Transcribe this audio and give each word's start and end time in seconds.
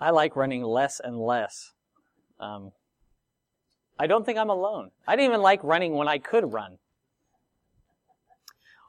I 0.00 0.10
like 0.10 0.34
running 0.34 0.62
less 0.62 1.00
and 1.02 1.18
less. 1.18 1.72
Um, 2.38 2.72
I 3.98 4.06
don't 4.06 4.24
think 4.24 4.38
I'm 4.38 4.48
alone. 4.48 4.90
I 5.06 5.14
didn't 5.14 5.30
even 5.30 5.42
like 5.42 5.62
running 5.62 5.94
when 5.94 6.08
I 6.08 6.18
could 6.18 6.52
run. 6.52 6.78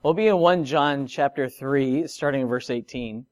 We'll 0.04 0.14
be 0.14 0.28
in 0.28 0.38
1 0.38 0.66
John 0.66 1.06
chapter 1.06 1.50
3, 1.50 2.08
starting 2.08 2.42
in 2.42 2.48
verse 2.48 2.70
18. 2.70 3.26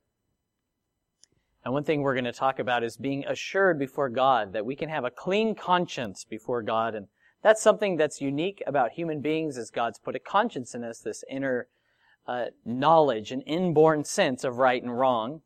And 1.64 1.74
one 1.74 1.84
thing 1.84 2.02
we're 2.02 2.14
going 2.14 2.26
to 2.26 2.34
talk 2.34 2.60
about 2.60 2.84
is 2.84 2.98
being 2.98 3.26
assured 3.26 3.80
before 3.80 4.10
God 4.10 4.54
that 4.54 4.66
we 4.66 4.75
can 4.75 4.89
have 4.89 5.06
a 5.06 5.10
clean 5.10 5.56
conscience 5.56 6.25
before 6.25 6.61
God. 6.61 6.96
And 6.96 7.07
that's 7.42 7.61
something 7.61 7.96
that's 7.96 8.21
unique 8.21 8.61
about 8.68 8.92
human 8.92 9.21
beings 9.21 9.57
is 9.57 9.71
God's 9.71 10.00
put 10.00 10.16
a 10.16 10.20
conscience 10.20 10.75
in 10.75 10.84
us, 10.84 11.00
this 11.00 11.24
inner 11.30 11.68
uh, 12.28 12.46
knowledge, 12.66 13.32
an 13.32 13.42
inborn 13.42 14.04
sense 14.04 14.43
of 14.43 14.57
right 14.57 14.84
and 14.84 14.98
wrong. 14.98 15.42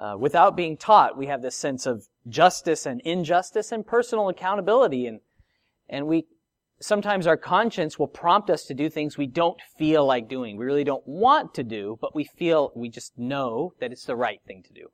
Uh, 0.00 0.16
without 0.16 0.56
being 0.56 0.78
taught, 0.78 1.18
we 1.18 1.26
have 1.26 1.42
this 1.42 1.54
sense 1.54 1.84
of 1.84 2.08
justice 2.26 2.86
and 2.86 3.02
injustice 3.02 3.70
and 3.70 3.86
personal 3.86 4.30
accountability. 4.30 5.06
And, 5.06 5.20
and 5.90 6.06
we, 6.06 6.24
sometimes 6.80 7.26
our 7.26 7.36
conscience 7.36 7.98
will 7.98 8.06
prompt 8.06 8.48
us 8.48 8.64
to 8.64 8.74
do 8.74 8.88
things 8.88 9.18
we 9.18 9.26
don't 9.26 9.60
feel 9.76 10.06
like 10.06 10.26
doing. 10.26 10.56
We 10.56 10.64
really 10.64 10.84
don't 10.84 11.06
want 11.06 11.52
to 11.54 11.62
do, 11.62 11.98
but 12.00 12.14
we 12.14 12.24
feel, 12.24 12.72
we 12.74 12.88
just 12.88 13.18
know 13.18 13.74
that 13.78 13.92
it's 13.92 14.06
the 14.06 14.16
right 14.16 14.40
thing 14.46 14.62
to 14.68 14.72
do. 14.72 14.86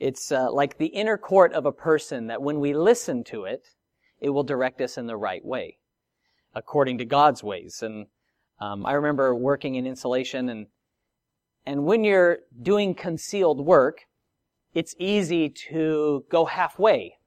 It's 0.00 0.32
uh, 0.32 0.50
like 0.50 0.78
the 0.78 0.86
inner 0.86 1.16
court 1.16 1.52
of 1.52 1.64
a 1.64 1.70
person 1.70 2.26
that 2.26 2.42
when 2.42 2.58
we 2.58 2.74
listen 2.74 3.22
to 3.24 3.44
it, 3.44 3.62
it 4.20 4.30
will 4.30 4.42
direct 4.42 4.80
us 4.80 4.98
in 4.98 5.06
the 5.06 5.16
right 5.16 5.44
way, 5.44 5.78
according 6.56 6.98
to 6.98 7.04
God's 7.04 7.44
ways. 7.44 7.82
And 7.82 8.06
um, 8.60 8.84
I 8.84 8.94
remember 8.94 9.32
working 9.32 9.76
in 9.76 9.86
insulation, 9.86 10.48
and 10.48 10.66
and 11.64 11.84
when 11.84 12.04
you're 12.04 12.38
doing 12.60 12.94
concealed 12.94 13.64
work, 13.64 14.06
it's 14.74 14.94
easy 14.98 15.48
to 15.48 16.24
go 16.30 16.44
halfway 16.46 17.18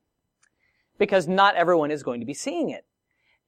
because 0.97 1.27
not 1.27 1.55
everyone 1.55 1.91
is 1.91 2.03
going 2.03 2.19
to 2.19 2.25
be 2.25 2.33
seeing 2.33 2.69
it. 2.69 2.85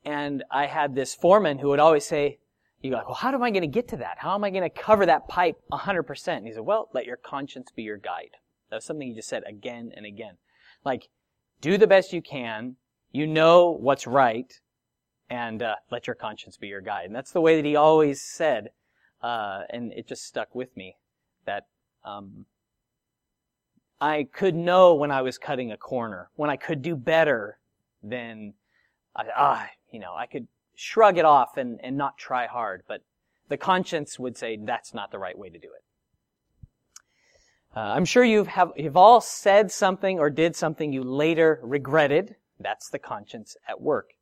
And 0.06 0.44
I 0.52 0.68
had 0.68 0.96
this 0.96 1.16
foreman 1.16 1.60
who 1.60 1.70
would 1.70 1.80
always 1.80 2.06
say, 2.06 2.40
you 2.82 2.92
go, 2.92 3.02
well, 3.06 3.16
how 3.16 3.34
am 3.34 3.44
I 3.44 3.50
going 3.50 3.62
to 3.62 3.68
get 3.68 3.88
to 3.90 3.98
that? 3.98 4.18
How 4.20 4.36
am 4.36 4.44
I 4.44 4.50
going 4.50 4.64
to 4.64 4.70
cover 4.70 5.06
that 5.06 5.28
pipe 5.28 5.58
100%? 5.72 6.28
And 6.28 6.46
he 6.46 6.54
said, 6.54 6.64
well, 6.64 6.90
let 6.94 7.06
your 7.06 7.18
conscience 7.18 7.72
be 7.76 7.84
your 7.84 7.98
guide. 7.98 8.38
That 8.70 8.78
was 8.78 8.86
something 8.86 9.08
he 9.08 9.16
just 9.16 9.30
said 9.30 9.44
again 9.48 9.92
and 9.96 10.06
again. 10.06 10.38
Like, 10.86 11.10
do 11.60 11.78
the 11.78 11.88
best 11.88 12.14
you 12.14 12.22
can. 12.22 12.76
You 13.12 13.26
know 13.26 13.72
what's 13.72 14.06
right. 14.06 14.54
And 15.30 15.62
uh, 15.62 15.76
let 15.92 16.08
your 16.08 16.16
conscience 16.16 16.56
be 16.56 16.68
your 16.68 16.82
guide. 16.82 17.06
And 17.06 17.16
that's 17.16 17.32
the 17.32 17.42
way 17.42 17.56
that 17.56 17.66
he 17.66 17.76
always 17.76 18.22
said. 18.22 18.70
Uh, 19.22 19.64
and 19.70 19.92
it 19.94 20.08
just 20.08 20.26
stuck 20.26 20.54
with 20.54 20.76
me 20.78 20.96
that 21.46 21.66
um, 22.06 22.46
I 24.00 24.28
could 24.32 24.56
know 24.56 24.94
when 24.94 25.12
I 25.12 25.22
was 25.22 25.38
cutting 25.38 25.72
a 25.72 25.78
corner, 25.78 26.30
when 26.36 26.50
I 26.50 26.56
could 26.56 26.82
do 26.82 26.96
better 26.96 27.58
than, 28.04 28.54
ah, 29.16 29.68
you 29.92 30.00
know, 30.00 30.14
I 30.16 30.28
could 30.28 30.48
shrug 30.76 31.18
it 31.18 31.26
off 31.26 31.58
and, 31.58 31.80
and 31.82 31.98
not 31.98 32.18
try 32.18 32.46
hard. 32.46 32.84
But 32.88 33.02
the 33.50 33.58
conscience 33.58 34.20
would 34.20 34.38
say 34.38 34.58
that's 34.58 34.94
not 34.94 35.12
the 35.12 35.18
right 35.18 35.38
way 35.38 35.50
to 35.50 35.58
do 35.58 35.68
it. 35.68 35.84
Uh, 37.76 37.80
I'm 37.80 38.06
sure 38.06 38.24
you've, 38.24 38.48
have, 38.48 38.72
you've 38.76 38.98
all 38.98 39.22
said 39.22 39.72
something 39.72 40.20
or 40.20 40.30
did 40.30 40.56
something 40.56 40.94
you 40.94 41.04
later 41.04 41.60
regretted. 41.64 42.36
That's 42.60 42.90
the 42.90 43.00
conscience 43.00 43.56
at 43.68 43.82
work. 43.82 44.17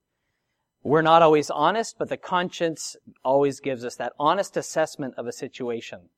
We're 0.86 1.02
not 1.02 1.24
always 1.24 1.50
honest, 1.50 1.98
but 1.98 2.10
the 2.10 2.18
conscience 2.18 2.96
always 3.24 3.60
gives 3.60 3.84
us 3.84 3.96
that 3.96 4.14
honest 4.20 4.56
assessment 4.56 5.16
of 5.18 5.26
a 5.26 5.32
situation. 5.32 6.10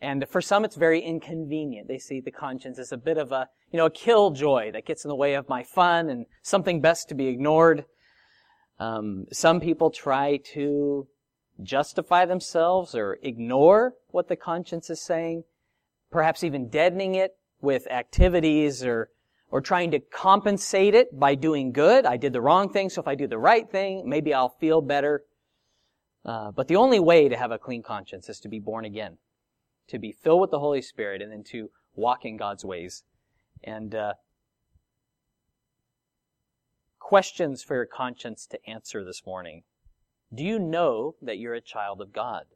And 0.00 0.26
for 0.26 0.40
some, 0.40 0.64
it's 0.64 0.76
very 0.76 1.02
inconvenient. 1.02 1.88
They 1.88 1.98
see 1.98 2.20
the 2.20 2.30
conscience 2.30 2.78
as 2.78 2.90
a 2.90 2.96
bit 2.96 3.18
of 3.18 3.32
a, 3.32 3.50
you 3.70 3.76
know, 3.76 3.84
a 3.84 3.90
killjoy 3.90 4.72
that 4.72 4.86
gets 4.86 5.04
in 5.04 5.10
the 5.10 5.14
way 5.14 5.34
of 5.34 5.50
my 5.50 5.62
fun 5.62 6.08
and 6.08 6.24
something 6.42 6.80
best 6.80 7.10
to 7.10 7.14
be 7.14 7.26
ignored. 7.26 7.84
Um, 8.78 9.26
some 9.30 9.60
people 9.60 9.90
try 9.90 10.38
to 10.54 11.06
justify 11.62 12.24
themselves 12.24 12.94
or 12.94 13.18
ignore 13.22 13.92
what 14.08 14.28
the 14.28 14.36
conscience 14.36 14.88
is 14.88 15.02
saying 15.02 15.44
perhaps 16.10 16.42
even 16.42 16.68
deadening 16.68 17.14
it 17.14 17.32
with 17.60 17.86
activities 17.90 18.82
or, 18.82 19.10
or 19.54 19.60
trying 19.60 19.92
to 19.92 20.00
compensate 20.00 20.96
it 20.96 21.16
by 21.16 21.36
doing 21.36 21.70
good. 21.70 22.04
I 22.04 22.16
did 22.16 22.32
the 22.32 22.40
wrong 22.40 22.72
thing, 22.72 22.90
so 22.90 23.00
if 23.00 23.06
I 23.06 23.14
do 23.14 23.28
the 23.28 23.38
right 23.38 23.70
thing, 23.70 24.02
maybe 24.04 24.34
I'll 24.34 24.56
feel 24.58 24.80
better. 24.80 25.22
Uh, 26.24 26.50
but 26.50 26.66
the 26.66 26.74
only 26.74 26.98
way 26.98 27.28
to 27.28 27.36
have 27.36 27.52
a 27.52 27.58
clean 27.58 27.80
conscience 27.80 28.28
is 28.28 28.40
to 28.40 28.48
be 28.48 28.58
born 28.58 28.84
again, 28.84 29.18
to 29.90 30.00
be 30.00 30.10
filled 30.10 30.40
with 30.40 30.50
the 30.50 30.58
Holy 30.58 30.82
Spirit, 30.82 31.22
and 31.22 31.30
then 31.30 31.44
to 31.52 31.70
walk 31.94 32.24
in 32.24 32.36
God's 32.36 32.64
ways. 32.64 33.04
And 33.62 33.94
uh, 33.94 34.14
questions 36.98 37.62
for 37.62 37.76
your 37.76 37.86
conscience 37.86 38.48
to 38.48 38.58
answer 38.68 39.04
this 39.04 39.22
morning. 39.24 39.62
Do 40.34 40.42
you 40.42 40.58
know 40.58 41.14
that 41.22 41.38
you're 41.38 41.54
a 41.54 41.60
child 41.60 42.00
of 42.00 42.12
God? 42.12 42.46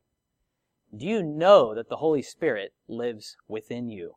Do 0.92 1.06
you 1.06 1.22
know 1.22 1.76
that 1.76 1.90
the 1.90 1.98
Holy 1.98 2.22
Spirit 2.22 2.72
lives 2.88 3.36
within 3.46 3.88
you? 3.88 4.14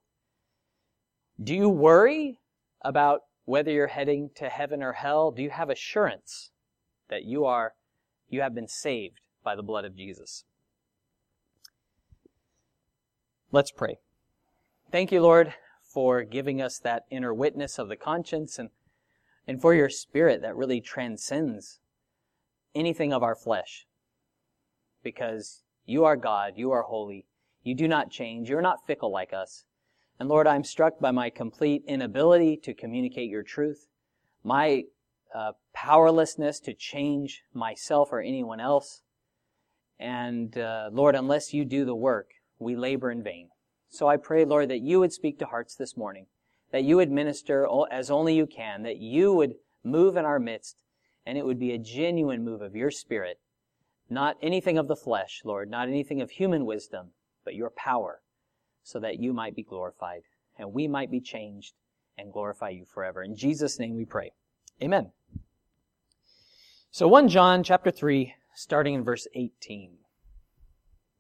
Do 1.40 1.54
you 1.54 1.70
worry 1.70 2.40
about 2.84 3.22
whether 3.46 3.72
you're 3.72 3.88
heading 3.88 4.30
to 4.36 4.50
heaven 4.50 4.82
or 4.82 4.94
hell? 4.94 5.32
Do 5.32 5.42
you 5.42 5.50
have 5.50 5.70
assurance 5.70 6.52
that 7.10 7.26
you 7.26 7.46
are, 7.46 7.74
you 8.30 8.42
have 8.42 8.56
been 8.56 8.68
saved 8.68 9.20
by 9.44 9.56
the 9.56 9.64
blood 9.64 9.86
of 9.86 9.96
Jesus? 9.96 10.44
Let's 13.52 13.72
pray. 13.72 13.98
Thank 14.92 15.12
you, 15.12 15.22
Lord, 15.22 15.54
for 15.84 16.24
giving 16.24 16.62
us 16.62 16.80
that 16.80 17.04
inner 17.10 17.34
witness 17.34 17.78
of 17.78 17.90
the 17.90 17.98
conscience 17.98 18.58
and, 18.58 18.70
and 19.46 19.62
for 19.62 19.74
your 19.74 19.90
spirit 19.90 20.42
that 20.42 20.56
really 20.56 20.80
transcends 20.80 21.80
anything 22.74 23.12
of 23.12 23.24
our 23.24 23.36
flesh. 23.36 23.86
Because 25.04 25.64
you 25.86 26.06
are 26.06 26.16
God. 26.16 26.54
You 26.56 26.72
are 26.72 26.84
holy. 26.84 27.26
You 27.64 27.76
do 27.76 27.88
not 27.88 28.10
change. 28.10 28.50
You're 28.50 28.62
not 28.62 28.86
fickle 28.86 29.12
like 29.12 29.34
us. 29.34 29.66
And 30.22 30.30
Lord, 30.30 30.46
I'm 30.46 30.64
struck 30.64 31.00
by 31.00 31.10
my 31.10 31.32
complete 31.32 31.84
inability 31.88 32.56
to 32.58 32.76
communicate 32.76 33.28
your 33.28 33.42
truth, 33.42 33.88
my 34.44 34.84
uh, 35.34 35.54
powerlessness 35.74 36.60
to 36.60 36.76
change 36.76 37.42
myself 37.56 38.10
or 38.12 38.22
anyone 38.22 38.60
else. 38.60 39.02
And 40.00 40.56
uh, 40.60 40.92
Lord, 40.94 41.16
unless 41.16 41.56
you 41.56 41.66
do 41.66 41.86
the 41.86 41.96
work, 41.96 42.34
we 42.60 42.76
labor 42.76 43.10
in 43.10 43.24
vain. 43.24 43.50
So 43.90 44.08
I 44.08 44.18
pray, 44.18 44.46
Lord, 44.46 44.70
that 44.70 44.82
you 44.82 45.00
would 45.00 45.12
speak 45.12 45.40
to 45.40 45.48
hearts 45.48 45.74
this 45.74 45.98
morning, 45.98 46.28
that 46.72 46.84
you 46.84 46.98
would 46.98 47.10
minister 47.10 47.68
as 47.90 48.12
only 48.12 48.36
you 48.36 48.46
can, 48.46 48.84
that 48.84 48.98
you 48.98 49.34
would 49.34 49.56
move 49.84 50.18
in 50.18 50.26
our 50.26 50.40
midst, 50.40 50.78
and 51.26 51.36
it 51.36 51.48
would 51.48 51.58
be 51.58 51.72
a 51.72 51.80
genuine 51.80 52.46
move 52.46 52.62
of 52.62 52.76
your 52.76 52.92
Spirit 52.92 53.40
not 54.08 54.38
anything 54.40 54.78
of 54.78 54.88
the 54.88 54.96
flesh, 54.96 55.42
Lord, 55.44 55.72
not 55.72 55.88
anything 55.88 56.22
of 56.22 56.30
human 56.30 56.68
wisdom, 56.68 57.08
but 57.44 57.56
your 57.56 57.72
power, 57.72 58.21
so 58.84 59.00
that 59.00 59.20
you 59.20 59.34
might 59.34 59.56
be 59.56 59.64
glorified 59.64 60.24
and 60.58 60.74
we 60.74 60.88
might 60.88 61.10
be 61.10 61.20
changed 61.20 61.74
and 62.18 62.32
glorify 62.32 62.70
you 62.70 62.86
forever. 62.86 63.24
In 63.24 63.36
Jesus' 63.36 63.80
name 63.80 63.96
we 63.96 64.06
pray. 64.06 64.32
Amen. 64.82 65.12
So 66.92 67.08
1 67.08 67.30
John 67.30 67.64
chapter 67.64 67.90
3, 67.90 68.34
starting 68.54 68.96
in 68.96 69.04
verse 69.04 69.28
18. 69.34 69.92
It 69.92 69.98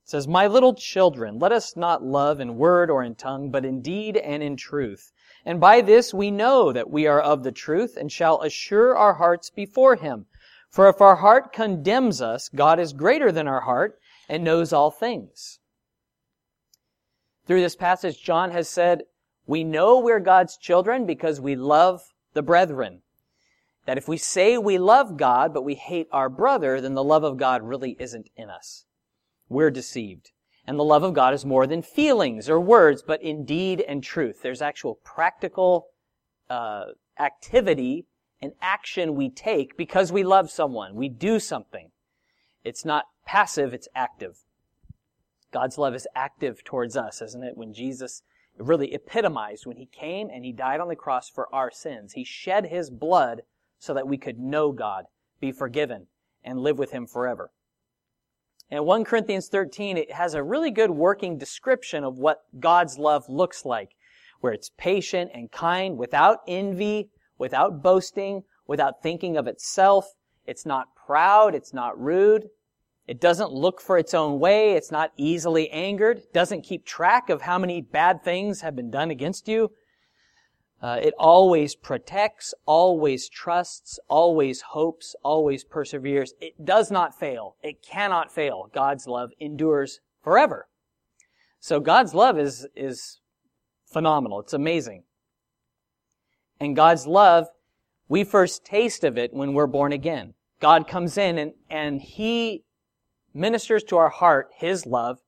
says, 0.03 0.27
My 0.27 0.47
little 0.47 0.73
children, 0.73 1.39
let 1.39 1.51
us 1.51 1.77
not 1.77 2.03
love 2.03 2.39
in 2.39 2.57
word 2.57 2.89
or 2.89 3.03
in 3.03 3.15
tongue, 3.15 3.51
but 3.51 3.65
in 3.65 3.81
deed 3.81 4.17
and 4.17 4.43
in 4.43 4.57
truth. 4.57 5.11
And 5.45 5.59
by 5.59 5.81
this 5.81 6.13
we 6.13 6.29
know 6.29 6.73
that 6.73 6.89
we 6.89 7.07
are 7.07 7.21
of 7.21 7.43
the 7.43 7.51
truth 7.51 7.95
and 7.97 8.11
shall 8.11 8.41
assure 8.41 8.95
our 8.95 9.13
hearts 9.13 9.49
before 9.49 9.95
him. 9.95 10.25
For 10.69 10.87
if 10.89 11.01
our 11.01 11.15
heart 11.15 11.53
condemns 11.53 12.21
us, 12.21 12.49
God 12.49 12.79
is 12.79 12.93
greater 12.93 13.31
than 13.31 13.47
our 13.47 13.61
heart 13.61 13.99
and 14.27 14.43
knows 14.43 14.73
all 14.73 14.91
things. 14.91 15.59
Through 17.45 17.61
this 17.61 17.75
passage, 17.75 18.21
John 18.21 18.51
has 18.51 18.69
said, 18.69 19.03
we 19.47 19.63
know 19.63 19.99
we're 19.99 20.19
God's 20.19 20.57
children 20.57 21.05
because 21.05 21.41
we 21.41 21.55
love 21.55 22.01
the 22.33 22.43
brethren. 22.43 23.01
That 23.85 23.97
if 23.97 24.07
we 24.07 24.17
say 24.17 24.57
we 24.57 24.77
love 24.77 25.17
God, 25.17 25.53
but 25.53 25.63
we 25.63 25.75
hate 25.75 26.07
our 26.11 26.29
brother, 26.29 26.79
then 26.79 26.93
the 26.93 27.03
love 27.03 27.23
of 27.23 27.37
God 27.37 27.63
really 27.63 27.97
isn't 27.99 28.29
in 28.35 28.49
us. 28.49 28.85
We're 29.49 29.71
deceived. 29.71 30.31
And 30.65 30.77
the 30.77 30.83
love 30.83 31.03
of 31.03 31.13
God 31.13 31.33
is 31.33 31.43
more 31.43 31.65
than 31.65 31.81
feelings 31.81 32.47
or 32.47 32.59
words, 32.59 33.01
but 33.01 33.21
in 33.23 33.43
deed 33.43 33.81
and 33.81 34.03
truth. 34.03 34.41
There's 34.43 34.61
actual 34.61 34.99
practical 35.03 35.87
uh, 36.49 36.85
activity 37.19 38.05
and 38.41 38.53
action 38.61 39.15
we 39.15 39.29
take 39.29 39.75
because 39.75 40.11
we 40.11 40.23
love 40.23 40.51
someone. 40.51 40.95
We 40.95 41.09
do 41.09 41.39
something. 41.39 41.89
It's 42.63 42.85
not 42.85 43.05
passive, 43.25 43.73
it's 43.73 43.87
active. 43.95 44.37
God's 45.51 45.77
love 45.77 45.95
is 45.95 46.07
active 46.15 46.63
towards 46.63 46.95
us, 46.95 47.21
isn't 47.21 47.43
it? 47.43 47.57
When 47.57 47.73
Jesus 47.73 48.23
really 48.57 48.93
epitomized 48.93 49.65
when 49.65 49.77
he 49.77 49.85
came 49.85 50.29
and 50.29 50.45
he 50.45 50.51
died 50.51 50.79
on 50.79 50.87
the 50.87 50.95
cross 50.95 51.29
for 51.29 51.53
our 51.53 51.71
sins. 51.71 52.13
He 52.13 52.23
shed 52.23 52.67
his 52.67 52.89
blood 52.89 53.41
so 53.79 53.93
that 53.93 54.07
we 54.07 54.17
could 54.17 54.37
know 54.37 54.71
God, 54.71 55.05
be 55.39 55.51
forgiven, 55.51 56.07
and 56.43 56.59
live 56.59 56.77
with 56.77 56.91
him 56.91 57.07
forever. 57.07 57.51
And 58.69 58.85
1 58.85 59.03
Corinthians 59.03 59.47
13, 59.47 59.97
it 59.97 60.11
has 60.11 60.33
a 60.33 60.43
really 60.43 60.71
good 60.71 60.91
working 60.91 61.37
description 61.37 62.03
of 62.03 62.17
what 62.17 62.43
God's 62.59 62.97
love 62.97 63.27
looks 63.27 63.65
like. 63.65 63.95
where 64.41 64.53
it's 64.53 64.71
patient 64.77 65.31
and 65.33 65.51
kind, 65.51 65.97
without 65.97 66.39
envy, 66.47 67.09
without 67.37 67.81
boasting, 67.81 68.43
without 68.67 69.01
thinking 69.01 69.37
of 69.37 69.47
itself. 69.47 70.13
It's 70.45 70.65
not 70.65 70.95
proud. 70.95 71.55
It's 71.55 71.73
not 71.73 71.99
rude. 71.99 72.49
It 73.11 73.19
doesn't 73.19 73.51
look 73.51 73.81
for 73.81 73.97
its 73.97 74.13
own 74.13 74.39
way. 74.39 74.71
It's 74.71 74.89
not 74.89 75.11
easily 75.17 75.69
angered. 75.71 76.21
Doesn't 76.31 76.61
keep 76.61 76.85
track 76.85 77.29
of 77.29 77.41
how 77.41 77.59
many 77.59 77.81
bad 77.81 78.23
things 78.23 78.61
have 78.61 78.73
been 78.73 78.89
done 78.89 79.11
against 79.11 79.49
you. 79.49 79.73
Uh, 80.81 80.97
it 81.03 81.13
always 81.19 81.75
protects, 81.75 82.53
always 82.65 83.27
trusts, 83.27 83.99
always 84.07 84.61
hopes, 84.61 85.13
always 85.23 85.65
perseveres. 85.65 86.33
It 86.39 86.63
does 86.63 86.89
not 86.89 87.19
fail. 87.19 87.57
It 87.61 87.81
cannot 87.81 88.33
fail. 88.33 88.69
God's 88.73 89.07
love 89.07 89.31
endures 89.41 89.99
forever. 90.23 90.69
So 91.59 91.81
God's 91.81 92.13
love 92.13 92.39
is, 92.39 92.65
is 92.77 93.19
phenomenal. 93.91 94.39
It's 94.39 94.53
amazing. 94.53 95.03
And 96.61 96.77
God's 96.77 97.05
love, 97.05 97.47
we 98.07 98.23
first 98.23 98.63
taste 98.63 99.03
of 99.03 99.17
it 99.17 99.33
when 99.33 99.51
we're 99.51 99.67
born 99.67 99.91
again. 99.91 100.33
God 100.61 100.87
comes 100.87 101.17
in 101.17 101.37
and, 101.37 101.51
and 101.69 102.01
He 102.01 102.63
ministers 103.33 103.83
to 103.85 103.97
our 103.97 104.09
heart 104.09 104.49
His 104.55 104.85
love, 104.85 105.19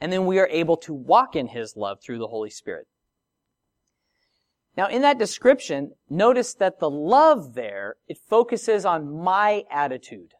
and 0.00 0.12
then 0.12 0.26
we 0.26 0.38
are 0.38 0.48
able 0.48 0.76
to 0.78 0.92
walk 0.92 1.36
in 1.36 1.48
His 1.48 1.76
love 1.76 1.98
through 2.02 2.18
the 2.18 2.28
Holy 2.28 2.50
Spirit. 2.50 2.86
Now, 4.76 4.88
in 4.88 5.02
that 5.02 5.18
description, 5.18 5.92
notice 6.08 6.54
that 6.54 6.80
the 6.80 6.88
love 6.88 7.54
there, 7.54 7.96
it 8.08 8.18
focuses 8.28 8.84
on 8.86 9.22
my 9.22 9.64
attitude. 9.70 10.32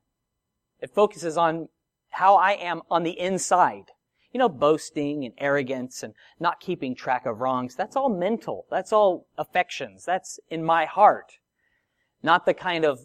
It 0.80 0.90
focuses 0.94 1.36
on 1.36 1.68
how 2.10 2.36
I 2.36 2.52
am 2.52 2.80
on 2.90 3.02
the 3.02 3.18
inside. 3.18 3.90
You 4.32 4.38
know, 4.38 4.48
boasting 4.48 5.26
and 5.26 5.34
arrogance 5.36 6.02
and 6.02 6.14
not 6.40 6.60
keeping 6.60 6.94
track 6.94 7.26
of 7.26 7.40
wrongs, 7.40 7.74
that's 7.74 7.96
all 7.96 8.08
mental. 8.08 8.64
That's 8.70 8.92
all 8.92 9.26
affections. 9.36 10.06
That's 10.06 10.40
in 10.48 10.64
my 10.64 10.86
heart. 10.86 11.32
Not 12.22 12.46
the 12.46 12.54
kind 12.54 12.86
of, 12.86 13.00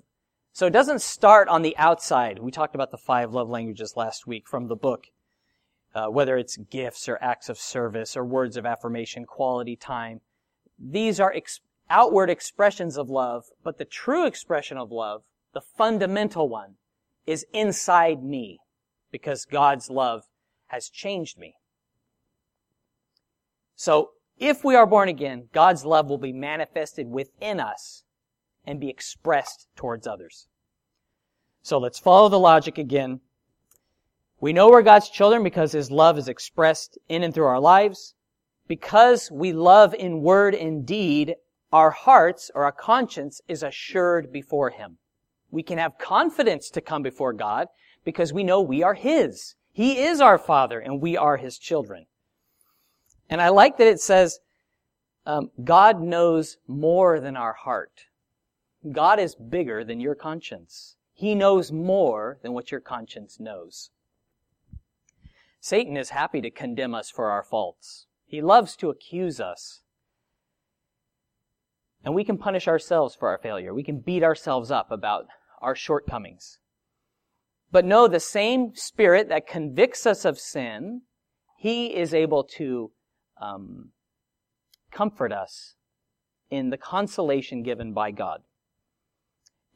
so 0.58 0.66
it 0.66 0.74
doesn't 0.74 1.04
start 1.04 1.48
on 1.50 1.62
the 1.62 1.78
outside. 1.78 2.40
We 2.40 2.50
talked 2.50 2.74
about 2.74 2.90
the 2.90 2.98
five 2.98 3.32
love 3.32 3.48
languages 3.48 3.94
last 3.96 4.26
week 4.26 4.48
from 4.48 4.70
the 4.70 4.76
book. 4.76 5.04
Uh, 5.94 6.08
whether 6.08 6.36
it's 6.36 6.58
gifts 6.58 7.08
or 7.08 7.20
acts 7.22 7.48
of 7.48 7.60
service 7.60 8.18
or 8.18 8.26
words 8.26 8.58
of 8.58 8.66
affirmation, 8.66 9.26
quality 9.26 9.76
time. 9.76 10.22
These 10.80 11.20
are 11.20 11.32
ex- 11.32 11.60
outward 11.92 12.32
expressions 12.32 12.98
of 12.98 13.08
love, 13.08 13.44
but 13.64 13.78
the 13.78 13.86
true 13.86 14.26
expression 14.26 14.80
of 14.80 14.92
love, 14.92 15.22
the 15.54 15.62
fundamental 15.62 16.50
one, 16.50 16.78
is 17.28 17.46
inside 17.54 18.24
me 18.24 18.58
because 19.12 19.46
God's 19.46 19.92
love 19.92 20.24
has 20.70 20.90
changed 20.90 21.38
me. 21.38 21.54
So, 23.76 24.10
if 24.40 24.64
we 24.64 24.74
are 24.74 24.88
born 24.88 25.08
again, 25.08 25.50
God's 25.54 25.86
love 25.86 26.10
will 26.10 26.18
be 26.18 26.34
manifested 26.34 27.06
within 27.06 27.60
us 27.60 28.06
and 28.68 28.80
be 28.80 28.90
expressed 28.90 29.68
towards 29.76 30.06
others. 30.06 30.48
So 31.64 31.80
let's 31.80 31.98
follow 31.98 32.30
the 32.30 32.40
logic 32.40 32.78
again. 32.78 33.22
We 34.40 34.54
know 34.54 34.70
we're 34.70 34.84
God's 34.84 35.10
children 35.10 35.42
because 35.42 35.72
His 35.72 35.90
love 35.90 36.20
is 36.20 36.28
expressed 36.28 37.00
in 37.10 37.24
and 37.24 37.34
through 37.34 37.46
our 37.46 37.60
lives 37.60 38.14
because 38.68 39.32
we 39.32 39.54
love 39.54 39.94
in 39.94 40.22
word 40.22 40.54
and 40.54 40.86
deed, 40.86 41.36
our 41.72 41.92
hearts 41.92 42.52
or 42.54 42.66
our 42.66 42.72
conscience 42.72 43.42
is 43.48 43.64
assured 43.64 44.32
before 44.32 44.70
Him. 44.70 44.98
We 45.50 45.64
can 45.64 45.78
have 45.78 45.98
confidence 45.98 46.70
to 46.72 46.82
come 46.82 47.02
before 47.02 47.34
God 47.34 47.68
because 48.04 48.34
we 48.34 48.44
know 48.44 48.62
we 48.62 48.84
are 48.84 48.94
His. 48.94 49.56
He 49.72 50.00
is 50.00 50.22
our 50.22 50.38
Father 50.38 50.80
and 50.80 51.02
we 51.02 51.18
are 51.18 51.38
His 51.38 51.58
children. 51.58 52.06
And 53.30 53.42
I 53.42 53.50
like 53.50 53.78
that 53.78 53.88
it 53.88 54.00
says, 54.00 54.40
um, 55.26 55.52
God 55.64 56.02
knows 56.02 56.58
more 56.68 57.20
than 57.20 57.36
our 57.36 57.54
heart. 57.54 57.92
God 58.92 59.20
is 59.20 59.36
bigger 59.36 59.84
than 59.84 60.00
your 60.00 60.16
conscience. 60.16 60.96
He 61.14 61.34
knows 61.34 61.72
more 61.72 62.38
than 62.44 62.54
what 62.54 62.72
your 62.72 62.80
conscience 62.80 63.40
knows. 63.40 63.90
Satan 65.60 65.98
is 65.98 66.12
happy 66.12 66.42
to 66.42 66.52
condemn 66.52 66.94
us 66.94 67.10
for 67.10 67.32
our 67.32 67.44
faults. 67.44 68.06
He 68.26 68.42
loves 68.42 68.76
to 68.78 68.90
accuse 68.90 69.40
us. 69.40 69.82
And 72.04 72.14
we 72.14 72.24
can 72.24 72.38
punish 72.38 72.68
ourselves 72.68 73.16
for 73.16 73.30
our 73.30 73.38
failure. 73.38 73.74
We 73.74 73.84
can 73.84 74.00
beat 74.00 74.24
ourselves 74.24 74.70
up 74.70 74.92
about 74.92 75.26
our 75.62 75.76
shortcomings. 75.76 76.60
But 77.72 77.84
know 77.84 78.08
the 78.08 78.20
same 78.20 78.76
Spirit 78.76 79.28
that 79.30 79.48
convicts 79.48 80.06
us 80.06 80.24
of 80.24 80.40
sin, 80.40 81.02
He 81.58 81.96
is 81.96 82.14
able 82.14 82.44
to 82.56 82.92
um, 83.42 83.90
comfort 84.92 85.34
us 85.34 85.76
in 86.50 86.70
the 86.70 86.78
consolation 86.78 87.64
given 87.64 87.94
by 87.94 88.12
God. 88.12 88.44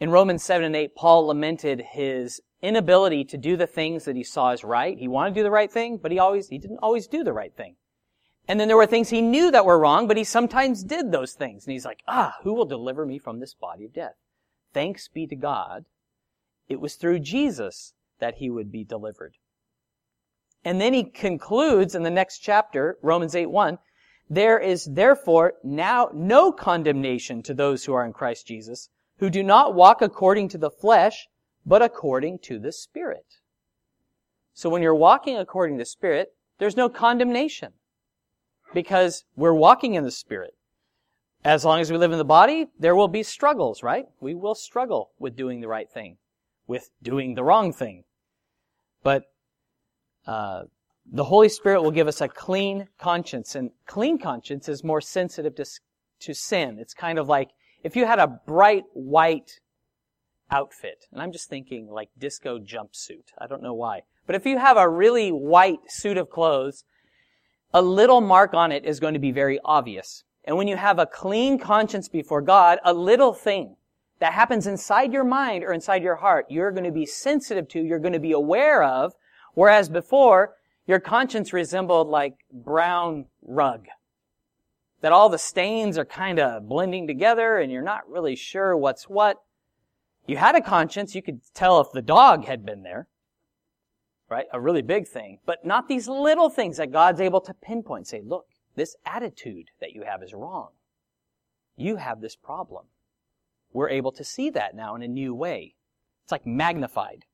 In 0.02 0.10
Romans 0.10 0.42
7 0.42 0.66
and 0.66 0.76
8, 0.76 0.96
Paul 0.96 1.28
lamented 1.28 1.86
his 1.92 2.42
inability 2.60 3.24
to 3.26 3.38
do 3.38 3.56
the 3.56 3.68
things 3.68 4.06
that 4.06 4.16
he 4.16 4.24
saw 4.24 4.50
as 4.50 4.64
right. 4.64 4.98
He 4.98 5.08
wanted 5.08 5.36
to 5.36 5.40
do 5.42 5.44
the 5.44 5.52
right 5.52 5.72
thing, 5.72 5.98
but 5.98 6.12
he 6.12 6.18
always, 6.18 6.50
he 6.50 6.58
didn't 6.58 6.80
always 6.82 7.06
do 7.06 7.24
the 7.24 7.34
right 7.34 7.56
thing. 7.56 7.76
And 8.48 8.60
then 8.60 8.68
there 8.68 8.78
were 8.78 8.88
things 8.88 9.10
he 9.10 9.22
knew 9.22 9.52
that 9.52 9.64
were 9.64 9.78
wrong, 9.78 10.08
but 10.08 10.18
he 10.18 10.24
sometimes 10.24 10.84
did 10.84 11.12
those 11.12 11.34
things. 11.34 11.68
And 11.68 11.74
he's 11.74 11.86
like, 11.86 12.00
ah, 12.08 12.34
who 12.42 12.52
will 12.56 12.66
deliver 12.66 13.06
me 13.06 13.20
from 13.20 13.40
this 13.40 13.54
body 13.54 13.86
of 13.86 13.94
death? 13.94 14.16
Thanks 14.74 15.08
be 15.08 15.28
to 15.28 15.36
God. 15.36 15.86
It 16.68 16.82
was 16.82 16.96
through 16.96 17.20
Jesus 17.20 17.94
that 18.18 18.38
he 18.38 18.50
would 18.50 18.72
be 18.72 18.84
delivered. 18.84 19.36
And 20.66 20.82
then 20.82 20.94
he 20.94 21.04
concludes 21.04 21.94
in 21.94 22.02
the 22.02 22.10
next 22.10 22.40
chapter, 22.40 22.98
Romans 23.04 23.36
8 23.36 23.52
1, 23.52 23.78
there 24.28 24.58
is 24.58 24.86
therefore 24.86 25.54
now 25.64 26.10
no 26.12 26.52
condemnation 26.52 27.44
to 27.44 27.54
those 27.54 27.86
who 27.86 27.94
are 27.94 28.06
in 28.06 28.14
Christ 28.14 28.48
Jesus, 28.48 28.90
who 29.22 29.30
do 29.30 29.44
not 29.44 29.76
walk 29.76 30.02
according 30.02 30.50
to 30.50 30.58
the 30.58 30.72
flesh, 30.72 31.28
but 31.64 31.82
according 31.84 32.40
to 32.40 32.58
the 32.58 32.72
Spirit. 32.72 33.38
So 34.56 34.68
when 34.68 34.82
you're 34.82 34.96
walking 34.96 35.38
according 35.38 35.78
to 35.78 35.82
the 35.84 35.86
Spirit, 35.86 36.34
there's 36.58 36.76
no 36.76 36.90
condemnation 36.90 37.74
because 38.74 39.24
we're 39.36 39.54
walking 39.54 39.94
in 39.94 40.04
the 40.04 40.12
Spirit. 40.12 40.56
As 41.46 41.64
long 41.64 41.80
as 41.80 41.92
we 41.92 42.00
live 42.00 42.12
in 42.12 42.18
the 42.18 42.26
body, 42.26 42.68
there 42.80 42.96
will 42.96 43.08
be 43.08 43.22
struggles, 43.22 43.84
right? 43.84 44.08
We 44.20 44.34
will 44.34 44.56
struggle 44.56 45.12
with 45.20 45.36
doing 45.36 45.62
the 45.62 45.68
right 45.68 45.90
thing, 45.90 46.18
with 46.66 46.90
doing 47.04 47.36
the 47.36 47.44
wrong 47.44 47.72
thing. 47.72 48.06
But 49.04 49.26
uh, 50.26 50.64
the 51.12 51.26
Holy 51.26 51.50
Spirit 51.50 51.84
will 51.84 51.92
give 51.92 52.08
us 52.08 52.22
a 52.22 52.28
clean 52.28 52.88
conscience, 52.98 53.54
and 53.54 53.70
clean 53.86 54.18
conscience 54.18 54.68
is 54.68 54.84
more 54.84 55.02
sensitive 55.02 55.54
to, 55.56 55.66
to 56.22 56.34
sin. 56.34 56.80
It's 56.80 56.96
kind 56.96 57.20
of 57.20 57.30
like 57.30 57.50
if 57.84 57.96
you 57.96 58.06
had 58.06 58.20
a 58.20 58.28
bright 58.28 58.84
white 58.94 59.60
outfit, 60.50 61.06
and 61.12 61.22
I'm 61.22 61.32
just 61.32 61.50
thinking 61.50 61.90
like 61.90 62.10
disco 62.18 62.60
jumpsuit. 62.60 63.32
I 63.38 63.48
don't 63.48 63.64
know 63.64 63.74
why. 63.74 64.02
But 64.28 64.36
if 64.36 64.46
you 64.46 64.58
have 64.58 64.78
a 64.78 64.90
really 64.90 65.30
white 65.30 65.80
suit 65.90 66.18
of 66.18 66.30
clothes 66.30 66.84
a 67.74 67.82
little 67.82 68.22
mark 68.22 68.54
on 68.54 68.72
it 68.72 68.86
is 68.86 69.00
going 69.00 69.14
to 69.14 69.20
be 69.20 69.32
very 69.32 69.60
obvious. 69.64 70.24
And 70.44 70.58
when 70.58 70.68
you 70.68 70.76
have 70.76 71.00
a 71.00 71.06
clean 71.06 71.58
conscience 71.58 72.10
before 72.10 72.42
God, 72.42 72.80
a 72.84 72.94
little 72.94 73.34
thing 73.34 73.76
that 74.20 74.34
happens 74.34 74.68
inside 74.68 75.14
your 75.14 75.24
mind 75.24 75.64
or 75.64 75.72
inside 75.72 76.04
your 76.04 76.18
heart, 76.18 76.46
you're 76.50 76.72
going 76.72 76.84
to 76.84 76.92
be 76.92 77.06
sensitive 77.06 77.68
to, 77.70 77.82
you're 77.82 78.00
going 78.00 78.14
to 78.14 78.20
be 78.20 78.34
aware 78.34 78.84
of, 78.84 79.14
whereas 79.54 79.90
before, 79.90 80.56
your 80.86 81.00
conscience 81.00 81.54
resembled 81.54 82.08
like 82.08 82.34
brown 82.52 83.26
rug. 83.42 83.88
That 85.02 85.12
all 85.12 85.30
the 85.30 85.38
stains 85.38 85.98
are 85.98 86.06
kind 86.06 86.40
of 86.40 86.70
blending 86.70 87.08
together 87.08 87.58
and 87.58 87.72
you're 87.72 87.82
not 87.82 88.10
really 88.10 88.36
sure 88.36 88.78
what's 88.78 89.10
what. 89.10 89.38
You 90.28 90.38
had 90.38 90.56
a 90.56 90.62
conscience, 90.62 91.16
you 91.16 91.22
could 91.22 91.42
tell 91.54 91.82
if 91.82 91.92
the 91.92 92.02
dog 92.02 92.46
had 92.46 92.66
been 92.66 92.84
there 92.84 93.08
right? 94.32 94.48
A 94.54 94.62
really 94.62 94.82
big 94.82 95.08
thing, 95.08 95.40
but 95.46 95.66
not 95.66 95.90
these 95.90 96.08
little 96.08 96.50
things 96.50 96.78
that 96.78 96.92
God's 96.92 97.20
able 97.20 97.42
to 97.42 97.54
pinpoint. 97.54 98.08
Say, 98.08 98.22
look, 98.26 98.46
this 98.76 98.96
attitude 99.06 99.70
that 99.82 99.92
you 99.92 100.04
have 100.04 100.24
is 100.24 100.34
wrong. 100.34 100.70
You 101.76 101.98
have 101.98 102.22
this 102.22 102.38
problem. 102.38 102.86
We're 103.74 103.90
able 103.90 104.14
to 104.14 104.24
see 104.24 104.50
that 104.52 104.74
now 104.74 104.96
in 104.96 105.04
a 105.04 105.08
new 105.08 105.36
way. 105.36 105.76
It's 106.24 106.32
like 106.32 106.48
magnified. 106.48 107.26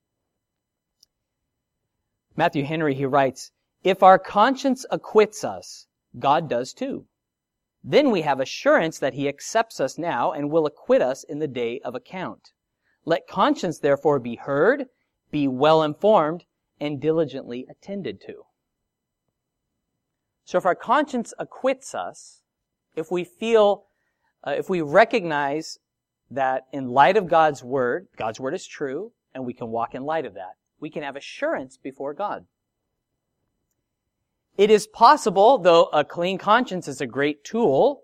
Matthew 2.36 2.64
Henry, 2.64 2.96
he 2.96 3.06
writes, 3.06 3.52
if 3.84 4.02
our 4.02 4.18
conscience 4.18 4.84
acquits 4.90 5.44
us, 5.44 5.86
God 6.18 6.50
does 6.50 6.74
too. 6.74 7.06
Then 7.90 8.12
we 8.12 8.24
have 8.24 8.42
assurance 8.42 9.00
that 9.00 9.14
he 9.14 9.30
accepts 9.30 9.80
us 9.80 9.98
now 9.98 10.34
and 10.34 10.52
will 10.52 10.66
acquit 10.66 11.02
us 11.02 11.24
in 11.24 11.40
the 11.40 11.48
day 11.48 11.80
of 11.86 11.96
account. 11.96 12.52
Let 13.06 13.30
conscience 13.30 13.80
therefore 13.80 14.20
be 14.20 14.36
heard, 14.36 14.88
be 15.32 15.48
well 15.48 15.82
informed, 15.82 16.44
and 16.82 17.00
diligently 17.00 17.66
attended 17.70 18.20
to. 18.28 18.44
So 20.44 20.58
if 20.58 20.66
our 20.66 20.76
conscience 20.76 21.34
acquits 21.40 21.96
us, 21.96 22.42
if 22.98 23.10
we 23.10 23.24
feel, 23.24 23.86
uh, 24.46 24.56
if 24.58 24.70
we 24.70 24.82
recognize 24.82 25.80
that 26.30 26.64
in 26.74 26.90
light 26.90 27.16
of 27.16 27.30
God's 27.30 27.64
word, 27.64 28.10
God's 28.18 28.38
word 28.38 28.54
is 28.54 28.68
true, 28.68 29.14
and 29.34 29.46
we 29.46 29.54
can 29.54 29.70
walk 29.70 29.96
in 29.96 30.04
light 30.04 30.26
of 30.26 30.34
that, 30.34 30.56
we 30.78 30.90
can 30.90 31.04
have 31.04 31.16
assurance 31.16 31.78
before 31.78 32.14
God. 32.14 32.48
It 34.58 34.72
is 34.72 34.88
possible, 34.88 35.60
though 35.60 35.84
a 35.94 36.04
clean 36.04 36.40
conscience 36.40 36.88
is 36.88 37.00
a 37.00 37.06
great 37.06 37.44
tool, 37.44 38.04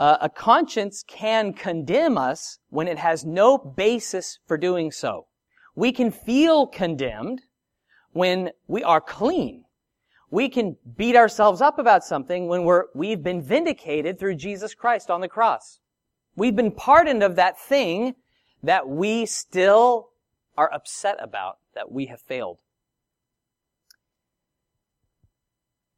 uh, 0.00 0.16
a 0.20 0.28
conscience 0.28 1.04
can 1.06 1.52
condemn 1.52 2.18
us 2.18 2.58
when 2.70 2.88
it 2.88 2.98
has 2.98 3.24
no 3.24 3.56
basis 3.56 4.40
for 4.48 4.58
doing 4.58 4.90
so. 4.90 5.26
We 5.76 5.92
can 5.92 6.10
feel 6.10 6.66
condemned 6.66 7.42
when 8.12 8.50
we 8.66 8.82
are 8.82 9.00
clean. 9.00 9.64
We 10.30 10.48
can 10.48 10.76
beat 10.96 11.14
ourselves 11.14 11.60
up 11.60 11.78
about 11.78 12.04
something 12.04 12.48
when 12.48 12.64
we're, 12.64 12.84
we've 12.94 13.22
been 13.22 13.42
vindicated 13.42 14.18
through 14.18 14.36
Jesus 14.36 14.74
Christ 14.74 15.10
on 15.10 15.20
the 15.20 15.28
cross. 15.28 15.78
We've 16.34 16.56
been 16.56 16.72
pardoned 16.72 17.22
of 17.22 17.36
that 17.36 17.60
thing 17.60 18.14
that 18.62 18.88
we 18.88 19.26
still 19.26 20.10
are 20.56 20.72
upset 20.72 21.16
about, 21.20 21.58
that 21.74 21.92
we 21.92 22.06
have 22.06 22.20
failed. 22.20 22.58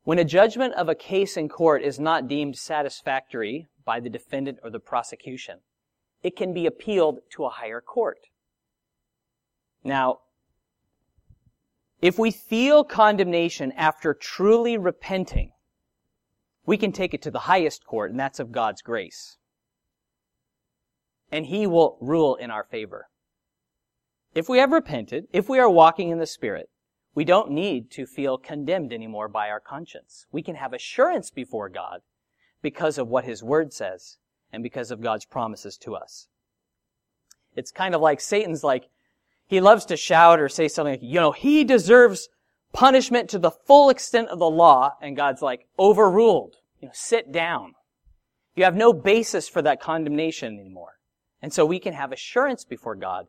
When 0.04 0.18
a 0.18 0.25
judgment 0.25 0.75
of 0.75 0.88
a 0.88 0.97
case 0.97 1.37
in 1.37 1.49
court 1.49 1.82
is 1.82 2.00
not 2.00 2.26
deemed 2.26 2.56
satisfactory 2.56 3.68
by 3.85 4.00
the 4.00 4.11
defendant 4.11 4.59
or 4.62 4.71
the 4.71 4.80
prosecution, 4.80 5.59
it 6.23 6.37
can 6.37 6.52
be 6.52 6.66
appealed 6.66 7.21
to 7.30 7.44
a 7.44 7.50
higher 7.50 7.80
court. 7.80 8.18
Now, 9.85 10.21
if 12.00 12.18
we 12.18 12.32
feel 12.32 12.82
condemnation 12.82 13.71
after 13.73 14.12
truly 14.12 14.76
repenting, 14.76 15.52
we 16.66 16.76
can 16.76 16.90
take 16.90 17.14
it 17.14 17.23
to 17.23 17.30
the 17.30 17.40
highest 17.40 17.87
court, 17.87 18.11
and 18.11 18.18
that's 18.18 18.40
of 18.40 18.50
God's 18.50 18.82
grace. 18.82 19.37
And 21.30 21.47
He 21.47 21.66
will 21.66 21.97
rule 22.00 22.35
in 22.35 22.50
our 22.50 22.64
favor. 22.64 23.09
If 24.35 24.49
we 24.49 24.59
have 24.59 24.73
repented, 24.73 25.26
if 25.32 25.49
we 25.49 25.61
are 25.61 25.71
walking 25.71 26.11
in 26.11 26.18
the 26.18 26.26
Spirit, 26.26 26.68
we 27.14 27.25
don't 27.25 27.50
need 27.50 27.90
to 27.92 28.07
feel 28.07 28.38
condemned 28.38 28.92
anymore 28.92 29.28
by 29.28 29.49
our 29.49 29.61
conscience. 29.61 30.26
We 30.33 30.42
can 30.42 30.57
have 30.57 30.73
assurance 30.73 31.31
before 31.31 31.69
God 31.69 32.00
because 32.62 32.99
of 32.99 33.09
what 33.09 33.25
His 33.25 33.42
Word 33.42 33.73
says 33.73 34.16
and 34.52 34.62
because 34.62 34.90
of 34.90 35.00
God's 35.00 35.25
promises 35.25 35.76
to 35.78 35.95
us. 35.95 36.28
It's 37.54 37.71
kind 37.71 37.95
of 37.95 38.00
like 38.00 38.21
Satan's 38.21 38.64
like, 38.64 38.88
he 39.47 39.61
loves 39.61 39.85
to 39.87 39.97
shout 39.97 40.40
or 40.40 40.49
say 40.49 40.69
something 40.69 40.95
like, 40.95 41.02
you 41.02 41.21
know, 41.21 41.33
he 41.33 41.64
deserves 41.64 42.28
punishment 42.73 43.28
to 43.31 43.38
the 43.38 43.50
full 43.50 43.90
extent 43.90 44.28
of 44.28 44.38
the 44.38 44.49
law, 44.49 44.95
and 45.02 45.16
God's 45.16 45.42
like, 45.42 45.66
overruled. 45.78 46.57
You 46.81 46.88
know, 46.88 46.92
sit 46.95 47.31
down. 47.31 47.75
You 48.57 48.64
have 48.64 48.75
no 48.75 48.92
basis 48.92 49.49
for 49.49 49.62
that 49.62 49.81
condemnation 49.81 50.59
anymore. 50.59 50.95
And 51.42 51.52
so 51.52 51.66
we 51.66 51.78
can 51.78 51.92
have 51.92 52.12
assurance 52.12 52.64
before 52.64 52.95
God 52.95 53.26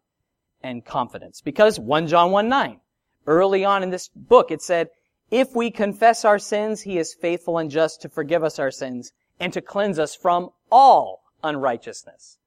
and 0.62 0.86
confidence. 0.86 1.42
Because 1.42 1.80
1 1.80 2.08
John 2.08 2.32
1 2.32 2.48
9, 2.48 2.80
early 3.28 3.64
on 3.66 3.84
in 3.84 3.90
this 3.90 4.10
book, 4.10 4.52
it 4.52 4.62
said, 4.62 4.90
if 5.32 5.56
we 5.56 5.72
confess 5.72 6.26
our 6.26 6.38
sins, 6.38 6.82
he 6.82 6.98
is 6.98 7.14
faithful 7.14 7.58
and 7.58 7.72
just 7.72 8.02
to 8.02 8.10
forgive 8.10 8.44
us 8.44 8.60
our 8.60 8.72
sins 8.72 9.12
and 9.40 9.52
to 9.54 9.62
cleanse 9.62 9.98
us 9.98 10.16
from 10.16 10.50
all 10.72 11.24
unrighteousness. 11.44 12.38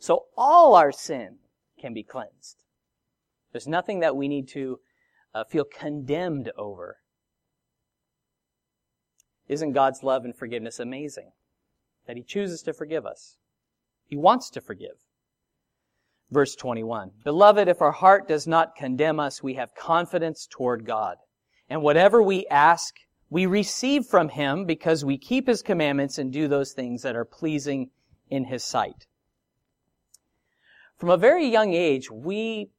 So 0.00 0.26
all 0.36 0.74
our 0.74 0.92
sin 0.92 1.36
can 1.80 1.94
be 1.94 2.02
cleansed. 2.02 2.62
There's 3.52 3.66
nothing 3.66 4.00
that 4.00 4.16
we 4.16 4.28
need 4.28 4.48
to 4.48 4.80
uh, 5.34 5.44
feel 5.44 5.64
condemned 5.64 6.50
over. 6.58 6.98
Isn't 9.48 9.72
God's 9.72 10.02
love 10.02 10.24
and 10.24 10.36
forgiveness 10.36 10.78
amazing? 10.78 11.32
That 12.06 12.16
He 12.16 12.22
chooses 12.22 12.62
to 12.62 12.74
forgive 12.74 13.06
us. 13.06 13.36
He 14.06 14.16
wants 14.16 14.50
to 14.50 14.60
forgive. 14.60 15.05
Verse 16.30 16.56
21. 16.56 17.12
Beloved, 17.24 17.68
if 17.68 17.80
our 17.80 17.92
heart 17.92 18.26
does 18.26 18.46
not 18.46 18.74
condemn 18.74 19.20
us, 19.20 19.42
we 19.42 19.54
have 19.54 19.74
confidence 19.74 20.48
toward 20.50 20.84
God. 20.84 21.16
And 21.68 21.82
whatever 21.82 22.22
we 22.22 22.46
ask, 22.48 22.94
we 23.30 23.46
receive 23.46 24.06
from 24.06 24.28
Him 24.28 24.64
because 24.64 25.04
we 25.04 25.18
keep 25.18 25.46
His 25.46 25.62
commandments 25.62 26.18
and 26.18 26.32
do 26.32 26.48
those 26.48 26.72
things 26.72 27.02
that 27.02 27.16
are 27.16 27.24
pleasing 27.24 27.90
in 28.28 28.44
His 28.44 28.64
sight. 28.64 29.06
From 30.96 31.10
a 31.10 31.16
very 31.16 31.46
young 31.46 31.74
age, 31.74 32.10
we 32.10 32.70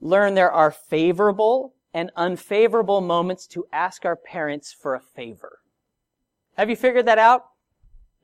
learn 0.00 0.34
there 0.34 0.52
are 0.52 0.70
favorable 0.70 1.74
and 1.92 2.10
unfavorable 2.16 3.00
moments 3.00 3.46
to 3.48 3.66
ask 3.72 4.04
our 4.04 4.16
parents 4.16 4.72
for 4.72 4.94
a 4.94 5.00
favor. 5.00 5.58
Have 6.56 6.70
you 6.70 6.76
figured 6.76 7.06
that 7.06 7.18
out? 7.18 7.42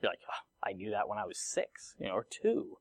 You're 0.02 0.12
like, 0.12 0.20
oh, 0.28 0.44
I 0.62 0.72
knew 0.72 0.90
that 0.90 1.08
when 1.08 1.18
I 1.18 1.25
was 1.25 1.38
six, 1.38 1.94
you 1.99 2.06
know, 2.06 2.14
or 2.14 2.26
two. 2.30 2.78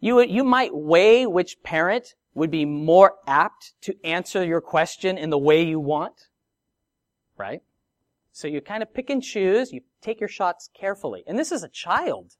You, 0.00 0.20
you 0.20 0.44
might 0.44 0.74
weigh 0.74 1.26
which 1.26 1.62
parent 1.62 2.14
would 2.34 2.50
be 2.50 2.64
more 2.64 3.14
apt 3.26 3.74
to 3.82 3.94
answer 4.04 4.44
your 4.44 4.60
question 4.60 5.18
in 5.18 5.30
the 5.30 5.38
way 5.38 5.62
you 5.62 5.80
want. 5.80 6.28
Right? 7.36 7.62
So 8.32 8.46
you 8.46 8.60
kind 8.60 8.82
of 8.82 8.94
pick 8.94 9.10
and 9.10 9.22
choose, 9.22 9.72
you 9.72 9.80
take 10.00 10.20
your 10.20 10.28
shots 10.28 10.70
carefully. 10.72 11.24
And 11.26 11.38
this 11.38 11.50
is 11.50 11.64
a 11.64 11.68
child. 11.68 12.36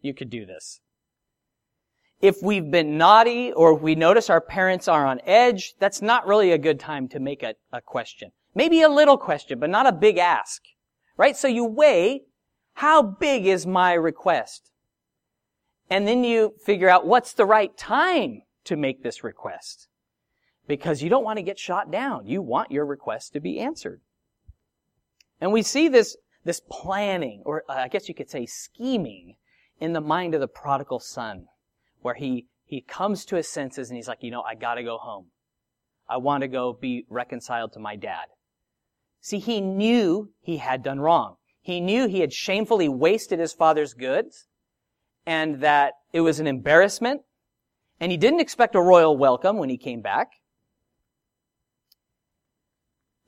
You 0.00 0.14
could 0.14 0.30
do 0.30 0.46
this. 0.46 0.80
If 2.20 2.36
we've 2.40 2.70
been 2.70 2.98
naughty 2.98 3.52
or 3.52 3.74
we 3.74 3.96
notice 3.96 4.30
our 4.30 4.40
parents 4.40 4.86
are 4.86 5.04
on 5.04 5.20
edge, 5.26 5.74
that's 5.80 6.00
not 6.00 6.26
really 6.26 6.52
a 6.52 6.58
good 6.58 6.78
time 6.78 7.08
to 7.08 7.18
make 7.18 7.42
a, 7.42 7.54
a 7.72 7.80
question. 7.80 8.30
Maybe 8.54 8.82
a 8.82 8.88
little 8.88 9.16
question, 9.16 9.58
but 9.58 9.70
not 9.70 9.86
a 9.88 9.92
big 9.92 10.18
ask. 10.18 10.62
Right? 11.16 11.36
So 11.36 11.48
you 11.48 11.64
weigh, 11.64 12.22
how 12.74 13.02
big 13.02 13.46
is 13.46 13.66
my 13.66 13.94
request? 13.94 14.71
And 15.92 16.08
then 16.08 16.24
you 16.24 16.54
figure 16.64 16.88
out 16.88 17.06
what's 17.06 17.34
the 17.34 17.44
right 17.44 17.76
time 17.76 18.44
to 18.64 18.76
make 18.76 19.02
this 19.02 19.22
request. 19.22 19.88
Because 20.66 21.02
you 21.02 21.10
don't 21.10 21.22
want 21.22 21.36
to 21.36 21.42
get 21.42 21.58
shot 21.58 21.90
down. 21.90 22.26
You 22.26 22.40
want 22.40 22.72
your 22.72 22.86
request 22.86 23.34
to 23.34 23.40
be 23.40 23.60
answered. 23.60 24.00
And 25.38 25.52
we 25.52 25.60
see 25.60 25.88
this, 25.88 26.16
this 26.46 26.62
planning, 26.70 27.42
or 27.44 27.64
uh, 27.68 27.74
I 27.74 27.88
guess 27.88 28.08
you 28.08 28.14
could 28.14 28.30
say 28.30 28.46
scheming, 28.46 29.34
in 29.80 29.92
the 29.92 30.00
mind 30.00 30.32
of 30.32 30.40
the 30.40 30.48
prodigal 30.48 30.98
son, 30.98 31.44
where 32.00 32.14
he, 32.14 32.46
he 32.64 32.80
comes 32.80 33.26
to 33.26 33.36
his 33.36 33.48
senses 33.48 33.90
and 33.90 33.96
he's 33.98 34.08
like, 34.08 34.22
you 34.22 34.30
know, 34.30 34.40
I 34.40 34.54
gotta 34.54 34.82
go 34.82 34.96
home. 34.96 35.26
I 36.08 36.16
want 36.16 36.40
to 36.40 36.48
go 36.48 36.72
be 36.72 37.04
reconciled 37.10 37.74
to 37.74 37.78
my 37.78 37.96
dad. 37.96 38.28
See, 39.20 39.40
he 39.40 39.60
knew 39.60 40.30
he 40.40 40.56
had 40.56 40.82
done 40.82 41.00
wrong. 41.00 41.36
He 41.60 41.80
knew 41.80 42.08
he 42.08 42.20
had 42.20 42.32
shamefully 42.32 42.88
wasted 42.88 43.38
his 43.38 43.52
father's 43.52 43.92
goods 43.92 44.46
and 45.26 45.60
that 45.60 45.94
it 46.12 46.20
was 46.20 46.40
an 46.40 46.46
embarrassment. 46.46 47.22
And 48.00 48.10
he 48.10 48.18
didn't 48.18 48.40
expect 48.40 48.74
a 48.74 48.80
royal 48.80 49.16
welcome 49.16 49.58
when 49.58 49.68
he 49.68 49.78
came 49.78 50.00
back. 50.02 50.28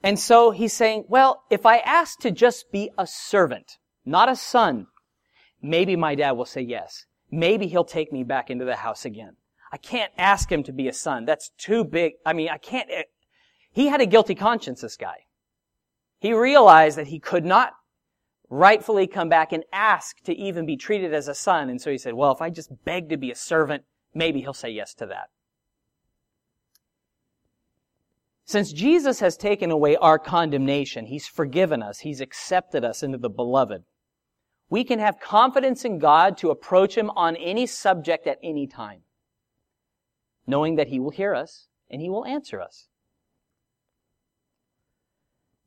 And 0.03 0.19
so 0.19 0.51
he's 0.51 0.73
saying, 0.73 1.05
well, 1.09 1.45
if 1.51 1.65
I 1.65 1.79
ask 1.79 2.19
to 2.21 2.31
just 2.31 2.71
be 2.71 2.91
a 2.99 3.07
servant, 3.07 3.79
not 4.05 4.29
a 4.29 4.37
son, 4.37 4.87
maybe 5.63 5.97
my 5.97 6.15
dad 6.15 6.33
will 6.33 6.45
say 6.45 6.61
yes. 6.61 7.07
Maybe 7.31 7.69
he'll 7.69 7.85
take 7.85 8.13
me 8.13 8.23
back 8.23 8.51
into 8.51 8.65
the 8.65 8.77
house 8.77 9.05
again. 9.05 9.37
I 9.73 9.77
can't 9.77 10.13
ask 10.19 10.53
him 10.53 10.63
to 10.65 10.73
be 10.73 10.89
a 10.89 10.93
son. 10.93 11.25
That's 11.25 11.51
too 11.57 11.85
big. 11.85 12.13
I 12.27 12.33
mean, 12.33 12.49
I 12.51 12.59
can't. 12.59 12.91
It, 12.91 13.07
he 13.73 13.87
had 13.87 14.01
a 14.01 14.07
guilty 14.07 14.35
conscience, 14.35 14.83
this 14.83 14.97
guy. 14.97 15.25
He 16.19 16.33
realized 16.33 16.99
that 16.99 17.09
he 17.09 17.19
could 17.19 17.45
not 17.45 17.73
rightfully 18.51 19.07
come 19.07 19.29
back 19.29 19.53
and 19.53 19.65
ask 19.73 20.21
to 20.23 20.35
even 20.35 20.67
be 20.67 20.77
treated 20.77 21.15
as 21.15 21.29
a 21.29 21.35
son. 21.35 21.69
And 21.69 21.81
so 21.81 21.91
he 21.91 21.99
said, 21.99 22.15
well, 22.15 22.33
if 22.33 22.43
I 22.43 22.51
just 22.51 22.71
beg 22.85 23.09
to 23.09 23.17
be 23.17 23.31
a 23.31 23.37
servant, 23.37 23.85
maybe 24.15 24.41
he'll 24.41 24.53
say 24.53 24.71
yes 24.71 24.95
to 24.95 25.07
that. 25.07 25.31
Since 28.47 28.73
Jesus 28.73 29.21
has 29.21 29.37
taken 29.37 29.71
away 29.71 29.97
our 29.97 30.19
condemnation, 30.19 31.07
He's 31.07 31.27
forgiven 31.27 31.83
us, 31.83 32.01
He's 32.01 32.21
accepted 32.21 32.85
us 32.85 33.03
into 33.03 33.17
the 33.17 33.31
beloved, 33.31 33.85
we 34.69 34.85
can 34.85 34.99
have 34.99 35.21
confidence 35.21 35.85
in 35.85 35.99
God 35.99 36.37
to 36.39 36.51
approach 36.51 36.97
Him 36.97 37.11
on 37.11 37.37
any 37.37 37.67
subject 37.67 38.27
at 38.27 38.39
any 38.43 38.67
time, 38.67 39.01
knowing 40.47 40.77
that 40.77 40.89
He 40.89 41.01
will 41.01 41.11
hear 41.11 41.35
us 41.35 41.69
and 41.91 42.03
He 42.03 42.11
will 42.11 42.27
answer 42.27 42.61
us. 42.61 42.89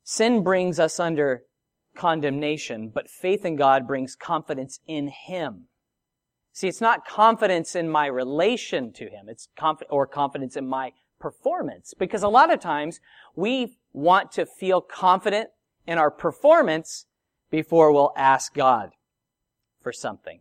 Sin 0.04 0.42
brings 0.42 0.78
us 0.78 1.00
under 1.00 1.42
condemnation, 1.98 2.88
but 2.88 3.10
faith 3.10 3.44
in 3.44 3.56
God 3.56 3.86
brings 3.86 4.16
confidence 4.16 4.80
in 4.86 5.08
Him. 5.08 5.64
See, 6.52 6.68
it's 6.68 6.80
not 6.80 7.06
confidence 7.06 7.76
in 7.76 7.90
my 7.90 8.06
relation 8.06 8.92
to 8.94 9.04
Him, 9.04 9.28
it's 9.28 9.48
conf- 9.58 9.82
or 9.90 10.06
confidence 10.06 10.56
in 10.56 10.66
my 10.66 10.92
performance. 11.20 11.92
Because 11.98 12.22
a 12.22 12.28
lot 12.28 12.52
of 12.52 12.60
times 12.60 13.00
we 13.36 13.76
want 13.92 14.32
to 14.32 14.46
feel 14.46 14.80
confident 14.80 15.50
in 15.86 15.98
our 15.98 16.10
performance 16.10 17.06
before 17.50 17.92
we'll 17.92 18.12
ask 18.16 18.54
God 18.54 18.90
for 19.82 19.92
something. 19.92 20.40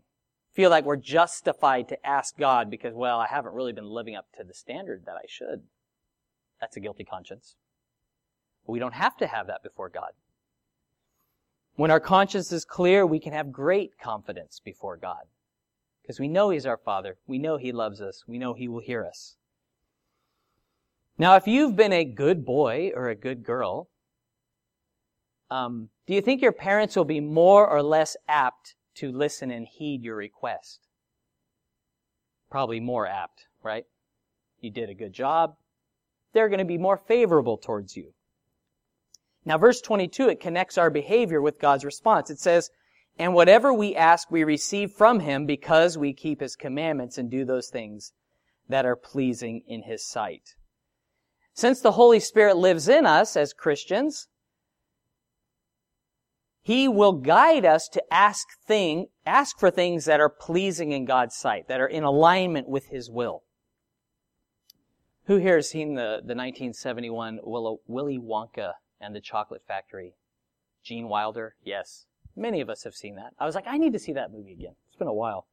Feel 0.53 0.69
like 0.69 0.85
we're 0.85 0.95
justified 0.95 1.87
to 1.89 2.05
ask 2.05 2.37
God 2.37 2.69
because, 2.69 2.93
well, 2.93 3.19
I 3.19 3.27
haven't 3.27 3.53
really 3.53 3.73
been 3.73 3.89
living 3.89 4.15
up 4.15 4.25
to 4.37 4.43
the 4.43 4.53
standard 4.53 5.03
that 5.05 5.15
I 5.15 5.25
should. 5.27 5.63
That's 6.59 6.77
a 6.77 6.79
guilty 6.79 7.03
conscience. 7.03 7.55
But 8.65 8.73
we 8.73 8.79
don't 8.79 8.95
have 8.95 9.17
to 9.17 9.27
have 9.27 9.47
that 9.47 9.63
before 9.63 9.89
God. 9.89 10.11
When 11.77 11.91
our 11.91 12.01
conscience 12.01 12.51
is 12.51 12.65
clear, 12.65 13.05
we 13.05 13.19
can 13.19 13.31
have 13.31 13.51
great 13.51 13.97
confidence 13.97 14.59
before 14.59 14.97
God. 14.97 15.23
Because 16.01 16.19
we 16.19 16.27
know 16.27 16.49
He's 16.49 16.65
our 16.65 16.77
Father. 16.77 17.17
We 17.25 17.37
know 17.37 17.57
He 17.57 17.71
loves 17.71 18.01
us. 18.01 18.25
We 18.27 18.37
know 18.37 18.53
He 18.53 18.67
will 18.67 18.81
hear 18.81 19.05
us. 19.05 19.37
Now, 21.17 21.35
if 21.35 21.47
you've 21.47 21.75
been 21.75 21.93
a 21.93 22.03
good 22.03 22.45
boy 22.45 22.91
or 22.93 23.07
a 23.09 23.15
good 23.15 23.43
girl, 23.43 23.87
Um, 25.49 25.89
do 26.05 26.13
you 26.13 26.21
think 26.21 26.41
your 26.41 26.51
parents 26.51 26.97
will 26.97 27.05
be 27.05 27.21
more 27.21 27.65
or 27.65 27.81
less 27.81 28.17
apt 28.27 28.75
to 28.95 29.11
listen 29.11 29.49
and 29.49 29.65
heed 29.65 30.03
your 30.03 30.17
request? 30.17 30.81
Probably 32.49 32.81
more 32.81 33.07
apt, 33.07 33.47
right? 33.63 33.85
You 34.59 34.71
did 34.71 34.89
a 34.89 34.93
good 34.93 35.13
job. 35.13 35.55
They're 36.33 36.49
going 36.49 36.59
to 36.59 36.65
be 36.65 36.77
more 36.77 36.97
favorable 36.97 37.57
towards 37.57 37.95
you. 37.95 38.13
Now, 39.47 39.57
verse 39.57 39.79
22, 39.79 40.27
it 40.27 40.41
connects 40.41 40.77
our 40.77 40.89
behavior 40.89 41.41
with 41.41 41.57
God's 41.57 41.85
response. 41.85 42.29
It 42.29 42.37
says, 42.37 42.69
And 43.17 43.33
whatever 43.33 43.73
we 43.73 43.95
ask, 43.95 44.29
we 44.29 44.43
receive 44.43 44.91
from 44.91 45.21
Him 45.21 45.45
because 45.45 45.97
we 45.97 46.11
keep 46.11 46.41
His 46.41 46.57
commandments 46.57 47.17
and 47.17 47.31
do 47.31 47.45
those 47.45 47.69
things 47.69 48.11
that 48.67 48.85
are 48.85 48.97
pleasing 48.97 49.61
in 49.65 49.83
His 49.83 50.05
sight. 50.05 50.55
Since 51.53 51.79
the 51.79 51.93
Holy 51.93 52.19
Spirit 52.19 52.57
lives 52.57 52.89
in 52.89 53.05
us 53.05 53.37
as 53.37 53.53
Christians, 53.53 54.27
He 56.61 56.89
will 56.89 57.13
guide 57.13 57.63
us 57.63 57.87
to 57.93 58.03
ask 58.13 58.45
thing, 58.67 59.05
ask 59.25 59.57
for 59.57 59.71
things 59.71 60.03
that 60.03 60.19
are 60.19 60.29
pleasing 60.29 60.91
in 60.91 61.05
God's 61.05 61.37
sight, 61.37 61.69
that 61.69 61.79
are 61.79 61.87
in 61.87 62.03
alignment 62.03 62.67
with 62.67 62.87
His 62.87 63.09
will. 63.09 63.43
Who 65.27 65.37
here 65.37 65.55
has 65.55 65.69
seen 65.69 65.95
the, 65.95 66.19
the 66.21 66.35
1971 66.35 67.39
Willy 67.45 68.19
Wonka 68.19 68.73
and 68.99 69.15
the 69.15 69.21
Chocolate 69.21 69.63
Factory? 69.67 70.13
Gene 70.83 71.09
Wilder? 71.09 71.55
Yes. 71.63 72.05
Many 72.35 72.61
of 72.61 72.69
us 72.69 72.83
have 72.83 72.95
seen 72.95 73.15
that. 73.15 73.33
I 73.39 73.45
was 73.45 73.55
like, 73.55 73.67
I 73.67 73.77
need 73.77 73.93
to 73.93 73.99
see 73.99 74.13
that 74.13 74.31
movie 74.31 74.53
again. 74.53 74.75
It's 74.87 74.97
been 74.97 75.07
a 75.07 75.13
while. 75.13 75.47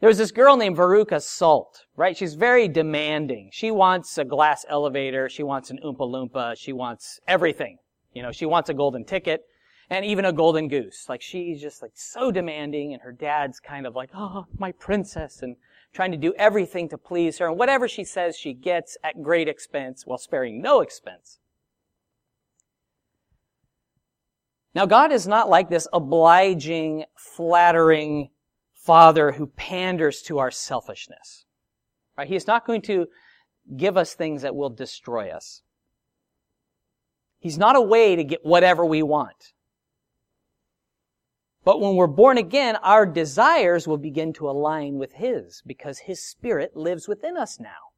There 0.00 0.08
was 0.08 0.18
this 0.18 0.32
girl 0.32 0.56
named 0.56 0.76
Veruca 0.76 1.22
Salt, 1.22 1.84
right? 1.94 2.16
She's 2.16 2.34
very 2.34 2.66
demanding. 2.66 3.50
She 3.52 3.70
wants 3.70 4.18
a 4.18 4.24
glass 4.24 4.64
elevator. 4.68 5.28
She 5.28 5.44
wants 5.44 5.70
an 5.70 5.78
Oompa 5.84 6.00
Loompa. 6.00 6.56
She 6.56 6.72
wants 6.72 7.20
everything. 7.28 7.78
You 8.12 8.22
know, 8.22 8.32
she 8.32 8.46
wants 8.46 8.68
a 8.68 8.74
golden 8.74 9.04
ticket 9.04 9.44
and 9.90 10.04
even 10.04 10.24
a 10.24 10.32
golden 10.32 10.68
goose. 10.68 11.06
Like 11.08 11.22
she's 11.22 11.60
just 11.60 11.82
like 11.82 11.92
so 11.94 12.32
demanding 12.32 12.92
and 12.92 13.02
her 13.02 13.12
dad's 13.12 13.60
kind 13.60 13.86
of 13.86 13.94
like, 13.94 14.10
oh, 14.14 14.46
my 14.58 14.72
princess 14.72 15.42
and 15.42 15.56
trying 15.92 16.10
to 16.10 16.16
do 16.16 16.34
everything 16.34 16.88
to 16.88 16.98
please 16.98 17.38
her. 17.38 17.46
And 17.46 17.58
whatever 17.58 17.86
she 17.86 18.02
says, 18.02 18.36
she 18.36 18.54
gets 18.54 18.96
at 19.04 19.22
great 19.22 19.48
expense 19.48 20.06
while 20.06 20.18
sparing 20.18 20.60
no 20.60 20.80
expense. 20.80 21.38
Now, 24.74 24.86
God 24.86 25.12
is 25.12 25.26
not 25.26 25.50
like 25.50 25.68
this 25.68 25.86
obliging, 25.92 27.04
flattering 27.14 28.30
father 28.72 29.32
who 29.32 29.46
panders 29.46 30.22
to 30.22 30.38
our 30.38 30.50
selfishness. 30.50 31.44
Right? 32.16 32.28
He 32.28 32.36
is 32.36 32.46
not 32.46 32.66
going 32.66 32.82
to 32.82 33.06
give 33.76 33.96
us 33.96 34.14
things 34.14 34.42
that 34.42 34.56
will 34.56 34.70
destroy 34.70 35.30
us. 35.30 35.62
He's 37.38 37.58
not 37.58 37.76
a 37.76 37.80
way 37.80 38.16
to 38.16 38.24
get 38.24 38.44
whatever 38.44 38.84
we 38.84 39.02
want. 39.02 39.52
But 41.64 41.80
when 41.80 41.94
we're 41.94 42.06
born 42.08 42.38
again, 42.38 42.76
our 42.76 43.06
desires 43.06 43.86
will 43.86 43.98
begin 43.98 44.32
to 44.34 44.50
align 44.50 44.98
with 44.98 45.12
His 45.12 45.62
because 45.66 46.00
His 46.00 46.20
Spirit 46.22 46.76
lives 46.76 47.06
within 47.06 47.36
us 47.36 47.60
now. 47.60 47.91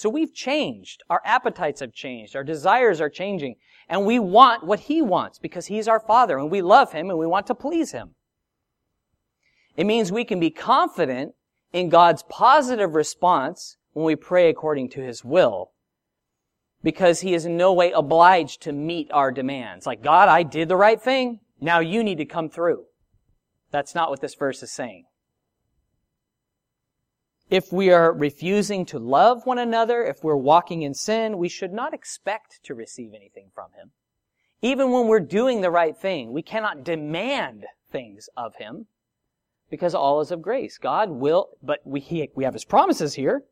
So 0.00 0.08
we've 0.08 0.32
changed. 0.32 1.02
Our 1.10 1.20
appetites 1.26 1.80
have 1.80 1.92
changed. 1.92 2.34
Our 2.34 2.42
desires 2.42 3.02
are 3.02 3.10
changing. 3.10 3.56
And 3.86 4.06
we 4.06 4.18
want 4.18 4.64
what 4.64 4.80
He 4.80 5.02
wants 5.02 5.38
because 5.38 5.66
He's 5.66 5.86
our 5.86 6.00
Father 6.00 6.38
and 6.38 6.50
we 6.50 6.62
love 6.62 6.92
Him 6.92 7.10
and 7.10 7.18
we 7.18 7.26
want 7.26 7.46
to 7.48 7.54
please 7.54 7.92
Him. 7.92 8.14
It 9.76 9.84
means 9.84 10.10
we 10.10 10.24
can 10.24 10.40
be 10.40 10.48
confident 10.48 11.34
in 11.74 11.90
God's 11.90 12.22
positive 12.30 12.94
response 12.94 13.76
when 13.92 14.06
we 14.06 14.16
pray 14.16 14.48
according 14.48 14.88
to 14.92 15.02
His 15.02 15.22
will 15.22 15.72
because 16.82 17.20
He 17.20 17.34
is 17.34 17.44
in 17.44 17.58
no 17.58 17.70
way 17.74 17.92
obliged 17.92 18.62
to 18.62 18.72
meet 18.72 19.10
our 19.12 19.30
demands. 19.30 19.84
Like, 19.84 20.02
God, 20.02 20.30
I 20.30 20.44
did 20.44 20.70
the 20.70 20.76
right 20.76 20.98
thing. 20.98 21.40
Now 21.60 21.80
you 21.80 22.02
need 22.02 22.16
to 22.16 22.24
come 22.24 22.48
through. 22.48 22.84
That's 23.70 23.94
not 23.94 24.08
what 24.08 24.22
this 24.22 24.34
verse 24.34 24.62
is 24.62 24.72
saying. 24.72 25.04
If 27.50 27.72
we 27.72 27.90
are 27.90 28.12
refusing 28.12 28.86
to 28.86 29.00
love 29.00 29.44
one 29.44 29.58
another, 29.58 30.04
if 30.04 30.22
we're 30.22 30.36
walking 30.36 30.82
in 30.82 30.94
sin, 30.94 31.36
we 31.36 31.48
should 31.48 31.72
not 31.72 31.92
expect 31.92 32.62
to 32.62 32.76
receive 32.76 33.12
anything 33.12 33.50
from 33.52 33.72
Him. 33.72 33.90
Even 34.62 34.92
when 34.92 35.08
we're 35.08 35.18
doing 35.18 35.60
the 35.60 35.70
right 35.70 35.96
thing, 35.96 36.32
we 36.32 36.42
cannot 36.42 36.84
demand 36.84 37.66
things 37.90 38.28
of 38.36 38.54
Him 38.54 38.86
because 39.68 39.96
all 39.96 40.20
is 40.20 40.30
of 40.30 40.40
grace. 40.40 40.78
God 40.78 41.10
will, 41.10 41.48
but 41.60 41.80
we, 41.84 41.98
he, 41.98 42.30
we 42.36 42.44
have 42.44 42.54
His 42.54 42.64
promises 42.64 43.14
here. 43.14 43.42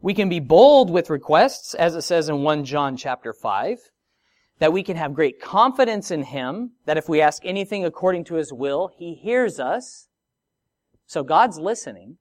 We 0.00 0.14
can 0.14 0.28
be 0.28 0.40
bold 0.40 0.90
with 0.90 1.08
requests, 1.08 1.74
as 1.74 1.94
it 1.94 2.02
says 2.02 2.28
in 2.28 2.42
1 2.42 2.64
John 2.64 2.96
chapter 2.96 3.32
5 3.32 3.78
that 4.58 4.72
we 4.72 4.82
can 4.82 4.96
have 4.96 5.14
great 5.14 5.40
confidence 5.40 6.10
in 6.10 6.24
Him, 6.24 6.72
that 6.86 6.96
if 6.96 7.08
we 7.08 7.20
ask 7.20 7.44
anything 7.44 7.84
according 7.84 8.24
to 8.24 8.34
His 8.34 8.52
will, 8.52 8.90
He 8.96 9.14
hears 9.14 9.60
us. 9.60 10.08
So 11.06 11.22
God's 11.22 11.58
listening. 11.58 12.18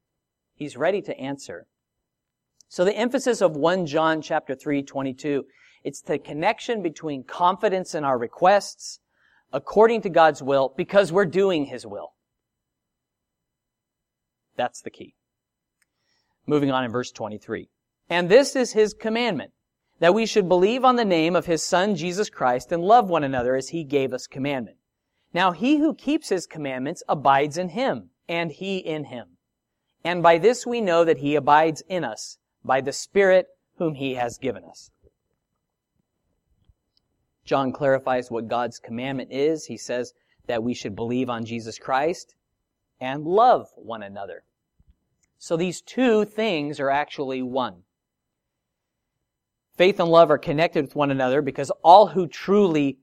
He's 0.64 0.78
ready 0.78 1.02
to 1.02 1.20
answer. 1.20 1.68
So 2.70 2.86
the 2.86 2.96
emphasis 2.96 3.42
of 3.42 3.58
1 3.58 3.86
John 3.86 4.22
chapter 4.22 4.56
3, 4.56 4.82
22, 4.82 5.44
it's 5.84 6.00
the 6.00 6.18
connection 6.18 6.82
between 6.82 7.26
confidence 7.26 7.94
in 7.94 8.06
our 8.06 8.18
requests 8.18 9.00
according 9.52 10.04
to 10.04 10.10
God's 10.10 10.42
will 10.42 10.74
because 10.78 11.12
we're 11.12 11.26
doing 11.26 11.66
His 11.66 11.86
will. 11.86 12.14
That's 14.56 14.82
the 14.82 14.90
key. 14.90 15.16
Moving 16.48 16.72
on 16.72 16.86
in 16.86 16.92
verse 16.92 17.12
23. 17.12 17.68
And 18.10 18.30
this 18.30 18.56
is 18.56 18.72
His 18.72 18.94
commandment 18.94 19.52
that 20.00 20.14
we 20.14 20.26
should 20.26 20.48
believe 20.48 20.86
on 20.86 20.96
the 20.96 21.04
name 21.04 21.36
of 21.36 21.46
his 21.46 21.62
Son, 21.62 21.96
Jesus 21.96 22.30
Christ, 22.30 22.72
and 22.72 22.82
love 22.82 23.10
one 23.10 23.26
another 23.26 23.58
as 23.58 23.70
he 23.70 23.84
gave 23.84 24.14
us 24.14 24.28
commandment. 24.28 24.78
Now 25.34 25.52
he 25.52 25.78
who 25.78 25.94
keeps 25.94 26.30
his 26.30 26.48
commandments 26.48 27.04
abides 27.10 27.58
in 27.58 27.70
him, 27.70 28.12
and 28.30 28.50
he 28.50 28.78
in 28.78 29.06
him. 29.06 29.33
And 30.04 30.22
by 30.22 30.38
this 30.38 30.66
we 30.66 30.82
know 30.82 31.06
that 31.06 31.20
he 31.20 31.36
abides 31.36 31.82
in 31.88 32.04
us, 32.04 32.38
by 32.64 32.82
the 32.82 32.92
Spirit 32.92 33.48
whom 33.78 33.96
he 33.96 34.16
has 34.16 34.38
given 34.38 34.64
us. 34.64 34.92
John 37.46 37.72
clarifies 37.72 38.32
what 38.32 38.48
God's 38.48 38.80
commandment 38.80 39.32
is. 39.32 39.66
He 39.66 39.78
says 39.78 40.14
that 40.48 40.64
we 40.64 40.74
should 40.74 40.96
believe 40.96 41.30
on 41.30 41.46
Jesus 41.46 41.78
Christ 41.78 42.36
and 43.00 43.26
love 43.26 43.68
one 43.76 44.04
another. 44.04 44.44
So 45.38 45.58
these 45.58 45.82
two 45.82 46.24
things 46.24 46.80
are 46.80 46.90
actually 46.90 47.42
one. 47.42 47.84
Faith 49.76 50.00
and 50.00 50.10
love 50.10 50.32
are 50.32 50.38
connected 50.38 50.86
with 50.86 50.96
one 50.96 51.12
another 51.12 51.42
because 51.42 51.72
all 51.84 52.08
who 52.08 52.28
truly 52.28 53.00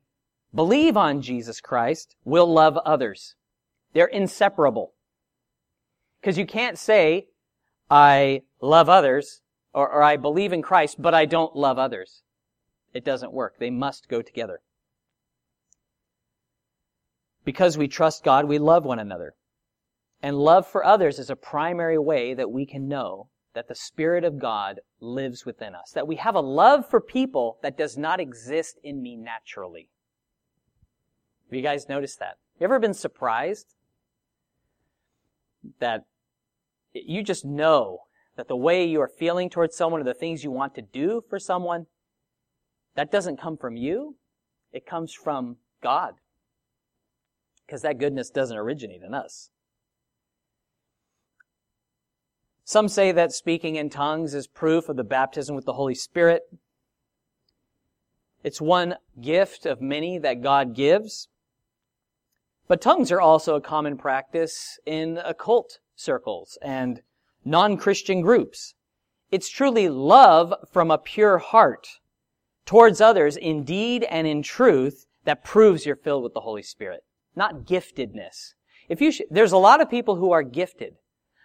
believe 0.55 0.97
on 0.97 1.21
Jesus 1.21 1.61
Christ 1.61 2.17
will 2.25 2.51
love 2.51 2.79
others. 2.79 3.35
They're 3.93 4.07
inseparable. 4.07 4.95
Because 6.21 6.37
you 6.37 6.47
can't 6.47 6.79
say, 6.79 7.29
I 7.91 8.43
love 8.61 8.89
others, 8.89 9.41
or, 9.73 9.91
or, 9.91 10.03
I 10.03 10.17
believe 10.17 10.53
in 10.53 10.63
Christ, 10.63 11.01
but 11.01 11.15
I 11.15 11.25
don't 11.25 11.57
love 11.57 11.79
others. 11.79 12.23
It 12.93 13.05
doesn't 13.05 13.33
work. 13.33 13.57
They 13.59 13.71
must 13.71 14.09
go 14.09 14.21
together. 14.21 14.61
Because 17.45 17.79
we 17.79 17.89
trust 17.89 18.23
God, 18.23 18.47
we 18.47 18.59
love 18.59 18.85
one 18.85 18.99
another. 18.99 19.35
And 20.23 20.37
love 20.37 20.67
for 20.67 20.85
others 20.85 21.19
is 21.19 21.31
a 21.31 21.37
primary 21.37 21.99
way 21.99 22.35
that 22.35 22.51
we 22.51 22.67
can 22.67 22.89
know 22.89 23.29
that 23.55 23.69
the 23.69 23.75
Spirit 23.75 24.25
of 24.25 24.39
God 24.39 24.81
lives 25.01 25.47
within 25.47 25.75
us, 25.75 25.93
that 25.93 26.07
we 26.07 26.17
have 26.17 26.35
a 26.35 26.41
love 26.41 26.89
for 26.89 27.01
people 27.01 27.59
that 27.63 27.79
does 27.79 27.97
not 27.97 28.21
exist 28.21 28.79
in 28.85 29.03
me 29.03 29.17
naturally. 29.17 29.89
Have 31.49 31.57
you 31.57 31.63
guys 31.63 31.89
noticed 31.89 32.19
that? 32.21 32.37
You 32.59 32.65
ever 32.65 32.79
been 32.79 32.95
surprised 32.95 33.75
that 35.81 36.05
you 36.93 37.23
just 37.23 37.45
know 37.45 38.01
that 38.37 38.49
the 38.49 38.57
way 38.57 38.85
you 38.85 39.01
are 39.01 39.09
feeling 39.09 39.51
towards 39.51 39.77
someone 39.77 40.01
or 40.01 40.05
the 40.05 40.15
things 40.15 40.45
you 40.45 40.51
want 40.51 40.75
to 40.75 40.83
do 40.83 41.23
for 41.29 41.39
someone, 41.39 41.87
that 42.95 43.13
doesn't 43.13 43.41
come 43.41 43.57
from 43.57 43.77
you. 43.77 44.17
It 44.73 44.87
comes 44.87 45.13
from 45.13 45.57
God. 45.83 46.15
Because 47.67 47.83
that 47.83 47.99
goodness 47.99 48.31
doesn't 48.31 48.57
originate 48.57 49.03
in 49.03 49.15
us. 49.15 49.51
Some 52.65 52.89
say 52.89 53.11
that 53.13 53.33
speaking 53.33 53.77
in 53.77 53.91
tongues 53.91 54.33
is 54.33 54.47
proof 54.47 54.89
of 54.89 54.97
the 54.97 55.05
baptism 55.05 55.57
with 55.57 55.65
the 55.65 55.73
Holy 55.73 55.95
Spirit. 55.95 56.43
It's 58.43 58.61
one 58.61 58.95
gift 59.21 59.67
of 59.67 59.81
many 59.81 60.19
that 60.19 60.43
God 60.43 60.75
gives. 60.75 61.29
But 62.69 62.81
tongues 62.81 63.11
are 63.11 63.21
also 63.21 63.57
a 63.57 63.61
common 63.61 63.99
practice 63.99 64.79
in 64.87 65.19
occult 65.25 65.81
circles 66.01 66.59
and 66.63 67.03
non-Christian 67.45 68.21
groups. 68.21 68.75
It's 69.31 69.49
truly 69.49 69.89
love 69.89 70.53
from 70.73 70.91
a 70.91 70.99
pure 70.99 71.39
heart 71.39 71.89
towards 72.67 73.01
others 73.01 73.37
in 73.37 73.65
deed 73.65 74.05
and 74.05 74.27
in 74.27 74.43
truth 74.43 75.07
that 75.25 75.45
proves 75.45 75.87
you're 75.87 75.97
filled 75.97 76.23
with 76.23 76.35
the 76.35 76.41
Holy 76.41 76.63
Spirit, 76.63 77.05
not 77.37 77.65
giftedness. 77.65 78.55
If 78.89 79.01
you 79.01 79.13
sh- 79.13 79.23
there's 79.31 79.53
a 79.53 79.59
lot 79.59 79.81
of 79.81 79.91
people 79.91 80.17
who 80.17 80.33
are 80.33 80.43
gifted, 80.43 80.97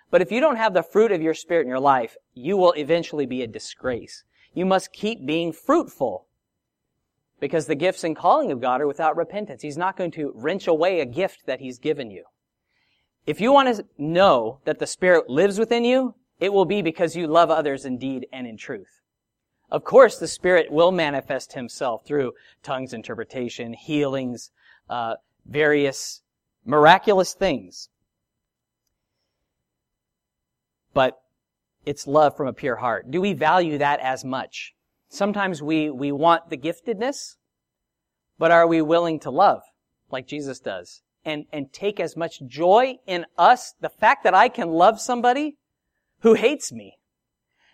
but 0.09 0.21
if 0.21 0.31
you 0.31 0.39
don't 0.39 0.55
have 0.55 0.73
the 0.73 0.83
fruit 0.83 1.11
of 1.11 1.21
your 1.21 1.33
spirit 1.33 1.63
in 1.63 1.67
your 1.67 1.79
life, 1.79 2.15
you 2.33 2.57
will 2.57 2.71
eventually 2.73 3.25
be 3.25 3.41
a 3.41 3.47
disgrace. 3.47 4.23
You 4.53 4.65
must 4.65 4.93
keep 4.93 5.25
being 5.25 5.51
fruitful. 5.51 6.27
Because 7.39 7.67
the 7.67 7.75
gifts 7.75 8.03
and 8.03 8.15
calling 8.15 8.51
of 8.51 8.61
God 8.61 8.81
are 8.81 8.87
without 8.87 9.17
repentance. 9.17 9.61
He's 9.61 9.77
not 9.77 9.97
going 9.97 10.11
to 10.11 10.31
wrench 10.33 10.67
away 10.67 11.01
a 11.01 11.05
gift 11.05 11.45
that 11.45 11.59
He's 11.59 11.79
given 11.79 12.09
you. 12.09 12.23
If 13.25 13.41
you 13.41 13.51
want 13.51 13.75
to 13.75 13.85
know 13.97 14.59
that 14.65 14.79
the 14.79 14.87
Spirit 14.87 15.29
lives 15.29 15.57
within 15.57 15.83
you, 15.83 16.15
it 16.39 16.53
will 16.53 16.65
be 16.65 16.81
because 16.81 17.15
you 17.15 17.27
love 17.27 17.49
others 17.49 17.85
in 17.85 17.97
deed 17.97 18.27
and 18.31 18.45
in 18.45 18.57
truth. 18.57 19.01
Of 19.71 19.83
course, 19.83 20.19
the 20.19 20.27
Spirit 20.27 20.71
will 20.71 20.91
manifest 20.91 21.53
Himself 21.53 22.05
through 22.05 22.33
tongues 22.61 22.93
interpretation, 22.93 23.73
healings, 23.73 24.51
uh, 24.89 25.15
various 25.45 26.21
miraculous 26.63 27.33
things. 27.33 27.89
But 30.93 31.17
it's 31.85 32.07
love 32.07 32.37
from 32.37 32.47
a 32.47 32.53
pure 32.53 32.77
heart. 32.77 33.09
Do 33.09 33.21
we 33.21 33.33
value 33.33 33.79
that 33.79 33.99
as 34.01 34.23
much? 34.23 34.73
Sometimes 35.09 35.61
we, 35.61 35.89
we 35.89 36.11
want 36.11 36.49
the 36.49 36.57
giftedness, 36.57 37.35
but 38.37 38.51
are 38.51 38.67
we 38.67 38.81
willing 38.81 39.19
to 39.21 39.31
love 39.31 39.61
like 40.11 40.27
Jesus 40.27 40.59
does? 40.59 41.01
And, 41.25 41.45
and 41.51 41.73
take 41.73 41.99
as 41.99 42.15
much 42.15 42.39
joy 42.45 42.99
in 43.07 43.25
us, 43.35 43.73
the 43.81 43.89
fact 43.89 44.23
that 44.25 44.35
I 44.35 44.47
can 44.47 44.69
love 44.69 45.01
somebody 45.01 45.57
who 46.19 46.35
hates 46.35 46.71
me, 46.71 46.99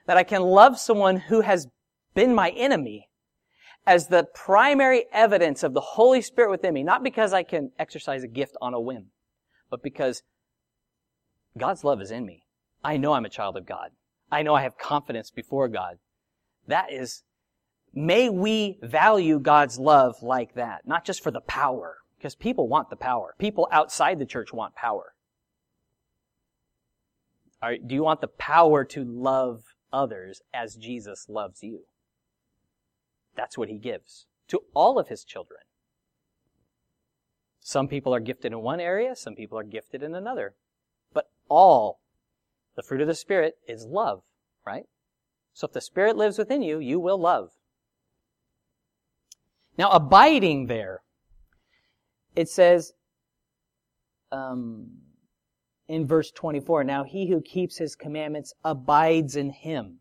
that 0.07 0.15
I 0.15 0.23
can 0.23 0.41
love 0.41 0.79
someone 0.79 1.17
who 1.17 1.41
has 1.41 1.67
been 2.13 2.33
my 2.33 2.51
enemy 2.51 3.09
as 3.85 4.07
the 4.07 4.27
primary 4.33 5.05
evidence 5.11 5.63
of 5.63 5.73
the 5.73 5.81
Holy 5.81 6.21
Spirit 6.21 6.51
within 6.51 6.73
me, 6.73 6.83
not 6.83 7.03
because 7.03 7.33
I 7.33 7.43
can 7.43 7.71
exercise 7.77 8.23
a 8.23 8.27
gift 8.27 8.55
on 8.61 8.73
a 8.73 8.79
whim, 8.79 9.07
but 9.69 9.83
because 9.83 10.21
God's 11.57 11.83
love 11.83 12.01
is 12.01 12.11
in 12.11 12.25
me. 12.25 12.43
I 12.83 12.97
know 12.97 13.13
I'm 13.13 13.25
a 13.25 13.29
child 13.29 13.57
of 13.57 13.65
God. 13.65 13.89
I 14.31 14.43
know 14.43 14.55
I 14.55 14.61
have 14.61 14.77
confidence 14.77 15.29
before 15.29 15.67
God. 15.67 15.97
That 16.67 16.91
is, 16.91 17.23
may 17.93 18.29
we 18.29 18.79
value 18.81 19.39
God's 19.39 19.77
love 19.77 20.15
like 20.21 20.53
that, 20.55 20.81
not 20.85 21.03
just 21.03 21.21
for 21.21 21.31
the 21.31 21.41
power, 21.41 21.97
because 22.21 22.35
people 22.35 22.67
want 22.67 22.91
the 22.91 22.95
power. 22.95 23.33
People 23.39 23.67
outside 23.71 24.19
the 24.19 24.27
church 24.27 24.53
want 24.53 24.75
power. 24.75 25.15
Do 27.63 27.95
you 27.95 28.03
want 28.03 28.21
the 28.21 28.27
power 28.27 28.85
to 28.85 29.03
love 29.03 29.63
others 29.91 30.43
as 30.53 30.75
Jesus 30.75 31.25
loves 31.27 31.63
you? 31.63 31.81
That's 33.35 33.57
what 33.57 33.69
he 33.69 33.79
gives 33.79 34.27
to 34.49 34.61
all 34.75 34.99
of 34.99 35.07
his 35.07 35.23
children. 35.23 35.61
Some 37.59 37.87
people 37.87 38.13
are 38.13 38.19
gifted 38.19 38.51
in 38.51 38.61
one 38.61 38.79
area, 38.79 39.15
some 39.15 39.33
people 39.33 39.57
are 39.57 39.63
gifted 39.63 40.03
in 40.03 40.13
another. 40.13 40.53
But 41.11 41.31
all, 41.49 42.01
the 42.75 42.83
fruit 42.83 43.01
of 43.01 43.07
the 43.07 43.15
Spirit 43.15 43.55
is 43.67 43.85
love, 43.85 44.21
right? 44.65 44.85
So 45.53 45.65
if 45.65 45.73
the 45.73 45.81
Spirit 45.81 46.17
lives 46.17 46.37
within 46.37 46.61
you, 46.61 46.77
you 46.77 46.99
will 46.99 47.19
love. 47.19 47.51
Now, 49.75 49.89
abiding 49.89 50.67
there, 50.67 51.01
it 52.35 52.49
says 52.49 52.93
um, 54.31 54.87
in 55.87 56.07
verse 56.07 56.31
24, 56.31 56.83
Now 56.83 57.03
he 57.03 57.29
who 57.29 57.41
keeps 57.41 57.77
his 57.77 57.95
commandments 57.95 58.53
abides 58.63 59.35
in 59.35 59.49
him, 59.49 59.99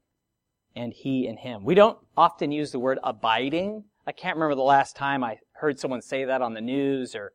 and 0.76 0.92
he 0.92 1.26
in 1.26 1.36
him. 1.36 1.64
We 1.64 1.74
don't 1.74 1.98
often 2.16 2.52
use 2.52 2.70
the 2.70 2.78
word 2.78 2.98
abiding. 3.02 3.84
I 4.06 4.12
can't 4.12 4.36
remember 4.36 4.54
the 4.54 4.62
last 4.62 4.96
time 4.96 5.24
I 5.24 5.38
heard 5.52 5.78
someone 5.78 6.02
say 6.02 6.24
that 6.24 6.42
on 6.42 6.54
the 6.54 6.60
news 6.60 7.14
or, 7.14 7.32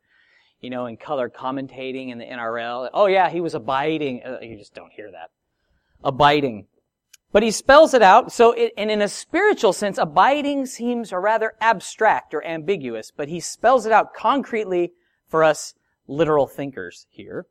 you 0.62 0.70
know, 0.70 0.86
in 0.86 0.98
color 0.98 1.30
commentating 1.30 2.10
in 2.10 2.18
the 2.18 2.26
NRL. 2.26 2.90
Oh 2.94 3.08
yeah, 3.08 3.30
he 3.30 3.42
was 3.42 3.54
abiding. 3.54 4.24
Uh, 4.24 4.40
you 4.42 4.58
just 4.58 4.74
don't 4.74 4.92
hear 4.92 5.12
that. 5.12 5.30
Abiding. 6.04 6.68
But 7.36 7.44
he 7.44 7.52
spells 7.52 7.94
it 7.94 8.02
out. 8.02 8.32
So, 8.32 8.54
it, 8.54 8.72
and 8.78 8.90
in 8.90 9.02
a 9.02 9.10
spiritual 9.10 9.74
sense, 9.74 9.98
abiding 9.98 10.68
seems 10.68 11.12
rather 11.12 11.52
abstract 11.60 12.34
or 12.34 12.42
ambiguous, 12.46 13.12
but 13.12 13.28
he 13.28 13.42
spells 13.42 13.86
it 13.86 13.92
out 13.92 14.14
concretely 14.14 14.94
for 15.28 15.44
us 15.44 15.74
literal 16.08 16.48
thinkers 16.48 17.08
here. 17.10 17.46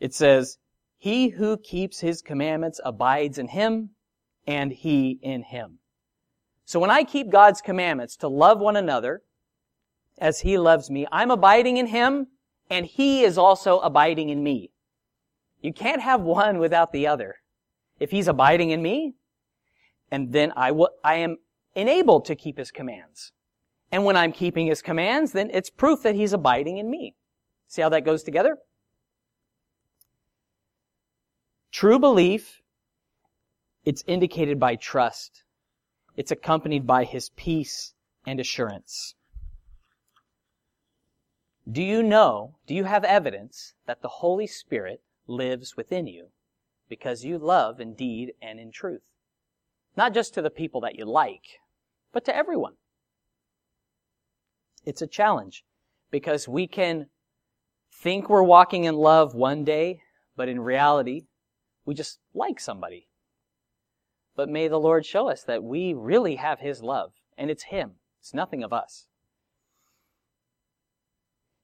It 0.00 0.14
says, 0.14 0.56
He 0.96 1.28
who 1.28 1.58
keeps 1.58 2.00
his 2.00 2.22
commandments 2.22 2.80
abides 2.82 3.36
in 3.36 3.48
him, 3.48 3.90
and 4.46 4.72
he 4.72 5.18
in 5.20 5.42
him. 5.42 5.80
So 6.64 6.80
when 6.80 6.90
I 6.90 7.04
keep 7.04 7.30
God's 7.30 7.60
commandments 7.60 8.16
to 8.16 8.28
love 8.28 8.58
one 8.58 8.74
another 8.74 9.20
as 10.16 10.40
he 10.40 10.56
loves 10.56 10.90
me, 10.90 11.06
I'm 11.12 11.30
abiding 11.30 11.76
in 11.76 11.88
him 11.88 12.28
and 12.70 12.86
he 12.86 13.22
is 13.22 13.36
also 13.36 13.80
abiding 13.80 14.30
in 14.30 14.42
me. 14.42 14.70
You 15.60 15.74
can't 15.74 16.00
have 16.00 16.22
one 16.22 16.56
without 16.56 16.90
the 16.92 17.06
other. 17.06 17.36
If 17.98 18.10
he's 18.10 18.28
abiding 18.28 18.70
in 18.70 18.82
me, 18.82 19.14
and 20.10 20.32
then 20.32 20.52
I 20.56 20.70
will, 20.70 20.90
I 21.02 21.16
am 21.16 21.36
enabled 21.74 22.24
to 22.26 22.36
keep 22.36 22.58
his 22.58 22.70
commands. 22.70 23.32
And 23.90 24.04
when 24.04 24.16
I'm 24.16 24.32
keeping 24.32 24.66
his 24.66 24.82
commands, 24.82 25.32
then 25.32 25.50
it's 25.52 25.70
proof 25.70 26.02
that 26.02 26.14
he's 26.14 26.32
abiding 26.32 26.78
in 26.78 26.90
me. 26.90 27.14
See 27.68 27.82
how 27.82 27.88
that 27.90 28.04
goes 28.04 28.22
together? 28.22 28.58
True 31.70 31.98
belief 31.98 32.60
it's 33.84 34.04
indicated 34.06 34.58
by 34.58 34.76
trust. 34.76 35.42
It's 36.16 36.30
accompanied 36.30 36.86
by 36.86 37.04
his 37.04 37.30
peace 37.30 37.92
and 38.26 38.40
assurance. 38.40 39.14
Do 41.70 41.82
you 41.82 42.02
know, 42.02 42.56
do 42.66 42.74
you 42.74 42.84
have 42.84 43.04
evidence 43.04 43.74
that 43.86 44.02
the 44.02 44.08
Holy 44.08 44.46
Spirit 44.46 45.02
lives 45.26 45.76
within 45.76 46.06
you 46.06 46.28
because 46.88 47.24
you 47.24 47.38
love 47.38 47.80
in 47.80 47.94
deed 47.94 48.32
and 48.42 48.58
in 48.58 48.70
truth? 48.70 49.02
Not 49.96 50.14
just 50.14 50.34
to 50.34 50.42
the 50.42 50.50
people 50.50 50.80
that 50.82 50.96
you 50.96 51.04
like, 51.04 51.60
but 52.12 52.24
to 52.26 52.36
everyone. 52.36 52.74
It's 54.84 55.02
a 55.02 55.06
challenge 55.06 55.64
because 56.10 56.46
we 56.48 56.66
can 56.66 57.06
think 57.92 58.28
we're 58.28 58.42
walking 58.42 58.84
in 58.84 58.96
love 58.96 59.34
one 59.34 59.64
day, 59.64 60.00
but 60.36 60.48
in 60.48 60.60
reality, 60.60 61.22
we 61.84 61.94
just 61.94 62.18
like 62.34 62.60
somebody 62.60 63.08
but 64.36 64.48
may 64.48 64.68
the 64.68 64.80
Lord 64.80 65.06
show 65.06 65.28
us 65.28 65.42
that 65.44 65.62
we 65.62 65.94
really 65.94 66.36
have 66.36 66.60
His 66.60 66.82
love, 66.82 67.12
and 67.38 67.50
it's 67.50 67.64
Him. 67.64 67.92
It's 68.20 68.34
nothing 68.34 68.62
of 68.62 68.72
us. 68.72 69.06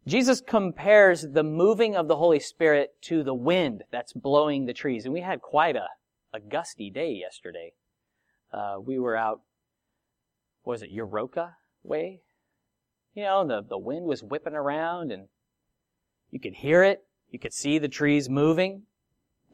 Jesus 0.07 0.41
compares 0.41 1.23
the 1.23 1.43
moving 1.43 1.95
of 1.95 2.09
the 2.09 2.17
Holy 2.17 2.41
Spirit 2.41 2.91
to 3.03 3.23
the 3.23 3.35
wind 3.35 3.85
that's 3.93 4.13
blowing 4.13 4.65
the 4.65 4.73
trees. 4.73 5.05
And 5.05 5.13
we 5.13 5.21
had 5.21 5.43
quite 5.43 5.77
a, 5.77 5.89
a 6.33 6.41
gusty 6.41 6.91
day 6.91 7.13
yesterday. 7.13 7.73
Uh, 8.53 8.77
we 8.85 8.99
were 8.99 9.17
out, 9.17 9.41
was 10.65 10.83
it 10.83 10.95
Euroka 10.95 11.53
way? 11.83 12.21
You 13.15 13.25
know, 13.25 13.47
the, 13.47 13.63
the 13.63 13.79
wind 13.79 14.07
was 14.07 14.23
whipping 14.23 14.55
around 14.55 15.13
and 15.13 15.29
you 16.31 16.41
could 16.41 16.55
hear 16.55 16.83
it. 16.83 17.05
You 17.29 17.39
could 17.39 17.53
see 17.53 17.79
the 17.79 17.89
trees 17.89 18.29
moving. 18.29 18.83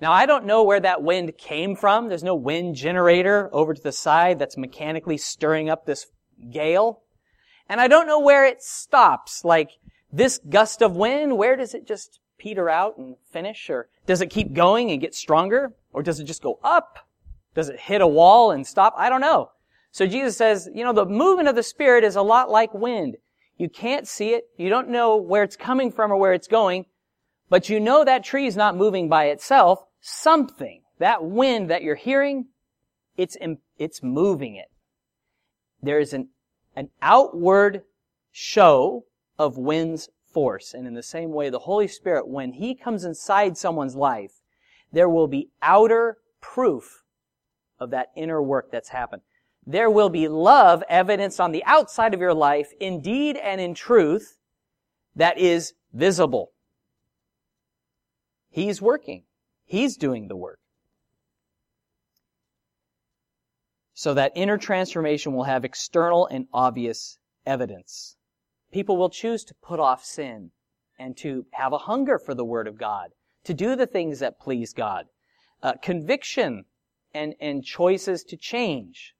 Now, 0.00 0.12
I 0.12 0.26
don't 0.26 0.44
know 0.44 0.62
where 0.62 0.80
that 0.80 1.02
wind 1.02 1.38
came 1.38 1.74
from. 1.74 2.08
There's 2.08 2.22
no 2.22 2.34
wind 2.34 2.74
generator 2.76 3.48
over 3.52 3.74
to 3.74 3.82
the 3.82 3.92
side 3.92 4.38
that's 4.38 4.56
mechanically 4.56 5.16
stirring 5.16 5.70
up 5.70 5.86
this 5.86 6.06
gale. 6.52 7.02
And 7.68 7.80
I 7.80 7.88
don't 7.88 8.06
know 8.06 8.20
where 8.20 8.44
it 8.44 8.62
stops. 8.62 9.42
Like, 9.42 9.70
this 10.16 10.40
gust 10.48 10.82
of 10.82 10.96
wind, 10.96 11.36
where 11.36 11.56
does 11.56 11.74
it 11.74 11.86
just 11.86 12.20
peter 12.38 12.70
out 12.70 12.96
and 12.96 13.16
finish? 13.30 13.68
Or 13.68 13.88
does 14.06 14.22
it 14.22 14.30
keep 14.30 14.54
going 14.54 14.90
and 14.90 15.00
get 15.00 15.14
stronger? 15.14 15.74
Or 15.92 16.02
does 16.02 16.20
it 16.20 16.24
just 16.24 16.42
go 16.42 16.58
up? 16.64 17.06
Does 17.54 17.68
it 17.68 17.80
hit 17.80 18.00
a 18.00 18.06
wall 18.06 18.50
and 18.50 18.66
stop? 18.66 18.94
I 18.96 19.08
don't 19.08 19.20
know. 19.20 19.50
So 19.90 20.06
Jesus 20.06 20.36
says, 20.36 20.68
you 20.74 20.84
know, 20.84 20.92
the 20.92 21.06
movement 21.06 21.48
of 21.48 21.54
the 21.54 21.62
Spirit 21.62 22.02
is 22.02 22.16
a 22.16 22.22
lot 22.22 22.50
like 22.50 22.72
wind. 22.72 23.16
You 23.58 23.68
can't 23.68 24.08
see 24.08 24.30
it. 24.30 24.48
You 24.56 24.68
don't 24.68 24.88
know 24.88 25.16
where 25.16 25.42
it's 25.42 25.56
coming 25.56 25.92
from 25.92 26.10
or 26.10 26.16
where 26.16 26.32
it's 26.32 26.48
going. 26.48 26.86
But 27.48 27.68
you 27.68 27.78
know 27.78 28.04
that 28.04 28.24
tree 28.24 28.46
is 28.46 28.56
not 28.56 28.76
moving 28.76 29.08
by 29.08 29.26
itself. 29.26 29.84
Something, 30.00 30.82
that 30.98 31.24
wind 31.24 31.70
that 31.70 31.82
you're 31.82 31.94
hearing, 31.94 32.46
it's, 33.16 33.36
it's 33.78 34.02
moving 34.02 34.56
it. 34.56 34.68
There 35.82 35.98
is 35.98 36.12
an, 36.12 36.28
an 36.74 36.90
outward 37.00 37.82
show 38.32 39.04
of 39.38 39.58
wind's 39.58 40.08
force. 40.32 40.74
And 40.74 40.86
in 40.86 40.94
the 40.94 41.02
same 41.02 41.32
way, 41.32 41.50
the 41.50 41.60
Holy 41.60 41.88
Spirit, 41.88 42.28
when 42.28 42.52
He 42.52 42.74
comes 42.74 43.04
inside 43.04 43.56
someone's 43.56 43.96
life, 43.96 44.40
there 44.92 45.08
will 45.08 45.28
be 45.28 45.50
outer 45.62 46.18
proof 46.40 47.02
of 47.78 47.90
that 47.90 48.08
inner 48.16 48.42
work 48.42 48.70
that's 48.70 48.90
happened. 48.90 49.22
There 49.66 49.90
will 49.90 50.08
be 50.10 50.28
love 50.28 50.82
evidenced 50.88 51.40
on 51.40 51.52
the 51.52 51.64
outside 51.64 52.14
of 52.14 52.20
your 52.20 52.34
life, 52.34 52.72
in 52.80 53.00
deed 53.00 53.36
and 53.36 53.60
in 53.60 53.74
truth, 53.74 54.38
that 55.16 55.38
is 55.38 55.74
visible. 55.92 56.52
He's 58.50 58.80
working. 58.80 59.24
He's 59.64 59.96
doing 59.96 60.28
the 60.28 60.36
work. 60.36 60.60
So 63.94 64.14
that 64.14 64.32
inner 64.36 64.58
transformation 64.58 65.32
will 65.32 65.44
have 65.44 65.64
external 65.64 66.26
and 66.26 66.46
obvious 66.52 67.18
evidence. 67.44 68.15
People 68.76 68.98
will 68.98 69.08
choose 69.08 69.42
to 69.44 69.54
put 69.54 69.80
off 69.80 70.04
sin 70.04 70.50
and 70.98 71.16
to 71.16 71.46
have 71.52 71.72
a 71.72 71.78
hunger 71.78 72.18
for 72.18 72.34
the 72.34 72.44
Word 72.44 72.68
of 72.68 72.76
God, 72.76 73.08
to 73.44 73.54
do 73.54 73.74
the 73.74 73.86
things 73.86 74.18
that 74.18 74.38
please 74.38 74.74
God. 74.74 75.06
Uh, 75.62 75.72
conviction 75.80 76.66
and, 77.14 77.34
and 77.40 77.64
choices 77.64 78.22
to 78.24 78.36
change. 78.36 79.14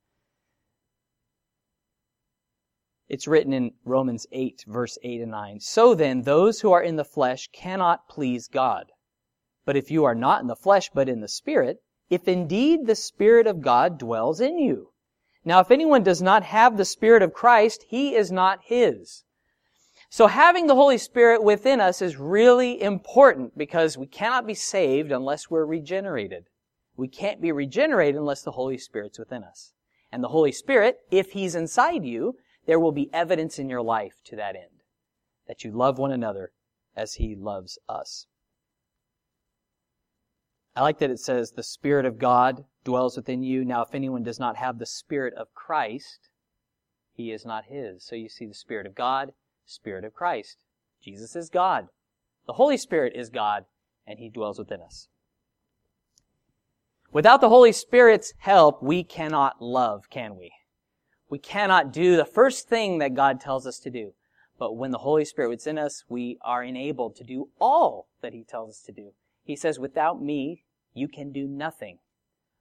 It's 3.09 3.27
written 3.27 3.55
in 3.55 3.73
Romans 3.87 4.27
8, 4.31 4.67
verse 4.67 4.99
8 5.03 5.23
and 5.23 5.31
9. 5.31 5.61
So 5.61 5.95
then, 5.95 6.21
those 6.21 6.61
who 6.61 6.73
are 6.73 6.83
in 6.83 6.97
the 6.97 7.03
flesh 7.03 7.49
cannot 7.51 8.11
please 8.11 8.49
God. 8.49 8.93
But 9.65 9.75
if 9.75 9.91
you 9.91 10.05
are 10.05 10.15
not 10.15 10.43
in 10.43 10.49
the 10.49 10.55
flesh, 10.55 10.91
but 10.93 11.09
in 11.09 11.23
the 11.23 11.29
Spirit, 11.29 11.79
if 12.11 12.29
indeed 12.29 12.85
the 12.85 12.95
Spirit 12.95 13.47
of 13.47 13.63
God 13.63 13.97
dwells 13.97 14.39
in 14.39 14.59
you. 14.59 14.93
Now, 15.47 15.61
if 15.61 15.71
anyone 15.71 16.03
does 16.03 16.21
not 16.21 16.43
have 16.43 16.77
the 16.77 16.85
Spirit 16.85 17.23
of 17.23 17.33
Christ, 17.33 17.87
he 17.89 18.15
is 18.15 18.31
not 18.31 18.61
his. 18.63 19.23
So 20.09 20.29
having 20.29 20.67
the 20.67 20.75
Holy 20.75 20.99
Spirit 20.99 21.43
within 21.43 21.81
us 21.81 22.01
is 22.01 22.17
really 22.17 22.81
important 22.81 23.57
because 23.59 23.99
we 23.99 24.07
cannot 24.07 24.47
be 24.47 24.55
saved 24.55 25.13
unless 25.13 25.51
we're 25.51 25.67
regenerated. 25.67 26.47
We 26.97 27.09
can't 27.09 27.41
be 27.41 27.53
regenerated 27.53 28.17
unless 28.17 28.43
the 28.43 28.53
Holy 28.53 28.79
Spirit's 28.79 29.19
within 29.19 29.45
us. 29.45 29.73
And 30.11 30.23
the 30.23 30.29
Holy 30.29 30.53
Spirit, 30.53 30.99
if 31.11 31.33
He's 31.33 31.55
inside 31.55 32.05
you, 32.05 32.37
there 32.67 32.81
will 32.81 32.93
be 32.93 33.11
evidence 33.13 33.59
in 33.59 33.69
your 33.69 33.83
life 33.83 34.15
to 34.25 34.37
that 34.37 34.57
end. 34.57 34.83
That 35.49 35.65
you 35.65 35.73
love 35.73 35.99
one 35.99 36.13
another 36.13 36.53
as 36.97 37.15
He 37.15 37.35
loves 37.35 37.79
us. 37.89 38.27
I 40.77 40.83
like 40.83 40.99
that 40.99 41.11
it 41.11 41.21
says, 41.21 41.53
the 41.53 41.63
Spirit 41.63 42.05
of 42.05 42.19
God 42.19 42.65
dwells 42.85 43.17
within 43.17 43.43
you. 43.43 43.65
Now, 43.65 43.83
if 43.83 43.95
anyone 43.95 44.23
does 44.23 44.39
not 44.39 44.57
have 44.57 44.79
the 44.79 44.87
Spirit 44.87 45.33
of 45.35 45.55
Christ, 45.55 46.29
he 47.15 47.33
is 47.33 47.47
not 47.47 47.65
his. 47.65 48.05
So 48.05 48.15
you 48.15 48.29
see 48.29 48.45
the 48.45 48.55
Spirit 48.55 48.87
of 48.87 48.95
God, 48.95 49.33
Spirit 49.67 50.05
of 50.05 50.15
Christ. 50.15 50.57
Jesus 51.03 51.37
is 51.37 51.51
God. 51.51 51.89
The 52.47 52.55
Holy 52.55 52.77
Spirit 52.77 53.13
is 53.15 53.29
God, 53.29 53.65
and 54.07 54.19
He 54.19 54.29
dwells 54.29 54.59
within 54.59 54.81
us. 54.81 55.09
Without 57.13 57.41
the 57.41 57.49
Holy 57.49 57.73
Spirit's 57.73 58.33
help, 58.39 58.83
we 58.83 59.03
cannot 59.03 59.61
love, 59.61 60.09
can 60.11 60.37
we? 60.37 60.53
We 61.29 61.39
cannot 61.39 61.93
do 61.93 62.17
the 62.17 62.25
first 62.25 62.69
thing 62.69 62.99
that 62.99 63.15
God 63.15 63.41
tells 63.41 63.67
us 63.67 63.79
to 63.81 63.91
do. 63.91 64.13
But 64.59 64.77
when 64.77 64.91
the 64.91 64.99
Holy 64.99 65.25
Spirit 65.25 65.61
is 65.61 65.67
in 65.67 65.79
us, 65.79 66.05
we 66.09 66.39
are 66.43 66.63
enabled 66.63 67.17
to 67.17 67.25
do 67.25 67.49
all 67.61 68.09
that 68.23 68.33
He 68.33 68.45
tells 68.45 68.71
us 68.71 68.83
to 68.83 68.93
do. 68.93 69.13
He 69.45 69.57
says, 69.57 69.79
without 69.79 70.23
me, 70.23 70.65
you 70.95 71.09
can 71.09 71.33
do 71.33 71.47
nothing. 71.47 71.99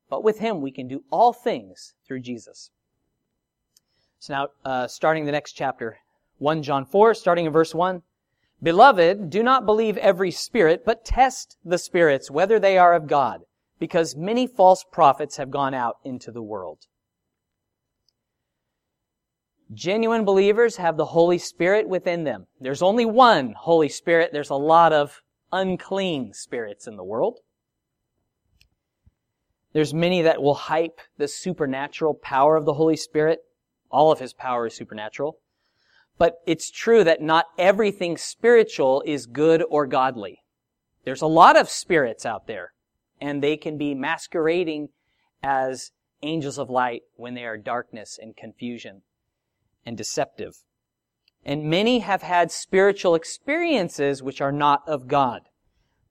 But 0.09 0.23
with 0.23 0.39
Him, 0.39 0.61
we 0.61 0.71
can 0.71 0.87
do 0.87 1.03
all 1.11 1.33
things 1.33 1.93
through 2.05 2.21
Jesus. 2.21 2.71
So 4.19 4.33
now, 4.33 4.47
uh, 4.63 4.87
starting 4.87 5.25
the 5.25 5.31
next 5.31 5.53
chapter, 5.53 5.99
1 6.37 6.63
John 6.63 6.85
4, 6.85 7.13
starting 7.13 7.45
in 7.45 7.51
verse 7.51 7.73
1. 7.73 8.01
Beloved, 8.61 9.29
do 9.29 9.43
not 9.43 9.65
believe 9.65 9.97
every 9.97 10.31
spirit, 10.31 10.83
but 10.85 11.05
test 11.05 11.57
the 11.63 11.77
spirits, 11.77 12.31
whether 12.31 12.59
they 12.59 12.77
are 12.77 12.93
of 12.93 13.07
God, 13.07 13.41
because 13.79 14.15
many 14.15 14.47
false 14.47 14.83
prophets 14.91 15.37
have 15.37 15.51
gone 15.51 15.73
out 15.73 15.97
into 16.03 16.31
the 16.31 16.41
world. 16.41 16.87
Genuine 19.73 20.25
believers 20.25 20.77
have 20.77 20.95
the 20.95 21.05
Holy 21.05 21.37
Spirit 21.37 21.89
within 21.89 22.23
them. 22.23 22.47
There's 22.59 22.81
only 22.81 23.05
one 23.05 23.53
Holy 23.57 23.89
Spirit. 23.89 24.31
There's 24.31 24.51
a 24.51 24.55
lot 24.55 24.93
of 24.93 25.21
unclean 25.51 26.33
spirits 26.33 26.87
in 26.87 26.97
the 26.97 27.03
world. 27.03 27.39
There's 29.73 29.93
many 29.93 30.21
that 30.21 30.41
will 30.41 30.53
hype 30.53 31.01
the 31.17 31.27
supernatural 31.27 32.13
power 32.13 32.55
of 32.55 32.65
the 32.65 32.75
Holy 32.75 32.95
Spirit. 32.95 33.39
All 33.89 34.11
of 34.11 34.19
His 34.19 34.33
power 34.33 34.67
is 34.67 34.75
supernatural. 34.75 35.39
But 36.17 36.39
it's 36.45 36.71
true 36.71 37.03
that 37.03 37.21
not 37.21 37.45
everything 37.57 38.17
spiritual 38.17 39.03
is 39.05 39.25
good 39.25 39.63
or 39.69 39.85
godly. 39.85 40.43
There's 41.03 41.21
a 41.21 41.27
lot 41.27 41.57
of 41.57 41.69
spirits 41.69 42.25
out 42.25 42.47
there, 42.47 42.73
and 43.19 43.43
they 43.43 43.57
can 43.57 43.77
be 43.77 43.93
masquerading 43.93 44.89
as 45.43 45.91
angels 46.23 46.57
of 46.57 46.69
light 46.69 47.03
when 47.15 47.33
they 47.33 47.45
are 47.45 47.57
darkness 47.57 48.17
and 48.21 48.35
confusion 48.35 49.01
and 49.85 49.97
deceptive. 49.97 50.63
And 51.45 51.65
many 51.65 51.99
have 51.99 52.23
had 52.23 52.51
spiritual 52.51 53.13
experiences 53.13 54.23
which 54.23 54.41
are 54.41 54.51
not 54.51 54.81
of 54.87 55.07
God. 55.07 55.41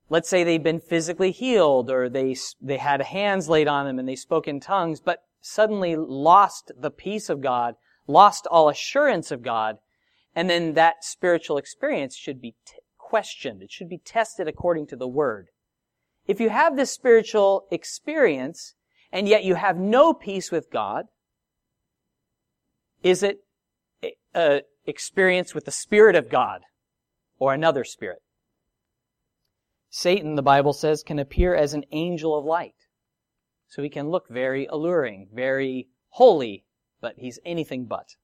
Let's 0.07 0.29
say 0.29 0.43
they've 0.43 0.63
been 0.63 0.79
physically 0.79 1.31
healed 1.31 1.89
or 1.89 2.07
they, 2.07 2.37
they 2.61 2.77
had 2.77 3.01
hands 3.01 3.49
laid 3.49 3.67
on 3.67 3.85
them 3.85 3.99
and 3.99 4.07
they 4.07 4.15
spoke 4.15 4.47
in 4.47 4.59
tongues, 4.59 5.01
but 5.01 5.23
suddenly 5.41 5.95
lost 5.95 6.71
the 6.77 6.91
peace 6.91 7.29
of 7.29 7.41
God, 7.41 7.75
lost 8.07 8.47
all 8.47 8.69
assurance 8.69 9.31
of 9.31 9.41
God, 9.41 9.77
and 10.35 10.49
then 10.49 10.73
that 10.73 11.03
spiritual 11.03 11.57
experience 11.57 12.15
should 12.15 12.41
be 12.41 12.55
t- 12.65 12.75
questioned. 12.97 13.63
It 13.63 13.71
should 13.71 13.89
be 13.89 13.99
tested 13.99 14.47
according 14.47 14.87
to 14.87 14.95
the 14.95 15.07
Word. 15.07 15.47
If 16.27 16.39
you 16.39 16.49
have 16.49 16.75
this 16.75 16.91
spiritual 16.91 17.67
experience, 17.71 18.73
and 19.11 19.27
yet 19.27 19.43
you 19.43 19.55
have 19.55 19.77
no 19.77 20.13
peace 20.13 20.51
with 20.51 20.71
God, 20.71 21.05
is 23.01 23.23
it 23.23 23.39
an 24.33 24.61
experience 24.85 25.53
with 25.53 25.65
the 25.65 25.71
Spirit 25.71 26.15
of 26.15 26.29
God 26.29 26.61
or 27.37 27.53
another 27.53 27.83
spirit? 27.83 28.19
Satan, 29.89 30.35
the 30.35 30.41
Bible 30.41 30.73
says, 30.73 31.03
can 31.03 31.19
appear 31.19 31.55
as 31.55 31.73
an 31.73 31.85
angel 31.91 32.37
of 32.37 32.43
light. 32.43 32.73
So 33.67 33.81
he 33.81 33.89
can 33.89 34.09
look 34.09 34.27
very 34.29 34.65
alluring, 34.65 35.29
very 35.33 35.87
holy, 36.09 36.65
but 36.99 37.13
he's 37.17 37.39
anything 37.45 37.85
but. 37.85 38.15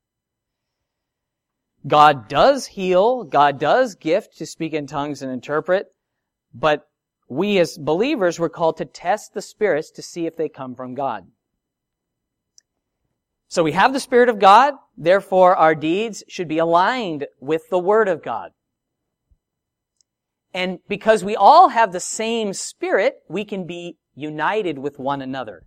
God 1.87 2.27
does 2.27 2.67
heal, 2.67 3.23
God 3.23 3.59
does 3.59 3.95
gift 3.95 4.37
to 4.37 4.45
speak 4.45 4.73
in 4.73 4.87
tongues 4.87 5.21
and 5.21 5.31
interpret, 5.31 5.87
but 6.53 6.87
we 7.27 7.57
as 7.59 7.77
believers 7.77 8.37
were 8.37 8.49
called 8.49 8.77
to 8.77 8.85
test 8.85 9.33
the 9.33 9.41
spirits 9.41 9.89
to 9.91 10.01
see 10.01 10.25
if 10.25 10.35
they 10.35 10.49
come 10.49 10.75
from 10.75 10.93
God. 10.93 11.25
So 13.47 13.63
we 13.63 13.71
have 13.71 13.93
the 13.93 13.99
Spirit 13.99 14.29
of 14.29 14.39
God, 14.39 14.75
therefore 14.95 15.55
our 15.55 15.75
deeds 15.75 16.23
should 16.27 16.47
be 16.47 16.57
aligned 16.57 17.27
with 17.39 17.63
the 17.69 17.79
Word 17.79 18.07
of 18.07 18.23
God. 18.23 18.51
And 20.53 20.79
because 20.87 21.23
we 21.23 21.35
all 21.35 21.69
have 21.69 21.91
the 21.91 21.99
same 21.99 22.53
Spirit, 22.53 23.15
we 23.29 23.43
can 23.43 23.65
be 23.65 23.97
united 24.13 24.77
with 24.77 24.99
one 24.99 25.21
another 25.21 25.63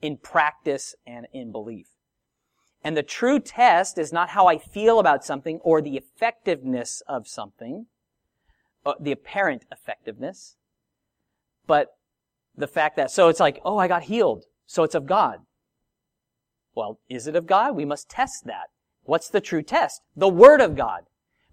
in 0.00 0.16
practice 0.16 0.94
and 1.06 1.26
in 1.32 1.52
belief. 1.52 1.86
And 2.82 2.96
the 2.96 3.02
true 3.02 3.38
test 3.38 3.98
is 3.98 4.12
not 4.12 4.30
how 4.30 4.46
I 4.46 4.56
feel 4.58 4.98
about 4.98 5.24
something 5.24 5.58
or 5.62 5.82
the 5.82 5.96
effectiveness 5.96 7.02
of 7.06 7.28
something, 7.28 7.86
uh, 8.86 8.94
the 8.98 9.12
apparent 9.12 9.66
effectiveness, 9.70 10.56
but 11.66 11.88
the 12.56 12.66
fact 12.66 12.96
that, 12.96 13.10
so 13.10 13.28
it's 13.28 13.40
like, 13.40 13.60
oh, 13.64 13.76
I 13.76 13.86
got 13.86 14.04
healed, 14.04 14.44
so 14.66 14.82
it's 14.82 14.94
of 14.94 15.06
God. 15.06 15.40
Well, 16.74 17.00
is 17.08 17.26
it 17.26 17.36
of 17.36 17.46
God? 17.46 17.76
We 17.76 17.84
must 17.84 18.08
test 18.08 18.44
that. 18.46 18.68
What's 19.02 19.28
the 19.28 19.40
true 19.40 19.62
test? 19.62 20.00
The 20.16 20.28
Word 20.28 20.60
of 20.60 20.76
God. 20.76 21.02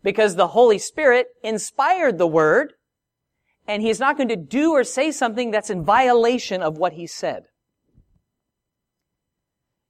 Because 0.04 0.36
the 0.36 0.50
Holy 0.50 0.78
Spirit 0.78 1.28
inspired 1.44 2.18
the 2.18 2.28
Word, 2.28 2.74
and 3.68 3.82
He 3.82 3.90
is 3.90 4.00
not 4.00 4.16
going 4.16 4.30
to 4.30 4.36
do 4.38 4.72
or 4.72 4.84
say 4.84 5.12
something 5.12 5.52
that's 5.52 5.70
in 5.70 5.84
violation 5.84 6.62
of 6.62 6.78
what 6.78 6.94
He 6.94 7.08
said. 7.08 7.48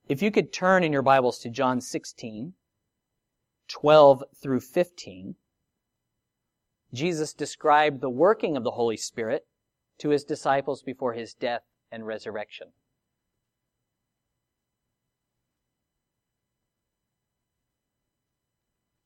If 0.10 0.22
you 0.22 0.32
could 0.32 0.54
turn 0.54 0.86
in 0.86 0.94
your 0.94 1.02
Bibles 1.02 1.38
to 1.40 1.50
John 1.50 1.82
16, 1.82 2.54
12 3.68 4.24
through 4.42 4.62
15, 4.62 5.36
Jesus 6.94 7.34
described 7.34 8.00
the 8.00 8.10
working 8.10 8.56
of 8.56 8.64
the 8.64 8.72
Holy 8.72 8.96
Spirit 8.96 9.46
to 9.98 10.10
his 10.10 10.24
disciples 10.24 10.82
before 10.82 11.12
his 11.12 11.34
death 11.34 11.64
and 11.92 12.08
resurrection. 12.08 12.68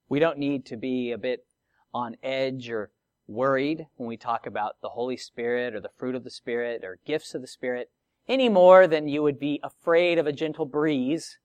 We 0.07 0.19
don't 0.19 0.37
need 0.37 0.67
to 0.67 0.77
be 0.77 1.11
a 1.11 1.17
bit 1.17 1.47
on 1.95 2.15
edge 2.21 2.69
or 2.69 2.91
worried 3.25 3.87
when 3.95 4.07
we 4.07 4.17
talk 4.17 4.45
about 4.45 4.75
the 4.83 4.89
Holy 4.89 5.17
Spirit 5.17 5.73
or 5.73 5.79
the 5.79 5.89
fruit 5.97 6.13
of 6.13 6.23
the 6.23 6.29
Spirit 6.29 6.83
or 6.83 6.99
gifts 7.07 7.33
of 7.33 7.41
the 7.41 7.47
Spirit 7.47 7.89
any 8.31 8.47
more 8.47 8.87
than 8.87 9.09
you 9.09 9.21
would 9.21 9.37
be 9.37 9.59
afraid 9.61 10.17
of 10.17 10.25
a 10.25 10.31
gentle 10.31 10.65
breeze 10.65 11.37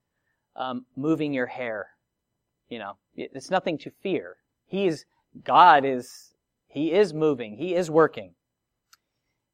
um, 0.54 0.86
moving 0.94 1.34
your 1.34 1.46
hair. 1.46 1.88
You 2.68 2.78
know, 2.78 2.92
it's 3.16 3.50
nothing 3.50 3.76
to 3.78 3.90
fear. 3.90 4.36
He 4.66 4.86
is 4.86 5.04
God 5.44 5.84
is 5.84 6.32
He 6.68 6.92
is 6.92 7.12
moving. 7.12 7.56
He 7.56 7.74
is 7.74 7.90
working, 7.90 8.34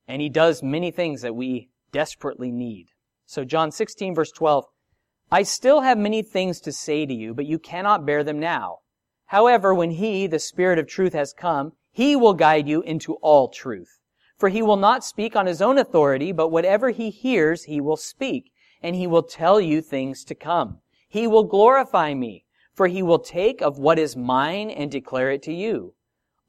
and 0.06 0.20
He 0.20 0.28
does 0.28 0.62
many 0.62 0.90
things 0.90 1.22
that 1.22 1.34
we 1.34 1.70
desperately 1.90 2.52
need. 2.52 2.88
So 3.24 3.44
John 3.44 3.70
16 3.70 4.14
verse 4.14 4.30
12, 4.30 4.66
I 5.30 5.42
still 5.42 5.80
have 5.80 5.96
many 5.96 6.22
things 6.22 6.60
to 6.60 6.72
say 6.72 7.06
to 7.06 7.14
you, 7.14 7.32
but 7.32 7.46
you 7.46 7.58
cannot 7.58 8.04
bear 8.04 8.22
them 8.22 8.38
now. 8.38 8.80
However, 9.26 9.72
when 9.72 9.92
He, 9.92 10.26
the 10.26 10.38
Spirit 10.38 10.78
of 10.78 10.86
truth, 10.86 11.14
has 11.14 11.32
come, 11.32 11.72
He 11.90 12.14
will 12.14 12.34
guide 12.34 12.68
you 12.68 12.82
into 12.82 13.14
all 13.14 13.48
truth. 13.48 13.98
For 14.42 14.48
he 14.48 14.60
will 14.60 14.76
not 14.76 15.04
speak 15.04 15.36
on 15.36 15.46
his 15.46 15.62
own 15.62 15.78
authority, 15.78 16.32
but 16.32 16.48
whatever 16.48 16.90
he 16.90 17.10
hears, 17.10 17.62
he 17.62 17.80
will 17.80 17.96
speak, 17.96 18.50
and 18.82 18.96
he 18.96 19.06
will 19.06 19.22
tell 19.22 19.60
you 19.60 19.80
things 19.80 20.24
to 20.24 20.34
come. 20.34 20.80
He 21.08 21.28
will 21.28 21.44
glorify 21.44 22.12
me, 22.14 22.44
for 22.74 22.88
he 22.88 23.04
will 23.04 23.20
take 23.20 23.62
of 23.62 23.78
what 23.78 24.00
is 24.00 24.16
mine 24.16 24.68
and 24.68 24.90
declare 24.90 25.30
it 25.30 25.44
to 25.44 25.52
you. 25.52 25.94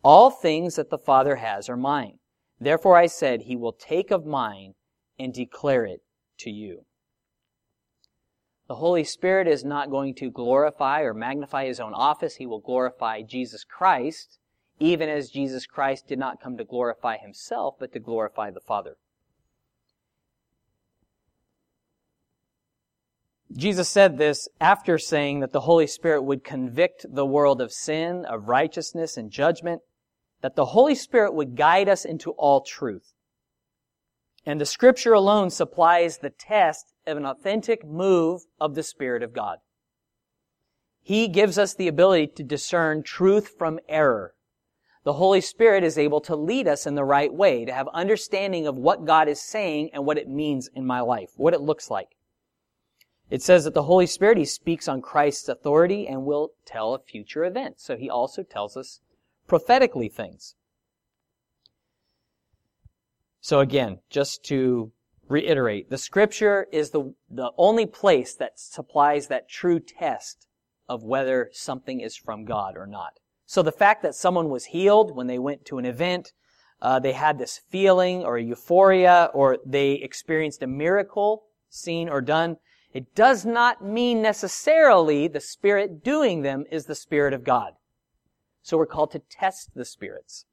All 0.03 0.31
things 0.31 0.75
that 0.75 0.89
the 0.89 0.97
Father 0.97 1.35
has 1.35 1.69
are 1.69 1.77
mine. 1.77 2.17
Therefore 2.59 2.97
I 2.97 3.05
said, 3.05 3.41
he 3.41 3.55
will 3.55 3.73
take 3.73 4.09
of 4.09 4.25
mine 4.25 4.73
and 5.19 5.31
declare 5.31 5.85
it 5.85 6.01
to 6.39 6.49
you. 6.49 6.87
The 8.67 8.77
Holy 8.77 9.03
Spirit 9.03 9.47
is 9.47 9.63
not 9.63 9.91
going 9.91 10.15
to 10.15 10.31
glorify 10.31 11.01
or 11.01 11.13
magnify 11.13 11.67
his 11.67 11.79
own 11.79 11.93
office. 11.93 12.37
He 12.37 12.47
will 12.47 12.59
glorify 12.59 13.21
Jesus 13.21 13.63
Christ, 13.63 14.39
even 14.79 15.09
as 15.09 15.29
Jesus 15.29 15.65
Christ 15.65 16.07
did 16.07 16.19
not 16.19 16.41
come 16.41 16.57
to 16.57 16.63
glorify 16.63 17.17
himself, 17.17 17.75
but 17.79 17.93
to 17.93 17.99
glorify 17.99 18.51
the 18.51 18.59
Father. 18.59 18.97
Jesus 23.55 23.87
said 23.87 24.17
this 24.17 24.47
after 24.59 24.97
saying 24.97 25.39
that 25.41 25.51
the 25.51 25.61
Holy 25.61 25.85
Spirit 25.85 26.23
would 26.23 26.43
convict 26.43 27.05
the 27.07 27.25
world 27.25 27.61
of 27.61 27.71
sin, 27.71 28.25
of 28.25 28.47
righteousness, 28.47 29.15
and 29.15 29.29
judgment, 29.29 29.81
that 30.41 30.55
the 30.55 30.65
Holy 30.65 30.95
Spirit 30.95 31.33
would 31.33 31.55
guide 31.55 31.87
us 31.87 32.03
into 32.03 32.31
all 32.31 32.61
truth. 32.61 33.13
And 34.45 34.59
the 34.59 34.65
scripture 34.65 35.13
alone 35.13 35.51
supplies 35.51 36.17
the 36.17 36.31
test 36.31 36.93
of 37.05 37.15
an 37.15 37.25
authentic 37.25 37.85
move 37.85 38.41
of 38.59 38.75
the 38.75 38.83
Spirit 38.83 39.23
of 39.23 39.33
God. 39.33 39.59
He 41.01 41.27
gives 41.27 41.57
us 41.57 41.73
the 41.73 41.87
ability 41.87 42.27
to 42.35 42.43
discern 42.43 43.03
truth 43.03 43.53
from 43.57 43.79
error. 43.87 44.33
The 45.03 45.13
Holy 45.13 45.41
Spirit 45.41 45.83
is 45.83 45.97
able 45.97 46.21
to 46.21 46.35
lead 46.35 46.67
us 46.67 46.87
in 46.87 46.95
the 46.95 47.03
right 47.03 47.33
way, 47.33 47.65
to 47.65 47.73
have 47.73 47.89
understanding 47.89 48.67
of 48.67 48.77
what 48.77 49.05
God 49.05 49.27
is 49.27 49.41
saying 49.41 49.89
and 49.93 50.05
what 50.05 50.17
it 50.17 50.29
means 50.29 50.69
in 50.73 50.85
my 50.85 51.01
life, 51.01 51.31
what 51.35 51.53
it 51.53 51.61
looks 51.61 51.89
like. 51.91 52.15
It 53.29 53.41
says 53.41 53.65
that 53.65 53.73
the 53.73 53.83
Holy 53.83 54.07
Spirit, 54.07 54.37
He 54.37 54.45
speaks 54.45 54.87
on 54.87 55.01
Christ's 55.01 55.49
authority 55.49 56.07
and 56.07 56.25
will 56.25 56.51
tell 56.65 56.93
a 56.93 56.99
future 56.99 57.43
event. 57.43 57.79
So 57.79 57.97
He 57.97 58.09
also 58.09 58.43
tells 58.43 58.77
us 58.77 59.01
prophetically 59.47 60.07
things. 60.07 60.55
So 63.41 63.59
again, 63.59 63.99
just 64.09 64.45
to 64.45 64.93
reiterate, 65.27 65.89
the 65.89 65.97
scripture 65.97 66.67
is 66.71 66.91
the, 66.91 67.13
the 67.29 67.51
only 67.57 67.85
place 67.85 68.35
that 68.35 68.57
supplies 68.57 69.27
that 69.27 69.49
true 69.49 69.81
test 69.81 70.47
of 70.87 71.03
whether 71.03 71.49
something 71.51 71.99
is 71.99 72.15
from 72.15 72.45
God 72.45 72.77
or 72.77 72.87
not. 72.87 73.19
So 73.53 73.61
the 73.61 73.71
fact 73.71 74.01
that 74.01 74.15
someone 74.15 74.49
was 74.49 74.65
healed 74.65 75.15
when 75.15 75.27
they 75.27 75.37
went 75.37 75.63
to 75.65 75.77
an 75.77 75.85
event, 75.85 76.33
uh, 76.81 76.97
they 76.97 77.11
had 77.11 77.37
this 77.37 77.61
feeling 77.69 78.23
or 78.23 78.35
a 78.35 78.41
euphoria, 78.41 79.29
or 79.31 79.59
they 79.63 79.91
experienced 79.91 80.63
a 80.63 80.65
miracle 80.67 81.43
seen 81.69 82.09
or 82.09 82.19
done, 82.19 82.57
it 82.93 83.13
does 83.13 83.45
not 83.45 83.85
mean 83.85 84.23
necessarily 84.23 85.27
the 85.27 85.39
Spirit 85.39 86.03
doing 86.03 86.41
them 86.41 86.63
is 86.71 86.87
the 86.87 86.95
Spirit 86.95 87.31
of 87.31 87.43
God. 87.43 87.73
So 88.63 88.75
we're 88.75 88.87
called 88.87 89.11
to 89.11 89.21
test 89.29 89.75
the 89.75 89.85
spirits. 89.85 90.45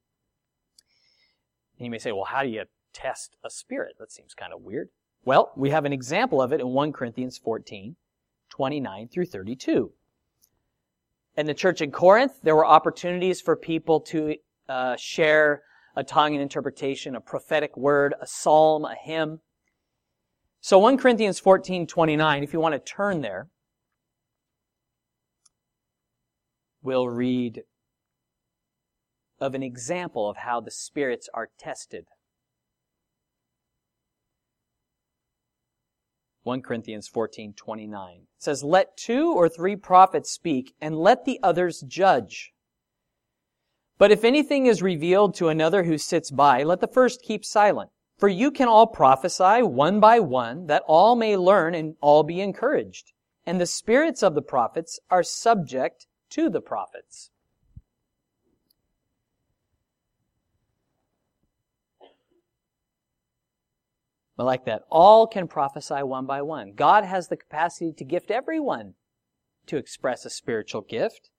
And 1.78 1.86
you 1.86 1.90
may 1.90 1.96
say, 1.96 2.12
well, 2.12 2.24
how 2.24 2.42
do 2.42 2.50
you 2.50 2.64
test 2.92 3.34
a 3.42 3.48
spirit? 3.48 3.94
That 3.98 4.12
seems 4.12 4.34
kind 4.34 4.52
of 4.52 4.60
weird. 4.60 4.90
Well, 5.24 5.52
we 5.56 5.70
have 5.70 5.86
an 5.86 5.94
example 5.94 6.42
of 6.42 6.52
it 6.52 6.60
in 6.60 6.68
1 6.68 6.92
Corinthians 6.92 7.38
14, 7.38 7.96
29 8.50 9.08
through 9.08 9.24
32. 9.24 9.94
In 11.36 11.46
the 11.46 11.54
church 11.54 11.80
in 11.80 11.90
Corinth, 11.90 12.40
there 12.42 12.56
were 12.56 12.66
opportunities 12.66 13.40
for 13.40 13.56
people 13.56 14.00
to 14.00 14.36
uh, 14.68 14.96
share 14.96 15.62
a 15.96 16.04
tongue 16.04 16.34
and 16.34 16.42
interpretation, 16.42 17.16
a 17.16 17.20
prophetic 17.20 17.76
word, 17.76 18.14
a 18.20 18.26
psalm, 18.26 18.84
a 18.84 18.94
hymn. 18.94 19.40
So 20.60 20.78
1 20.78 20.98
Corinthians 20.98 21.38
14, 21.38 21.86
29, 21.86 22.42
if 22.42 22.52
you 22.52 22.60
want 22.60 22.74
to 22.74 22.78
turn 22.78 23.22
there, 23.22 23.48
we'll 26.82 27.08
read 27.08 27.62
of 29.40 29.54
an 29.54 29.62
example 29.62 30.28
of 30.28 30.38
how 30.38 30.60
the 30.60 30.70
spirits 30.70 31.28
are 31.32 31.48
tested. 31.58 32.06
1 36.42 36.62
Corinthians 36.62 37.06
14, 37.06 37.52
29. 37.52 38.16
It 38.16 38.26
says, 38.38 38.64
Let 38.64 38.96
two 38.96 39.32
or 39.32 39.48
three 39.48 39.76
prophets 39.76 40.30
speak, 40.30 40.74
and 40.80 40.96
let 40.98 41.24
the 41.24 41.38
others 41.42 41.82
judge. 41.86 42.52
But 43.98 44.10
if 44.10 44.24
anything 44.24 44.64
is 44.64 44.80
revealed 44.80 45.34
to 45.34 45.48
another 45.48 45.84
who 45.84 45.98
sits 45.98 46.30
by, 46.30 46.62
let 46.62 46.80
the 46.80 46.88
first 46.88 47.20
keep 47.22 47.44
silent. 47.44 47.90
For 48.16 48.28
you 48.28 48.50
can 48.50 48.68
all 48.68 48.86
prophesy 48.86 49.62
one 49.62 50.00
by 50.00 50.20
one, 50.20 50.66
that 50.66 50.82
all 50.86 51.16
may 51.16 51.36
learn 51.36 51.74
and 51.74 51.96
all 52.00 52.22
be 52.22 52.40
encouraged. 52.40 53.12
And 53.44 53.60
the 53.60 53.66
spirits 53.66 54.22
of 54.22 54.34
the 54.34 54.42
prophets 54.42 54.98
are 55.10 55.22
subject 55.22 56.06
to 56.30 56.48
the 56.48 56.62
prophets. 56.62 57.30
Like 64.44 64.64
that, 64.64 64.82
all 64.90 65.26
can 65.26 65.48
prophesy 65.48 66.02
one 66.02 66.24
by 66.24 66.40
one. 66.40 66.72
God 66.74 67.04
has 67.04 67.28
the 67.28 67.36
capacity 67.36 67.92
to 67.92 68.04
gift 68.04 68.30
everyone 68.30 68.94
to 69.66 69.76
express 69.76 70.24
a 70.24 70.30
spiritual 70.30 70.80
gift, 70.80 71.30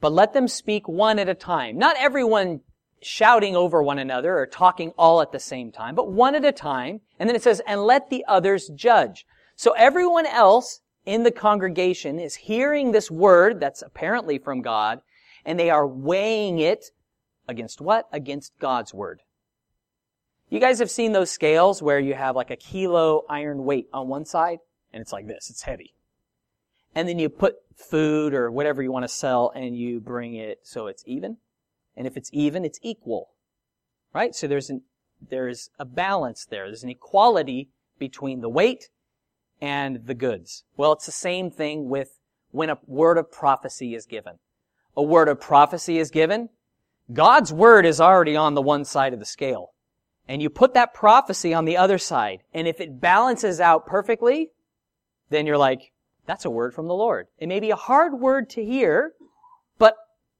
but 0.00 0.12
let 0.12 0.32
them 0.32 0.48
speak 0.48 0.88
one 0.88 1.18
at 1.18 1.28
a 1.28 1.34
time. 1.34 1.78
Not 1.78 1.96
everyone 1.98 2.60
shouting 3.02 3.56
over 3.56 3.82
one 3.82 3.98
another 3.98 4.36
or 4.36 4.46
talking 4.46 4.92
all 4.98 5.22
at 5.22 5.32
the 5.32 5.38
same 5.38 5.70
time, 5.72 5.94
but 5.94 6.10
one 6.10 6.34
at 6.34 6.44
a 6.44 6.52
time. 6.52 7.00
And 7.18 7.28
then 7.28 7.36
it 7.36 7.42
says, 7.42 7.62
and 7.66 7.84
let 7.84 8.10
the 8.10 8.24
others 8.26 8.68
judge. 8.74 9.24
So 9.56 9.72
everyone 9.72 10.26
else 10.26 10.80
in 11.06 11.22
the 11.22 11.30
congregation 11.30 12.18
is 12.18 12.34
hearing 12.34 12.92
this 12.92 13.10
word 13.10 13.60
that's 13.60 13.82
apparently 13.82 14.38
from 14.38 14.60
God, 14.60 15.00
and 15.44 15.58
they 15.58 15.70
are 15.70 15.86
weighing 15.86 16.58
it 16.58 16.86
against 17.48 17.80
what? 17.80 18.06
Against 18.12 18.52
God's 18.58 18.92
word. 18.92 19.22
You 20.50 20.58
guys 20.58 20.80
have 20.80 20.90
seen 20.90 21.12
those 21.12 21.30
scales 21.30 21.80
where 21.80 22.00
you 22.00 22.14
have 22.14 22.34
like 22.34 22.50
a 22.50 22.56
kilo 22.56 23.22
iron 23.30 23.64
weight 23.64 23.88
on 23.92 24.08
one 24.08 24.24
side 24.24 24.58
and 24.92 25.00
it's 25.00 25.12
like 25.12 25.28
this. 25.28 25.48
It's 25.48 25.62
heavy. 25.62 25.94
And 26.92 27.08
then 27.08 27.20
you 27.20 27.28
put 27.28 27.54
food 27.76 28.34
or 28.34 28.50
whatever 28.50 28.82
you 28.82 28.90
want 28.90 29.04
to 29.04 29.08
sell 29.08 29.52
and 29.54 29.76
you 29.76 30.00
bring 30.00 30.34
it 30.34 30.58
so 30.64 30.88
it's 30.88 31.04
even. 31.06 31.36
And 31.96 32.04
if 32.04 32.16
it's 32.16 32.30
even, 32.32 32.64
it's 32.64 32.80
equal. 32.82 33.30
Right? 34.12 34.34
So 34.34 34.48
there's 34.48 34.70
an, 34.70 34.82
there's 35.28 35.70
a 35.78 35.84
balance 35.84 36.44
there. 36.44 36.66
There's 36.66 36.82
an 36.82 36.90
equality 36.90 37.70
between 38.00 38.40
the 38.40 38.48
weight 38.48 38.88
and 39.60 40.04
the 40.06 40.14
goods. 40.14 40.64
Well, 40.76 40.92
it's 40.92 41.06
the 41.06 41.12
same 41.12 41.52
thing 41.52 41.88
with 41.88 42.18
when 42.50 42.70
a 42.70 42.78
word 42.88 43.18
of 43.18 43.30
prophecy 43.30 43.94
is 43.94 44.04
given. 44.04 44.40
A 44.96 45.02
word 45.02 45.28
of 45.28 45.40
prophecy 45.40 45.98
is 45.98 46.10
given. 46.10 46.48
God's 47.12 47.52
word 47.52 47.86
is 47.86 48.00
already 48.00 48.34
on 48.34 48.54
the 48.54 48.62
one 48.62 48.84
side 48.84 49.12
of 49.12 49.20
the 49.20 49.24
scale 49.24 49.74
and 50.30 50.40
you 50.40 50.48
put 50.48 50.74
that 50.74 50.94
prophecy 50.94 51.52
on 51.52 51.64
the 51.64 51.76
other 51.76 51.98
side, 51.98 52.44
and 52.54 52.68
if 52.68 52.80
it 52.80 53.00
balances 53.00 53.58
out 53.58 53.84
perfectly, 53.84 54.50
then 55.28 55.44
you're 55.44 55.58
like, 55.58 55.90
that's 56.24 56.44
a 56.44 56.50
word 56.50 56.72
from 56.72 56.86
the 56.86 56.94
Lord. 56.94 57.26
It 57.38 57.48
may 57.48 57.58
be 57.58 57.72
a 57.72 57.76
hard 57.76 58.14
word 58.14 58.48
to 58.50 58.64
hear, 58.64 59.14
but 59.76 59.96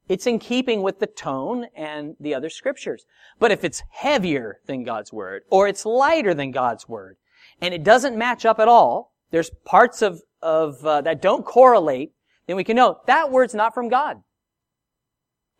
it's 0.07 0.25
in 0.25 0.39
keeping 0.39 0.81
with 0.81 0.99
the 0.99 1.07
tone 1.07 1.65
and 1.75 2.15
the 2.21 2.33
other 2.33 2.49
scriptures. 2.49 3.03
But 3.37 3.51
if 3.51 3.65
it's 3.65 3.83
heavier 3.89 4.61
than 4.65 4.85
God's 4.85 5.11
word, 5.11 5.41
or 5.49 5.67
it's 5.67 5.85
lighter 5.85 6.33
than 6.33 6.51
God's 6.51 6.87
word, 6.87 7.17
and 7.59 7.73
it 7.73 7.83
doesn't 7.83 8.17
match 8.17 8.45
up 8.45 8.61
at 8.61 8.69
all, 8.69 9.11
there's 9.31 9.51
parts 9.65 10.01
of, 10.01 10.21
of 10.41 10.85
uh, 10.85 11.01
that 11.01 11.21
don't 11.21 11.45
correlate, 11.45 12.13
then 12.47 12.55
we 12.55 12.63
can 12.63 12.77
know 12.77 13.01
that 13.07 13.29
word's 13.29 13.53
not 13.53 13.73
from 13.73 13.89
God. 13.89 14.23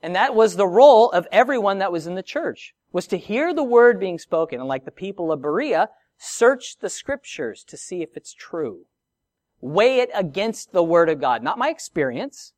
And 0.02 0.16
that 0.16 0.36
was 0.36 0.56
the 0.56 0.68
role 0.68 1.12
of 1.12 1.28
everyone 1.34 1.80
that 1.80 1.92
was 1.92 2.08
in 2.08 2.16
the 2.16 2.24
church 2.24 2.74
was 2.92 3.08
to 3.08 3.18
hear 3.18 3.54
the 3.54 3.64
word 3.64 4.00
being 4.00 4.20
spoken 4.20 4.60
and 4.60 4.68
like 4.68 4.86
the 4.86 4.92
people 4.92 5.32
of 5.32 5.42
Berea, 5.42 5.90
search 6.18 6.78
the 6.80 6.90
scriptures 6.90 7.64
to 7.68 7.78
see 7.78 8.02
if 8.02 8.16
it's 8.16 8.34
true. 8.34 8.86
Weigh 9.60 10.00
it 10.00 10.10
against 10.14 10.72
the 10.72 10.84
word 10.84 11.10
of 11.10 11.22
God. 11.22 11.44
Not 11.44 11.58
my 11.58 11.70
experience, 11.70 12.54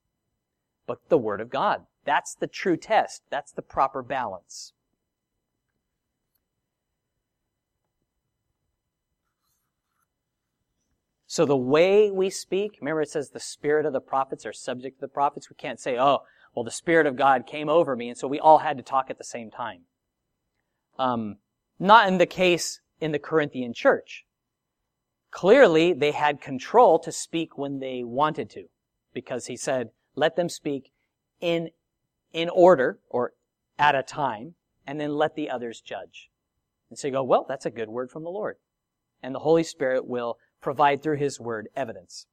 but 0.88 1.00
the 1.10 1.18
word 1.18 1.42
of 1.42 1.50
God. 1.50 1.84
That's 2.06 2.34
the 2.34 2.48
true 2.48 2.78
test. 2.78 3.24
That's 3.30 3.52
the 3.52 3.62
proper 3.62 4.02
balance. 4.02 4.74
So 11.26 11.46
the 11.46 11.58
way 11.58 12.12
we 12.12 12.30
speak, 12.30 12.78
remember 12.80 13.02
it 13.02 13.10
says 13.10 13.32
the 13.32 13.40
spirit 13.40 13.88
of 13.88 13.94
the 13.94 14.00
prophets 14.00 14.46
are 14.46 14.54
subject 14.54 14.98
to 14.98 15.02
the 15.02 15.08
prophets. 15.08 15.50
We 15.50 15.56
can't 15.56 15.80
say, 15.80 15.98
oh, 15.98 16.20
well, 16.54 16.64
the 16.64 16.70
spirit 16.70 17.08
of 17.08 17.16
God 17.16 17.48
came 17.48 17.70
over 17.70 17.96
me, 17.96 18.10
and 18.10 18.18
so 18.18 18.28
we 18.28 18.40
all 18.40 18.60
had 18.60 18.78
to 18.78 18.84
talk 18.84 19.10
at 19.10 19.18
the 19.18 19.24
same 19.24 19.50
time. 19.50 19.82
Um, 20.98 21.38
not 21.80 22.08
in 22.08 22.18
the 22.18 22.26
case 22.26 22.82
in 23.00 23.12
the 23.12 23.20
Corinthian 23.20 23.74
church. 23.74 24.26
Clearly, 25.32 25.94
they 25.94 26.12
had 26.12 26.42
control 26.42 27.00
to 27.00 27.12
speak 27.12 27.58
when 27.58 27.80
they 27.80 28.04
wanted 28.04 28.50
to, 28.52 28.66
because 29.14 29.48
he 29.48 29.58
said, 29.58 29.90
let 30.16 30.36
them 30.36 30.48
speak 30.48 30.92
in, 31.42 31.72
in 32.32 32.50
order 32.50 33.00
or 33.10 33.34
at 33.80 33.96
a 33.96 34.04
time, 34.04 34.54
and 34.86 35.00
then 35.00 35.16
let 35.16 35.36
the 35.36 35.50
others 35.50 35.82
judge. 35.82 36.30
And 36.90 37.00
so 37.00 37.08
you 37.08 37.14
go, 37.14 37.24
well, 37.24 37.46
that's 37.50 37.66
a 37.66 37.72
good 37.72 37.90
word 37.90 38.12
from 38.12 38.24
the 38.24 38.30
Lord. 38.30 38.58
And 39.24 39.34
the 39.34 39.40
Holy 39.40 39.64
Spirit 39.64 40.06
will 40.06 40.38
provide 40.62 41.02
through 41.02 41.18
His 41.18 41.40
word 41.40 41.68
evidence. 41.76 42.28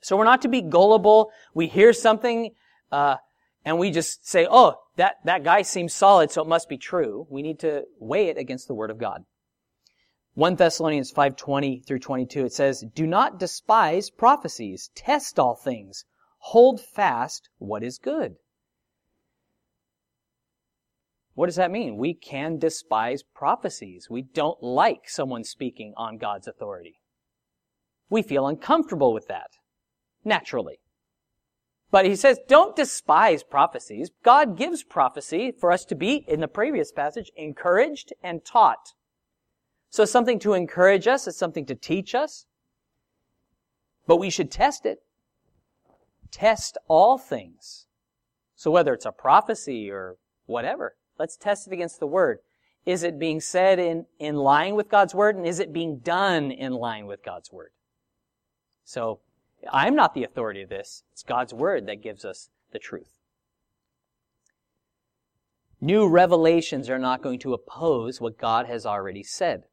So 0.00 0.16
we're 0.16 0.24
not 0.24 0.42
to 0.42 0.48
be 0.48 0.62
gullible. 0.62 1.30
We 1.52 1.66
hear 1.66 1.92
something, 1.92 2.52
uh, 2.90 3.16
and 3.64 3.78
we 3.78 3.90
just 3.90 4.26
say, 4.26 4.46
oh, 4.50 4.74
that, 4.96 5.16
that 5.24 5.44
guy 5.44 5.62
seems 5.62 5.94
solid, 5.94 6.30
so 6.30 6.42
it 6.42 6.48
must 6.48 6.68
be 6.68 6.78
true. 6.78 7.26
We 7.30 7.42
need 7.42 7.58
to 7.60 7.84
weigh 7.98 8.28
it 8.28 8.38
against 8.38 8.68
the 8.68 8.74
Word 8.74 8.90
of 8.90 8.98
God. 8.98 9.24
1 10.38 10.54
Thessalonians 10.54 11.10
5:20 11.10 11.84
through 11.84 11.98
22 11.98 12.44
it 12.44 12.52
says, 12.52 12.84
"Do 12.94 13.08
not 13.08 13.40
despise 13.40 14.08
prophecies, 14.08 14.88
test 14.94 15.36
all 15.36 15.56
things, 15.56 16.04
hold 16.38 16.80
fast 16.80 17.48
what 17.58 17.82
is 17.82 17.98
good." 17.98 18.36
What 21.34 21.46
does 21.46 21.56
that 21.56 21.72
mean? 21.72 21.96
We 21.96 22.14
can 22.14 22.56
despise 22.56 23.24
prophecies. 23.24 24.08
We 24.08 24.22
don't 24.22 24.62
like 24.62 25.08
someone 25.08 25.42
speaking 25.42 25.92
on 25.96 26.18
God's 26.18 26.46
authority. 26.46 27.00
We 28.08 28.22
feel 28.22 28.46
uncomfortable 28.46 29.12
with 29.12 29.26
that, 29.26 29.50
naturally. 30.24 30.78
But 31.90 32.04
he 32.04 32.16
says, 32.16 32.38
don't 32.46 32.76
despise 32.76 33.42
prophecies. 33.42 34.10
God 34.22 34.56
gives 34.56 34.82
prophecy 34.82 35.52
for 35.52 35.72
us 35.72 35.84
to 35.86 35.94
be, 35.94 36.24
in 36.28 36.40
the 36.40 36.48
previous 36.48 36.92
passage, 36.92 37.30
encouraged 37.34 38.12
and 38.22 38.44
taught. 38.44 38.92
So 39.90 40.04
something 40.04 40.38
to 40.40 40.52
encourage 40.52 41.06
us, 41.06 41.26
it's 41.26 41.38
something 41.38 41.64
to 41.66 41.74
teach 41.74 42.14
us. 42.14 42.44
But 44.06 44.18
we 44.18 44.28
should 44.28 44.50
test 44.50 44.84
it. 44.84 44.98
Test 46.30 46.76
all 46.88 47.16
things. 47.16 47.86
So 48.54 48.70
whether 48.70 48.92
it's 48.92 49.06
a 49.06 49.12
prophecy 49.12 49.90
or 49.90 50.16
whatever, 50.44 50.94
Let's 51.18 51.36
test 51.36 51.66
it 51.66 51.72
against 51.72 52.00
the 52.00 52.06
Word. 52.06 52.38
Is 52.86 53.02
it 53.02 53.18
being 53.18 53.40
said 53.40 53.78
in, 53.78 54.06
in 54.18 54.36
line 54.36 54.76
with 54.76 54.88
God's 54.88 55.14
Word? 55.14 55.36
And 55.36 55.46
is 55.46 55.58
it 55.58 55.72
being 55.72 55.98
done 55.98 56.50
in 56.50 56.72
line 56.72 57.06
with 57.06 57.24
God's 57.24 57.52
Word? 57.52 57.72
So, 58.84 59.20
I'm 59.72 59.94
not 59.94 60.14
the 60.14 60.24
authority 60.24 60.62
of 60.62 60.68
this. 60.68 61.02
It's 61.12 61.22
God's 61.22 61.52
Word 61.52 61.86
that 61.86 62.02
gives 62.02 62.24
us 62.24 62.50
the 62.72 62.78
truth. 62.78 63.18
New 65.80 66.08
revelations 66.08 66.90
are 66.90 66.98
not 66.98 67.22
going 67.22 67.38
to 67.40 67.54
oppose 67.54 68.20
what 68.20 68.38
God 68.38 68.66
has 68.66 68.84
already 68.84 69.22
said. 69.22 69.64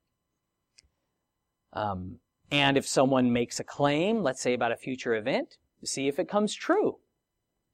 Um, 1.74 2.20
and 2.52 2.78
if 2.78 2.88
someone 2.88 3.34
makes 3.34 3.60
a 3.60 3.64
claim, 3.64 4.22
let's 4.22 4.42
say 4.42 4.54
about 4.54 4.72
a 4.72 4.78
future 4.78 5.16
event, 5.16 5.58
see 5.84 6.08
if 6.08 6.20
it 6.20 6.30
comes 6.30 6.54
true. 6.54 6.98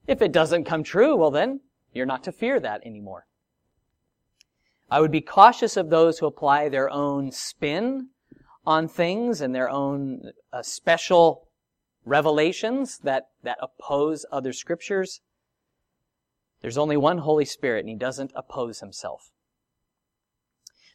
If 0.08 0.22
it 0.22 0.32
doesn't 0.32 0.64
come 0.64 0.84
true, 0.84 1.16
well 1.16 1.32
then, 1.32 1.62
you're 1.94 2.06
not 2.06 2.24
to 2.24 2.32
fear 2.32 2.60
that 2.60 2.86
anymore. 2.86 3.28
I 4.90 5.00
would 5.00 5.12
be 5.12 5.22
cautious 5.22 5.78
of 5.78 5.90
those 5.90 6.20
who 6.20 6.26
apply 6.26 6.70
their 6.70 6.90
own 6.90 7.32
spin 7.32 8.10
on 8.66 8.88
things 8.88 9.42
and 9.42 9.54
their 9.54 9.70
own 9.70 10.32
uh, 10.52 10.62
special 10.62 11.48
revelations 12.06 13.00
that, 13.00 13.28
that 13.44 13.58
oppose 13.62 14.26
other 14.32 14.54
scriptures. 14.54 15.22
There's 16.62 16.78
only 16.78 16.98
one 16.98 17.20
Holy 17.20 17.46
Spirit 17.46 17.82
and 17.82 17.90
he 17.90 17.96
doesn't 17.96 18.32
oppose 18.36 18.80
himself. 18.80 19.32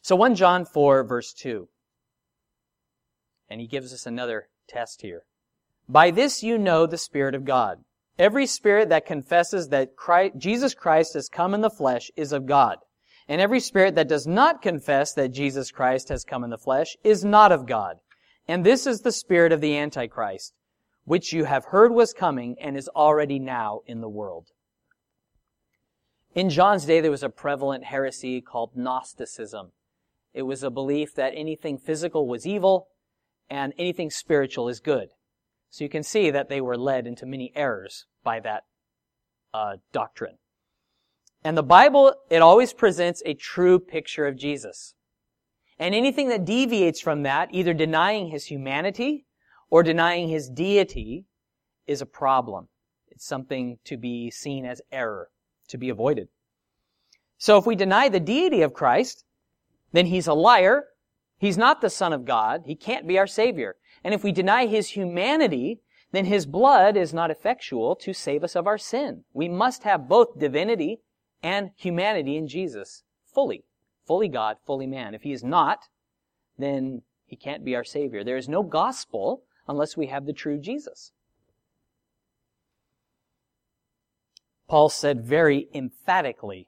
So 0.01 0.15
1 0.15 0.35
John 0.35 0.65
4 0.65 1.03
verse 1.03 1.33
2. 1.33 1.67
And 3.49 3.61
he 3.61 3.67
gives 3.67 3.93
us 3.93 4.05
another 4.05 4.49
test 4.67 5.01
here. 5.01 5.23
By 5.89 6.11
this 6.11 6.43
you 6.43 6.57
know 6.57 6.85
the 6.85 6.97
Spirit 6.97 7.35
of 7.35 7.45
God. 7.45 7.79
Every 8.19 8.47
spirit 8.47 8.89
that 8.89 9.05
confesses 9.05 9.69
that 9.69 9.95
Christ, 9.95 10.33
Jesus 10.37 10.73
Christ 10.73 11.13
has 11.13 11.29
come 11.29 11.53
in 11.53 11.61
the 11.61 11.69
flesh 11.69 12.09
is 12.15 12.31
of 12.31 12.47
God. 12.47 12.77
And 13.27 13.39
every 13.41 13.59
spirit 13.59 13.95
that 13.95 14.07
does 14.07 14.25
not 14.25 14.61
confess 14.61 15.13
that 15.13 15.33
Jesus 15.33 15.71
Christ 15.71 16.09
has 16.09 16.23
come 16.23 16.43
in 16.43 16.49
the 16.49 16.57
flesh 16.57 16.95
is 17.03 17.23
not 17.23 17.51
of 17.51 17.67
God. 17.67 17.97
And 18.47 18.65
this 18.65 18.87
is 18.87 19.01
the 19.01 19.11
spirit 19.11 19.51
of 19.51 19.61
the 19.61 19.77
Antichrist, 19.77 20.53
which 21.07 21.31
you 21.31 21.45
have 21.45 21.63
heard 21.63 21.93
was 21.93 22.11
coming 22.11 22.57
and 22.59 22.75
is 22.75 22.89
already 22.89 23.39
now 23.39 23.79
in 23.87 24.01
the 24.01 24.09
world. 24.09 24.49
In 26.35 26.49
John's 26.49 26.83
day, 26.83 26.99
there 26.99 27.09
was 27.09 27.23
a 27.23 27.29
prevalent 27.29 27.85
heresy 27.85 28.41
called 28.41 28.75
Gnosticism. 28.75 29.71
It 30.33 30.41
was 30.41 30.63
a 30.63 30.69
belief 30.69 31.15
that 31.15 31.31
anything 31.33 31.77
physical 31.77 32.27
was 32.27 32.45
evil 32.45 32.89
and 33.49 33.71
anything 33.77 34.09
spiritual 34.09 34.67
is 34.67 34.81
good. 34.81 35.07
So 35.69 35.85
you 35.85 35.89
can 35.89 36.03
see 36.03 36.29
that 36.29 36.49
they 36.49 36.59
were 36.59 36.77
led 36.77 37.07
into 37.07 37.25
many 37.25 37.53
errors 37.55 38.05
by 38.21 38.41
that 38.41 38.63
uh, 39.53 39.77
doctrine. 39.93 40.39
And 41.41 41.57
the 41.57 41.63
Bible, 41.63 42.15
it 42.29 42.41
always 42.41 42.73
presents 42.73 43.23
a 43.25 43.33
true 43.33 43.79
picture 43.79 44.27
of 44.27 44.35
Jesus. 44.35 44.93
And 45.79 45.95
anything 45.95 46.27
that 46.27 46.43
deviates 46.43 46.99
from 46.99 47.23
that, 47.23 47.47
either 47.53 47.73
denying 47.73 48.27
his 48.27 48.47
humanity 48.47 49.26
or 49.69 49.83
denying 49.83 50.29
his 50.29 50.49
deity, 50.49 51.25
is 51.85 52.01
a 52.01 52.05
problem. 52.05 52.67
It's 53.09 53.25
something 53.25 53.79
to 53.85 53.97
be 53.97 54.29
seen 54.29 54.65
as 54.65 54.81
error, 54.91 55.29
to 55.69 55.77
be 55.77 55.89
avoided. 55.89 56.27
So 57.37 57.57
if 57.57 57.65
we 57.65 57.75
deny 57.75 58.09
the 58.09 58.19
deity 58.19 58.61
of 58.61 58.73
Christ, 58.73 59.23
then 59.91 60.07
he's 60.07 60.27
a 60.27 60.33
liar. 60.33 60.85
He's 61.37 61.57
not 61.57 61.81
the 61.81 61.89
Son 61.89 62.13
of 62.13 62.25
God. 62.25 62.63
He 62.65 62.75
can't 62.75 63.07
be 63.07 63.17
our 63.17 63.27
Savior. 63.27 63.75
And 64.03 64.13
if 64.13 64.23
we 64.23 64.31
deny 64.31 64.65
his 64.65 64.89
humanity, 64.89 65.81
then 66.11 66.25
his 66.25 66.45
blood 66.45 66.97
is 66.97 67.13
not 67.13 67.31
effectual 67.31 67.95
to 67.97 68.13
save 68.13 68.43
us 68.43 68.55
of 68.55 68.67
our 68.67 68.77
sin. 68.77 69.23
We 69.33 69.47
must 69.47 69.83
have 69.83 70.07
both 70.07 70.39
divinity 70.39 71.01
and 71.43 71.71
humanity 71.75 72.37
in 72.37 72.47
Jesus 72.47 73.03
fully. 73.33 73.65
Fully 74.05 74.29
God, 74.29 74.57
fully 74.65 74.87
man. 74.87 75.13
If 75.13 75.23
he 75.23 75.31
is 75.31 75.43
not, 75.43 75.89
then 76.57 77.01
he 77.25 77.35
can't 77.35 77.65
be 77.65 77.75
our 77.75 77.83
Savior. 77.83 78.23
There 78.23 78.37
is 78.37 78.47
no 78.47 78.63
gospel 78.63 79.43
unless 79.67 79.97
we 79.97 80.07
have 80.07 80.25
the 80.25 80.33
true 80.33 80.57
Jesus. 80.57 81.11
Paul 84.67 84.89
said 84.89 85.25
very 85.25 85.69
emphatically 85.73 86.67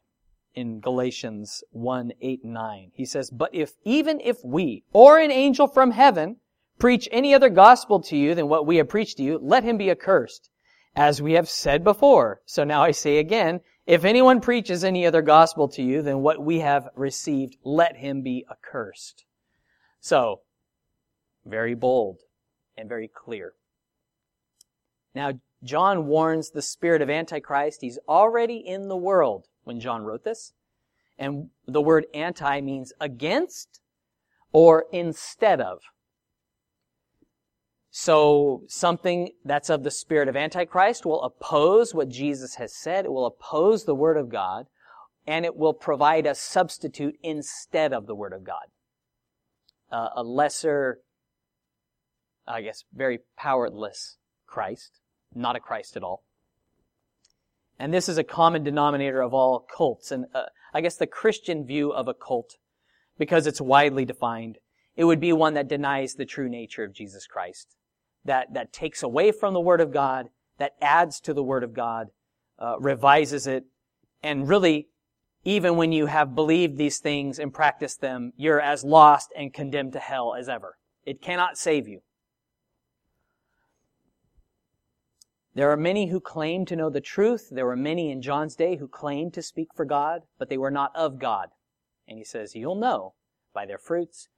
in 0.56 0.80
Galatians 0.80 1.64
1, 1.72 2.14
8, 2.22 2.45
9. 2.45 2.91
He 2.93 3.06
says, 3.06 3.30
But 3.30 3.54
if, 3.54 3.74
even 3.84 4.20
if 4.22 4.43
we, 4.43 4.84
or 4.93 5.20
an 5.20 5.32
angel 5.32 5.68
from 5.68 5.91
heaven, 5.91 6.38
preach 6.78 7.10
any 7.12 7.34
other 7.34 7.50
gospel 7.50 8.02
to 8.04 8.16
you 8.16 8.36
than 8.36 8.47
what 8.47 8.66
we 8.66 8.78
have 8.78 8.89
preached 8.89 9.18
to 9.18 9.24
you, 9.24 9.39
let 9.41 9.64
him 9.64 9.78
be 9.78 9.91
accursed. 9.91 10.50
As 10.95 11.22
we 11.22 11.34
have 11.34 11.50
said 11.50 11.84
before. 11.84 12.41
So 12.45 12.64
now 12.64 12.82
I 12.82 12.91
say 12.91 13.18
again, 13.18 13.62
if 13.86 14.06
anyone 14.06 14.41
preaches 14.41 14.84
any 14.84 15.06
other 15.06 15.22
gospel 15.22 15.68
to 15.70 15.82
you 15.82 16.02
than 16.02 16.22
what 16.22 16.43
we 16.43 16.60
have 16.60 16.89
received, 16.95 17.58
let 17.64 17.97
him 17.97 18.22
be 18.22 18.45
accursed. 18.50 19.26
So, 20.00 20.41
very 21.45 21.76
bold 21.76 22.20
and 22.80 22.89
very 22.89 23.07
clear. 23.07 23.53
Now, 25.13 25.34
John 25.63 26.07
warns 26.07 26.51
the 26.51 26.61
spirit 26.61 27.01
of 27.01 27.09
Antichrist. 27.09 27.82
He's 27.82 27.99
already 28.07 28.57
in 28.57 28.88
the 28.88 28.97
world 28.97 29.47
when 29.63 29.80
John 29.80 30.03
wrote 30.03 30.23
this. 30.23 30.53
And 31.17 31.49
the 31.67 31.82
word 31.82 32.05
anti 32.13 32.61
means 32.61 32.93
against 33.01 33.82
or 34.53 34.86
instead 34.91 35.59
of. 35.59 35.80
So 37.91 38.63
something 38.67 39.32
that's 39.43 39.69
of 39.69 39.84
the 39.84 39.91
spirit 39.91 40.30
of 40.30 40.36
Antichrist 40.36 41.05
will 41.05 41.21
oppose 41.23 41.93
what 41.93 42.09
Jesus 42.09 42.55
has 42.55 42.73
said. 42.75 43.05
It 43.05 43.11
will 43.11 43.25
oppose 43.25 43.86
the 43.86 43.95
Word 43.95 44.17
of 44.17 44.30
God, 44.30 44.67
and 45.25 45.43
it 45.43 45.55
will 45.55 45.73
provide 45.73 46.25
a 46.25 46.36
substitute 46.36 47.15
instead 47.23 47.91
of 47.91 48.05
the 48.05 48.15
Word 48.15 48.34
of 48.34 48.43
God. 48.43 48.67
Uh, 49.91 50.09
a 50.15 50.23
lesser, 50.23 50.99
I 52.50 52.62
guess, 52.62 52.84
very 52.93 53.20
powerless 53.38 54.18
Christ, 54.47 55.00
not 55.34 55.56
a 55.56 55.60
Christ 55.60 55.95
at 55.95 56.04
all. 56.04 56.24
And 57.78 57.93
this 57.93 58.10
is 58.10 58.18
a 58.18 58.24
common 58.24 58.64
denominator 58.64 59.22
of 59.22 59.34
all 59.34 59.66
cults, 59.74 60.12
and 60.12 60.26
uh, 60.34 60.45
I 60.74 60.82
guess 60.82 60.97
the 60.97 61.08
Christian 61.08 61.66
view 61.66 61.91
of 61.91 62.08
a 62.08 62.14
cult, 62.14 62.56
because 63.18 63.47
it's 63.47 63.62
widely 63.62 64.04
defined, 64.04 64.58
it 64.97 65.06
would 65.06 65.22
be 65.22 65.32
one 65.32 65.54
that 65.54 65.70
denies 65.70 66.16
the 66.16 66.26
true 66.26 66.50
nature 66.50 66.84
of 66.84 66.93
Jesus 66.93 67.26
Christ 67.26 67.76
that, 68.26 68.54
that 68.54 68.74
takes 68.74 69.02
away 69.02 69.32
from 69.32 69.54
the 69.54 69.62
Word 69.62 69.80
of 69.80 69.93
God, 69.93 70.28
that 70.58 70.74
adds 70.82 71.22
to 71.22 71.34
the 71.34 71.43
Word 71.43 71.64
of 71.64 71.74
God, 71.74 72.08
uh, 72.58 72.78
revises 72.80 73.47
it, 73.47 73.64
and 74.22 74.50
really, 74.50 74.89
even 75.45 75.78
when 75.78 75.93
you 75.93 76.08
have 76.08 76.36
believed 76.36 76.78
these 76.78 77.00
things 77.00 77.39
and 77.39 77.54
practiced 77.54 78.02
them, 78.02 78.34
you're 78.36 78.60
as 78.60 78.84
lost 78.84 79.30
and 79.38 79.54
condemned 79.54 79.93
to 79.93 80.00
hell 80.00 80.36
as 80.38 80.50
ever. 80.50 80.78
It 81.06 81.22
cannot 81.22 81.58
save 81.58 81.88
you. 81.88 82.02
There 85.60 85.72
are 85.72 85.76
many 85.76 86.07
who 86.07 86.22
claim 86.22 86.64
to 86.68 86.76
know 86.78 86.89
the 86.89 87.01
truth. 87.01 87.49
There 87.51 87.66
were 87.66 87.76
many 87.76 88.12
in 88.12 88.22
John's 88.22 88.55
day 88.55 88.78
who 88.78 88.88
claimed 88.88 89.34
to 89.34 89.41
speak 89.41 89.74
for 89.76 89.84
God, 89.84 90.22
but 90.38 90.47
they 90.47 90.57
were 90.57 90.72
not 90.72 90.95
of 90.95 91.20
God. 91.20 91.49
And 92.07 92.18
he 92.18 92.24
says, 92.24 92.55
You'll 92.55 92.80
know 92.80 93.16
by 93.53 93.66
their 93.66 93.78
fruits. 93.78 94.30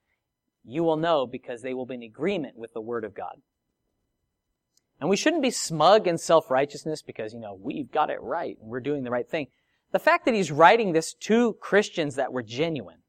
You 0.63 0.81
will 0.81 0.97
know 0.97 1.27
because 1.27 1.61
they 1.61 1.75
will 1.75 1.85
be 1.85 1.93
in 1.93 2.01
agreement 2.01 2.57
with 2.57 2.73
the 2.73 2.81
Word 2.81 3.03
of 3.03 3.13
God. 3.13 3.35
And 4.99 5.11
we 5.11 5.15
shouldn't 5.15 5.43
be 5.43 5.51
smug 5.51 6.07
in 6.07 6.17
self-righteousness 6.17 7.03
because, 7.03 7.35
you 7.35 7.39
know, 7.39 7.55
we've 7.61 7.91
got 7.91 8.09
it 8.09 8.19
right 8.19 8.57
and 8.59 8.71
we're 8.71 8.79
doing 8.79 9.03
the 9.03 9.11
right 9.11 9.29
thing. 9.29 9.45
The 9.91 9.99
fact 9.99 10.25
that 10.25 10.33
he's 10.33 10.51
writing 10.51 10.93
this 10.93 11.13
to 11.13 11.53
Christians 11.61 12.15
that 12.15 12.33
were 12.33 12.41
genuine, 12.41 13.03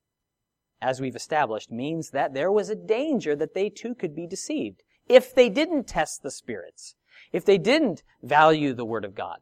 as 0.83 1.01
we've 1.01 1.17
established, 1.17 1.71
means 1.71 2.11
that 2.11 2.35
there 2.35 2.53
was 2.53 2.69
a 2.69 2.77
danger 2.77 3.35
that 3.37 3.55
they 3.55 3.71
too 3.71 3.95
could 3.95 4.15
be 4.15 4.27
deceived 4.27 4.83
if 5.09 5.35
they 5.35 5.49
didn't 5.49 5.87
test 5.87 6.23
the 6.23 6.31
spirits, 6.31 6.95
if 7.33 7.45
they 7.45 7.59
didn't 7.59 8.03
value 8.23 8.75
the 8.75 8.85
Word 8.85 9.05
of 9.05 9.15
God. 9.15 9.39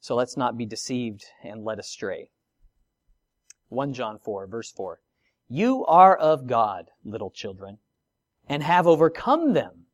So 0.00 0.14
let's 0.14 0.36
not 0.36 0.58
be 0.58 0.66
deceived 0.66 1.24
and 1.42 1.64
led 1.64 1.78
astray. 1.78 2.30
1 3.68 3.92
John 3.92 4.18
4, 4.18 4.46
verse 4.46 4.70
4. 4.70 5.00
You 5.48 5.84
are 5.86 6.16
of 6.16 6.46
God, 6.46 6.90
little 7.04 7.30
children, 7.30 7.78
and 8.48 8.62
have 8.62 8.86
overcome 8.86 9.52
them, 9.52 9.86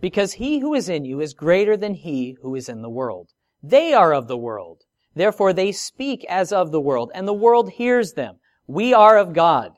because 0.00 0.34
he 0.34 0.60
who 0.60 0.74
is 0.74 0.88
in 0.88 1.04
you 1.04 1.20
is 1.20 1.34
greater 1.34 1.76
than 1.76 1.94
he 1.94 2.36
who 2.42 2.54
is 2.54 2.68
in 2.68 2.82
the 2.82 2.90
world. 2.90 3.28
They 3.62 3.92
are 3.92 4.14
of 4.14 4.28
the 4.28 4.36
world. 4.36 4.82
Therefore 5.14 5.52
they 5.52 5.72
speak 5.72 6.24
as 6.24 6.52
of 6.52 6.72
the 6.72 6.80
world, 6.80 7.10
and 7.14 7.28
the 7.28 7.34
world 7.34 7.72
hears 7.72 8.14
them. 8.14 8.36
We 8.66 8.94
are 8.94 9.18
of 9.18 9.32
God. 9.32 9.72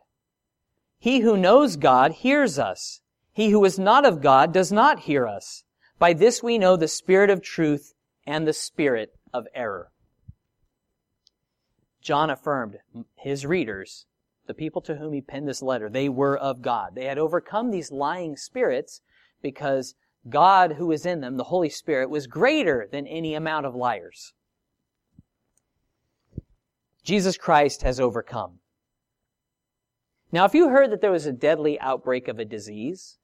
He 0.99 1.21
who 1.21 1.37
knows 1.37 1.77
God 1.77 2.13
hears 2.13 2.59
us. 2.59 3.01
He 3.33 3.51
who 3.51 3.65
is 3.65 3.79
not 3.79 4.05
of 4.05 4.21
God 4.21 4.53
does 4.53 4.71
not 4.71 5.01
hear 5.01 5.27
us. 5.27 5.65
By 5.99 6.13
this 6.13 6.43
we 6.43 6.59
know 6.59 6.77
the 6.77 6.89
spirit 6.89 7.31
of 7.31 7.43
truth 7.43 7.95
and 8.27 8.47
the 8.47 8.53
spirit 8.53 9.15
of 9.33 9.47
error. 9.55 9.91
John 12.03 12.31
affirmed 12.31 12.79
his 13.17 13.47
readers, 13.47 14.07
the 14.47 14.55
people 14.55 14.83
to 14.83 14.97
whom 14.97 15.13
he 15.13 15.21
penned 15.21 15.49
this 15.49 15.63
letter, 15.63 15.89
they 15.89 16.09
were 16.09 16.37
of 16.37 16.61
God. 16.61 16.95
They 16.95 17.05
had 17.05 17.19
overcome 17.19 17.71
these 17.71 17.93
lying 17.93 18.37
spirits 18.37 19.01
because 19.41 19.95
God 20.29 20.73
who 20.73 20.87
was 20.87 21.07
in 21.07 21.21
them, 21.21 21.37
the 21.37 21.45
Holy 21.45 21.69
Spirit, 21.69 22.11
was 22.11 22.27
greater 22.27 22.89
than 22.91 23.07
any 23.07 23.35
amount 23.35 23.67
of 23.67 23.75
liars. 23.75 24.35
Jesus 27.03 27.37
Christ 27.37 27.83
has 27.83 27.99
overcome. 27.99 28.59
Now, 30.31 30.45
if 30.45 30.55
you 30.55 30.69
heard 30.69 30.91
that 30.91 31.01
there 31.01 31.11
was 31.11 31.27
a 31.27 31.33
deadly 31.33 31.79
outbreak 31.81 32.29
of 32.29 32.39
a 32.39 32.45
disease, 32.45 33.19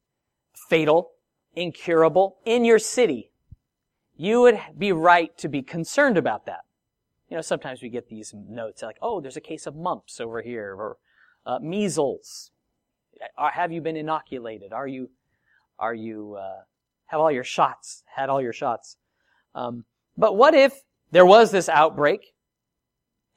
fatal, 0.69 1.11
incurable, 1.55 2.39
in 2.45 2.65
your 2.65 2.79
city, 2.79 3.31
you 4.17 4.41
would 4.43 4.59
be 4.77 4.93
right 4.93 5.37
to 5.39 5.49
be 5.49 5.63
concerned 5.63 6.19
about 6.19 6.47
that. 6.47 6.61
You 7.29 7.37
know, 7.37 7.43
sometimes 7.43 7.83
we 7.83 7.89
get 7.89 8.09
these 8.09 8.35
notes 8.35 8.83
like, 8.83 8.97
oh, 9.03 9.21
there's 9.21 9.37
a 9.37 9.41
case 9.41 9.67
of 9.67 9.77
mumps 9.77 10.21
over 10.21 10.43
here, 10.43 10.75
or 10.75 10.97
uh, 11.47 11.59
measles. 11.61 12.51
Have 13.37 13.73
you 13.73 13.81
been 13.81 13.97
inoculated? 13.97 14.73
Are 14.73 14.87
you, 14.87 15.11
are 15.79 15.95
you, 15.95 16.35
uh, 16.35 16.63
have 17.07 17.21
all 17.21 17.33
your 17.33 17.45
shots, 17.45 18.05
had 18.15 18.29
all 18.29 18.41
your 18.41 18.53
shots? 18.53 18.97
Um, 19.55 19.85
but 20.17 20.37
what 20.37 20.55
if 20.55 20.83
there 21.11 21.27
was 21.27 21.51
this 21.51 21.69
outbreak 21.69 22.33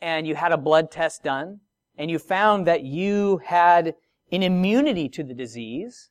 and 0.01 0.28
you 0.28 0.36
had 0.36 0.51
a 0.51 0.57
blood 0.57 0.91
test 0.91 1.24
done 1.24 1.61
and 1.97 2.11
you 2.11 2.19
found 2.19 2.67
that 2.67 2.84
you 2.84 3.41
had 3.45 3.95
an 4.32 4.43
immunity 4.43 5.09
to 5.09 5.24
the 5.24 5.34
disease 5.34 6.11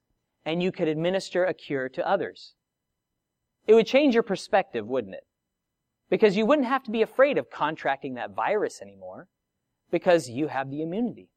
and 0.51 0.61
you 0.61 0.73
could 0.73 0.89
administer 0.89 1.45
a 1.45 1.55
cure 1.55 1.89
to 1.89 2.07
others. 2.07 2.55
It 3.69 3.75
would 3.75 3.87
change 3.87 4.15
your 4.15 4.25
perspective, 4.25 4.85
wouldn't 4.85 5.15
it? 5.15 5.23
Because 6.09 6.37
you 6.37 6.45
wouldn't 6.45 6.67
have 6.67 6.83
to 6.85 6.91
be 6.91 7.03
afraid 7.03 7.39
of 7.39 7.51
contracting 7.51 8.15
that 8.15 8.35
virus 8.35 8.83
anymore 8.83 9.29
because 9.93 10.29
you 10.29 10.49
have 10.49 10.69
the 10.69 10.83
immunity. 10.83 11.29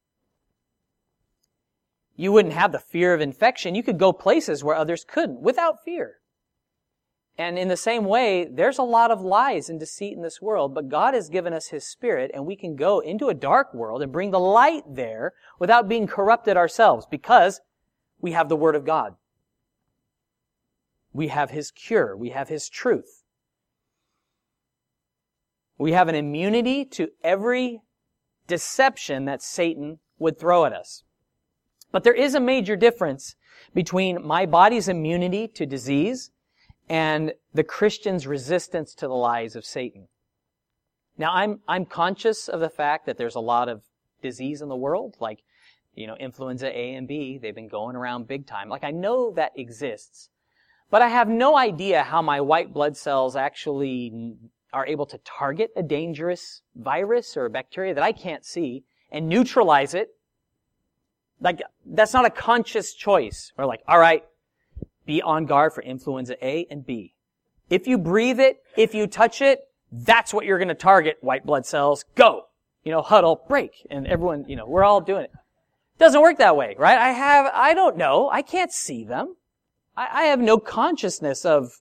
You 2.16 2.32
wouldn't 2.32 2.55
have 2.55 2.72
the 2.72 2.80
fear 2.80 3.14
of 3.14 3.22
infection. 3.22 3.76
You 3.76 3.84
could 3.84 3.99
go 3.99 4.14
places 4.14 4.64
where 4.64 4.76
others 4.76 5.05
couldn't 5.07 5.41
without 5.41 5.84
fear. 5.86 6.16
And 7.38 7.59
in 7.59 7.68
the 7.68 7.78
same 7.78 8.05
way, 8.05 8.47
there's 8.51 8.80
a 8.80 8.84
lot 8.84 9.11
of 9.11 9.22
lies 9.22 9.70
and 9.70 9.80
deceit 9.80 10.16
in 10.16 10.24
this 10.24 10.41
world, 10.41 10.74
but 10.74 10.89
God 10.89 11.14
has 11.14 11.30
given 11.30 11.53
us 11.53 11.68
His 11.68 11.86
Spirit 11.86 12.32
and 12.34 12.47
we 12.47 12.55
can 12.55 12.76
go 12.76 12.99
into 12.99 13.30
a 13.30 13.36
dark 13.36 13.76
world 13.76 14.01
and 14.01 14.11
bring 14.11 14.32
the 14.32 14.39
light 14.39 14.84
there 14.89 15.34
without 15.59 15.88
being 15.88 16.07
corrupted 16.07 16.57
ourselves 16.57 17.05
because 17.05 17.61
we 18.24 18.32
have 18.32 18.47
the 18.47 18.55
Word 18.55 18.76
of 18.76 18.86
God. 18.86 19.15
We 21.11 21.28
have 21.28 21.51
His 21.51 21.71
cure. 21.71 22.15
We 22.15 22.30
have 22.30 22.47
His 22.47 22.69
truth. 22.69 23.24
We 25.78 25.91
have 25.91 26.07
an 26.07 26.15
immunity 26.15 26.86
to 26.86 27.09
every 27.21 27.82
deception 28.47 29.26
that 29.26 29.43
Satan 29.43 29.99
would 30.19 30.39
throw 30.39 30.63
at 30.63 30.71
us. 30.71 31.03
But 31.91 32.05
there 32.05 32.13
is 32.13 32.34
a 32.34 32.39
major 32.39 32.78
difference 32.78 33.36
between 33.74 34.26
my 34.26 34.45
body's 34.45 34.88
immunity 34.88 35.49
to 35.49 35.65
disease 35.65 36.32
and 36.88 37.34
the 37.53 37.63
Christian's 37.63 38.26
resistance 38.26 38.95
to 38.95 39.07
the 39.07 39.13
lies 39.13 39.53
of 39.57 39.65
Satan. 39.65 40.07
Now, 41.17 41.34
I'm, 41.34 41.59
I'm 41.67 41.86
conscious 41.86 42.47
of 42.47 42.61
the 42.61 42.69
fact 42.69 43.05
that 43.05 43.17
there's 43.17 43.36
a 43.36 43.41
lot 43.41 43.67
of 43.67 43.82
disease 44.21 44.61
in 44.61 44.69
the 44.69 44.78
world, 44.78 45.17
like, 45.19 45.43
you 45.96 46.08
know, 46.08 46.16
influenza 46.16 46.68
A 46.68 46.96
and 46.96 47.08
B. 47.08 47.38
They've 47.38 47.56
been 47.56 47.68
going 47.68 47.96
around 47.96 48.28
big 48.28 48.46
time. 48.46 48.70
Like, 48.70 48.84
I 48.84 48.91
know 48.91 49.32
that 49.36 49.52
exists. 49.56 50.30
But 50.89 51.02
I 51.02 51.08
have 51.08 51.28
no 51.28 51.58
idea 51.58 52.04
how 52.04 52.22
my 52.22 52.41
white 52.41 52.74
blood 52.74 52.96
cells 52.98 53.36
actually 53.36 54.36
are 54.72 54.86
able 54.86 55.06
to 55.08 55.18
target 55.20 55.72
a 55.76 55.84
dangerous 55.84 56.62
virus 56.76 57.38
or 57.38 57.48
bacteria 57.50 57.94
that 57.94 58.04
I 58.04 58.12
can't 58.12 58.46
see 58.46 58.84
and 59.12 59.28
neutralize 59.28 59.94
it. 59.94 60.10
Like, 61.39 61.62
that's 61.86 62.14
not 62.14 62.26
a 62.26 62.30
conscious 62.30 62.94
choice. 62.94 63.52
We're 63.58 63.66
like, 63.66 63.82
alright, 63.88 64.24
be 65.06 65.22
on 65.22 65.46
guard 65.46 65.74
for 65.74 65.84
influenza 65.84 66.44
A 66.46 66.66
and 66.70 66.86
B. 66.86 67.14
If 67.70 67.88
you 67.88 67.98
breathe 67.98 68.39
it, 68.39 68.62
if 68.78 68.94
you 68.94 69.08
touch 69.08 69.41
it, 69.41 69.62
that's 69.91 70.34
what 70.34 70.46
you're 70.46 70.58
going 70.58 70.68
to 70.70 70.76
target, 70.76 71.18
white 71.22 71.46
blood 71.46 71.66
cells. 71.66 72.06
Go! 72.16 72.46
You 72.84 72.91
know, 72.91 73.02
huddle, 73.02 73.44
break. 73.48 73.88
And 73.89 74.08
everyone, 74.08 74.46
you 74.48 74.56
know, 74.56 74.66
we're 74.66 74.84
all 74.84 75.02
doing 75.02 75.24
it. 75.26 75.32
Doesn't 75.98 76.22
work 76.22 76.38
that 76.39 76.56
way, 76.56 76.76
right? 76.78 76.98
I 76.98 77.10
have, 77.10 77.52
I 77.54 77.74
don't 77.74 77.98
know. 77.98 78.30
I 78.32 78.41
can't 78.41 78.72
see 78.72 79.04
them. 79.04 79.36
I, 79.96 80.08
I 80.12 80.24
have 80.24 80.39
no 80.39 80.58
consciousness 80.58 81.46
of, 81.46 81.80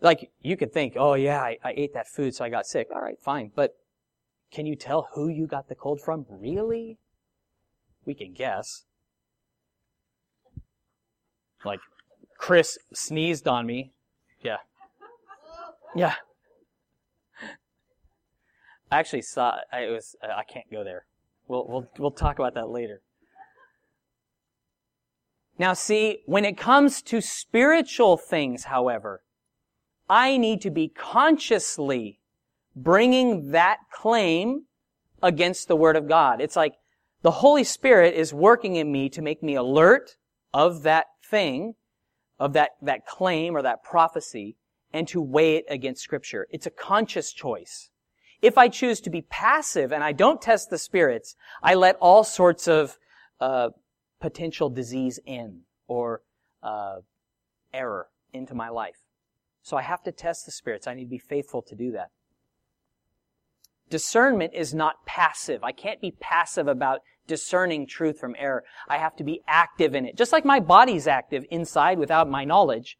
like, 0.00 0.30
you 0.40 0.56
could 0.56 0.72
think, 0.72 0.94
oh 0.96 1.14
yeah, 1.14 1.40
I, 1.40 1.58
I 1.64 1.74
ate 1.76 1.94
that 1.94 2.06
food 2.06 2.34
so 2.34 2.44
I 2.44 2.50
got 2.50 2.66
sick. 2.66 2.88
Alright, 2.90 3.18
fine. 3.20 3.50
But 3.54 3.74
can 4.52 4.66
you 4.66 4.76
tell 4.76 5.08
who 5.14 5.28
you 5.28 5.46
got 5.46 5.68
the 5.68 5.74
cold 5.74 6.00
from? 6.00 6.26
Really? 6.28 6.98
We 8.04 8.14
can 8.14 8.32
guess. 8.32 8.84
Like, 11.64 11.80
Chris 12.38 12.78
sneezed 12.94 13.48
on 13.48 13.66
me. 13.66 13.92
Yeah. 14.42 14.58
Yeah. 15.94 16.14
I 18.90 18.98
actually 18.98 19.22
saw 19.22 19.58
I 19.72 19.88
was 19.88 20.16
I 20.22 20.44
can't 20.44 20.70
go 20.70 20.82
there. 20.84 21.04
We'll 21.48 21.66
we'll 21.66 21.88
we'll 21.98 22.10
talk 22.10 22.38
about 22.38 22.54
that 22.54 22.68
later. 22.68 23.02
Now 25.58 25.72
see, 25.72 26.20
when 26.26 26.44
it 26.44 26.56
comes 26.56 27.02
to 27.02 27.20
spiritual 27.20 28.16
things, 28.16 28.64
however, 28.64 29.22
I 30.08 30.36
need 30.36 30.60
to 30.62 30.70
be 30.70 30.88
consciously 30.88 32.20
bringing 32.76 33.50
that 33.50 33.78
claim 33.90 34.66
against 35.20 35.66
the 35.66 35.74
Word 35.74 35.96
of 35.96 36.06
God. 36.06 36.40
It's 36.40 36.54
like 36.54 36.74
the 37.22 37.32
Holy 37.32 37.64
Spirit 37.64 38.14
is 38.14 38.32
working 38.32 38.76
in 38.76 38.92
me 38.92 39.08
to 39.08 39.20
make 39.20 39.42
me 39.42 39.56
alert 39.56 40.16
of 40.54 40.82
that 40.82 41.06
thing 41.28 41.74
of 42.38 42.52
that, 42.52 42.70
that 42.82 43.06
claim 43.06 43.56
or 43.56 43.62
that 43.62 43.82
prophecy 43.82 44.56
and 44.92 45.06
to 45.08 45.20
weigh 45.20 45.56
it 45.56 45.64
against 45.68 46.02
scripture. 46.02 46.46
It's 46.50 46.66
a 46.66 46.70
conscious 46.70 47.32
choice. 47.32 47.90
If 48.40 48.56
I 48.56 48.68
choose 48.68 49.00
to 49.00 49.10
be 49.10 49.22
passive 49.22 49.92
and 49.92 50.04
I 50.04 50.12
don't 50.12 50.40
test 50.40 50.70
the 50.70 50.78
spirits, 50.78 51.34
I 51.62 51.74
let 51.74 51.96
all 51.96 52.22
sorts 52.22 52.68
of 52.68 52.98
uh, 53.40 53.70
potential 54.20 54.70
disease 54.70 55.18
in 55.26 55.62
or 55.88 56.22
uh, 56.62 56.96
error 57.72 58.08
into 58.32 58.54
my 58.54 58.68
life. 58.68 58.98
So 59.62 59.76
I 59.76 59.82
have 59.82 60.02
to 60.04 60.12
test 60.12 60.46
the 60.46 60.52
spirits. 60.52 60.86
I 60.86 60.94
need 60.94 61.04
to 61.04 61.10
be 61.10 61.18
faithful 61.18 61.62
to 61.62 61.74
do 61.74 61.92
that. 61.92 62.10
Discernment 63.90 64.52
is 64.54 64.74
not 64.74 65.04
passive. 65.06 65.64
I 65.64 65.72
can't 65.72 66.00
be 66.00 66.12
passive 66.12 66.68
about 66.68 67.00
discerning 67.26 67.86
truth 67.86 68.18
from 68.18 68.36
error. 68.38 68.64
I 68.88 68.98
have 68.98 69.16
to 69.16 69.24
be 69.24 69.42
active 69.48 69.94
in 69.94 70.04
it. 70.04 70.16
Just 70.16 70.32
like 70.32 70.44
my 70.44 70.60
body's 70.60 71.06
active 71.06 71.44
inside 71.50 71.98
without 71.98 72.30
my 72.30 72.44
knowledge. 72.44 72.98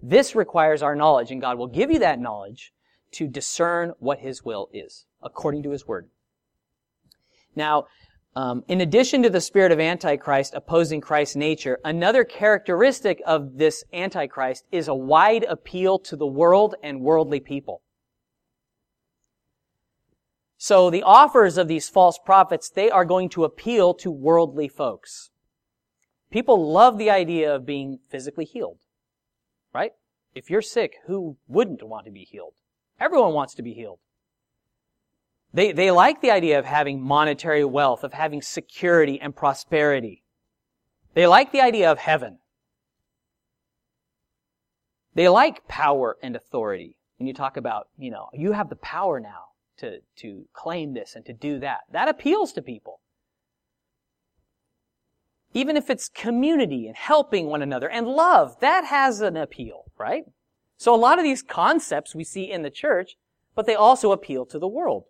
This 0.00 0.34
requires 0.36 0.80
our 0.80 0.94
knowledge, 0.94 1.32
and 1.32 1.40
God 1.40 1.58
will 1.58 1.66
give 1.66 1.90
you 1.90 1.98
that 1.98 2.20
knowledge 2.20 2.72
to 3.12 3.26
discern 3.26 3.92
what 3.98 4.20
His 4.20 4.44
will 4.44 4.68
is, 4.72 5.06
according 5.22 5.62
to 5.64 5.70
His 5.70 5.86
Word. 5.86 6.08
Now, 7.54 7.86
um, 8.36 8.62
in 8.68 8.80
addition 8.80 9.22
to 9.24 9.30
the 9.30 9.40
spirit 9.40 9.72
of 9.72 9.80
Antichrist 9.80 10.54
opposing 10.54 11.00
Christ's 11.00 11.36
nature, 11.36 11.80
another 11.84 12.22
characteristic 12.22 13.20
of 13.26 13.58
this 13.58 13.82
Antichrist 13.92 14.64
is 14.70 14.86
a 14.86 14.94
wide 14.94 15.44
appeal 15.44 15.98
to 16.00 16.16
the 16.16 16.26
world 16.26 16.74
and 16.82 17.00
worldly 17.00 17.40
people. 17.40 17.82
So 20.56 20.90
the 20.90 21.02
offers 21.02 21.56
of 21.56 21.68
these 21.68 21.88
false 21.88 22.18
prophets, 22.24 22.68
they 22.68 22.90
are 22.90 23.04
going 23.04 23.28
to 23.30 23.44
appeal 23.44 23.94
to 23.94 24.10
worldly 24.10 24.68
folks. 24.68 25.30
People 26.30 26.70
love 26.70 26.98
the 26.98 27.10
idea 27.10 27.54
of 27.54 27.64
being 27.64 27.98
physically 28.08 28.44
healed. 28.44 28.78
Right? 29.72 29.92
If 30.34 30.50
you're 30.50 30.62
sick, 30.62 30.94
who 31.06 31.36
wouldn't 31.46 31.82
want 31.82 32.06
to 32.06 32.12
be 32.12 32.24
healed? 32.24 32.54
Everyone 33.00 33.32
wants 33.32 33.54
to 33.54 33.62
be 33.62 33.74
healed. 33.74 34.00
They, 35.54 35.72
they 35.72 35.90
like 35.90 36.20
the 36.20 36.30
idea 36.30 36.58
of 36.58 36.64
having 36.64 37.00
monetary 37.00 37.64
wealth, 37.64 38.04
of 38.04 38.12
having 38.12 38.42
security 38.42 39.20
and 39.20 39.34
prosperity. 39.34 40.22
They 41.14 41.26
like 41.26 41.52
the 41.52 41.60
idea 41.60 41.90
of 41.90 41.98
heaven. 41.98 42.38
They 45.14 45.28
like 45.28 45.66
power 45.66 46.16
and 46.22 46.36
authority. 46.36 46.96
When 47.16 47.26
you 47.26 47.34
talk 47.34 47.56
about, 47.56 47.88
you 47.96 48.10
know, 48.10 48.28
you 48.32 48.52
have 48.52 48.68
the 48.68 48.76
power 48.76 49.18
now 49.18 49.46
to, 49.78 50.00
to 50.18 50.44
claim 50.52 50.94
this 50.94 51.14
and 51.16 51.24
to 51.26 51.32
do 51.32 51.58
that. 51.60 51.80
That 51.90 52.08
appeals 52.08 52.52
to 52.52 52.62
people. 52.62 53.00
even 55.54 55.76
if 55.76 55.90
it's 55.90 56.08
community 56.08 56.86
and 56.86 56.96
helping 56.96 57.46
one 57.46 57.62
another 57.62 57.88
and 57.88 58.06
love, 58.06 58.58
that 58.60 58.84
has 58.84 59.20
an 59.20 59.36
appeal, 59.36 59.84
right? 59.98 60.24
So 60.78 60.94
a 60.94 60.96
lot 60.96 61.18
of 61.18 61.24
these 61.24 61.42
concepts 61.42 62.14
we 62.14 62.24
see 62.24 62.50
in 62.50 62.62
the 62.62 62.70
church, 62.70 63.16
but 63.54 63.66
they 63.66 63.74
also 63.74 64.12
appeal 64.12 64.46
to 64.46 64.58
the 64.58 64.68
world. 64.68 65.04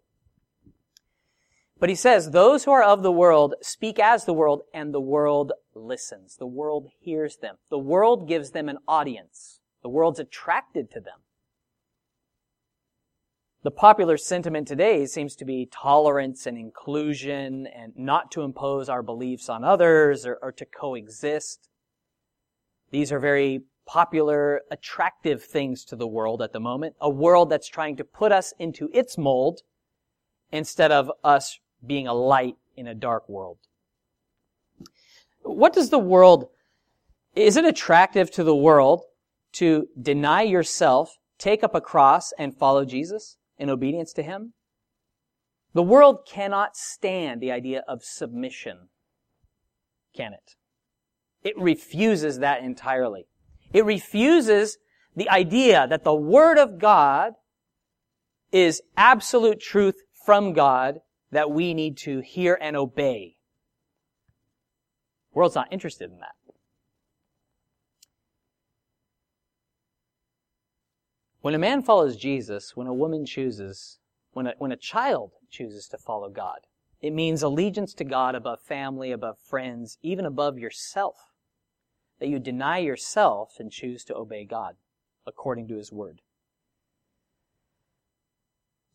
But 1.78 1.90
he 1.90 1.94
says, 1.94 2.30
those 2.30 2.64
who 2.64 2.72
are 2.72 2.82
of 2.82 3.02
the 3.02 3.12
world 3.12 3.54
speak 3.60 4.00
as 4.00 4.24
the 4.24 4.32
world, 4.32 4.62
and 4.74 4.92
the 4.92 5.00
world 5.00 5.52
listens. 5.74 6.36
The 6.36 6.46
world 6.46 6.88
hears 6.98 7.36
them. 7.36 7.56
The 7.68 7.78
world 7.78 8.26
gives 8.26 8.50
them 8.50 8.68
an 8.68 8.78
audience. 8.88 9.60
The 9.82 9.88
world's 9.88 10.18
attracted 10.18 10.90
to 10.92 11.00
them. 11.00 11.20
The 13.62 13.70
popular 13.70 14.16
sentiment 14.16 14.66
today 14.66 15.04
seems 15.06 15.36
to 15.36 15.44
be 15.44 15.66
tolerance 15.70 16.46
and 16.46 16.56
inclusion 16.56 17.66
and 17.66 17.92
not 17.96 18.30
to 18.32 18.42
impose 18.42 18.88
our 18.88 19.02
beliefs 19.02 19.48
on 19.48 19.64
others 19.64 20.24
or, 20.24 20.38
or 20.40 20.50
to 20.52 20.64
coexist. 20.64 21.68
These 22.90 23.12
are 23.12 23.20
very 23.20 23.62
popular, 23.88 24.60
attractive 24.70 25.42
things 25.42 25.82
to 25.86 25.96
the 25.96 26.06
world 26.06 26.42
at 26.42 26.52
the 26.52 26.60
moment. 26.60 26.94
A 27.00 27.08
world 27.08 27.48
that's 27.48 27.66
trying 27.66 27.96
to 27.96 28.04
put 28.04 28.30
us 28.30 28.52
into 28.58 28.90
its 28.92 29.16
mold 29.16 29.62
instead 30.52 30.92
of 30.92 31.10
us 31.24 31.58
being 31.84 32.06
a 32.06 32.12
light 32.12 32.56
in 32.76 32.86
a 32.86 32.94
dark 32.94 33.26
world. 33.28 33.56
What 35.42 35.72
does 35.72 35.88
the 35.88 35.98
world, 35.98 36.50
is 37.34 37.56
it 37.56 37.64
attractive 37.64 38.30
to 38.32 38.44
the 38.44 38.54
world 38.54 39.04
to 39.52 39.88
deny 40.00 40.42
yourself, 40.42 41.16
take 41.38 41.64
up 41.64 41.74
a 41.74 41.80
cross, 41.80 42.32
and 42.38 42.54
follow 42.54 42.84
Jesus 42.84 43.38
in 43.56 43.70
obedience 43.70 44.12
to 44.14 44.22
Him? 44.22 44.52
The 45.72 45.82
world 45.82 46.26
cannot 46.26 46.76
stand 46.76 47.40
the 47.40 47.52
idea 47.52 47.84
of 47.88 48.04
submission, 48.04 48.90
can 50.14 50.34
it? 50.34 50.56
It 51.42 51.56
refuses 51.56 52.40
that 52.40 52.62
entirely. 52.62 53.27
It 53.72 53.84
refuses 53.84 54.78
the 55.14 55.28
idea 55.28 55.86
that 55.88 56.04
the 56.04 56.14
Word 56.14 56.58
of 56.58 56.78
God 56.78 57.34
is 58.52 58.82
absolute 58.96 59.60
truth 59.60 59.96
from 60.24 60.52
God 60.52 61.00
that 61.30 61.50
we 61.50 61.74
need 61.74 61.96
to 61.98 62.20
hear 62.20 62.58
and 62.60 62.76
obey. 62.76 63.36
The 65.32 65.38
world's 65.38 65.54
not 65.54 65.72
interested 65.72 66.10
in 66.10 66.18
that. 66.20 66.34
When 71.40 71.54
a 71.54 71.58
man 71.58 71.82
follows 71.82 72.16
Jesus, 72.16 72.76
when 72.76 72.86
a 72.86 72.94
woman 72.94 73.24
chooses, 73.24 73.98
when 74.32 74.48
a, 74.48 74.54
when 74.58 74.72
a 74.72 74.76
child 74.76 75.32
chooses 75.50 75.86
to 75.88 75.98
follow 75.98 76.28
God, 76.28 76.60
it 77.00 77.12
means 77.12 77.42
allegiance 77.42 77.94
to 77.94 78.04
God 78.04 78.34
above 78.34 78.60
family, 78.60 79.12
above 79.12 79.38
friends, 79.38 79.98
even 80.02 80.26
above 80.26 80.58
yourself. 80.58 81.27
That 82.20 82.28
you 82.28 82.38
deny 82.38 82.78
yourself 82.78 83.56
and 83.58 83.70
choose 83.70 84.04
to 84.04 84.16
obey 84.16 84.44
God 84.44 84.76
according 85.26 85.68
to 85.68 85.76
His 85.76 85.92
Word. 85.92 86.20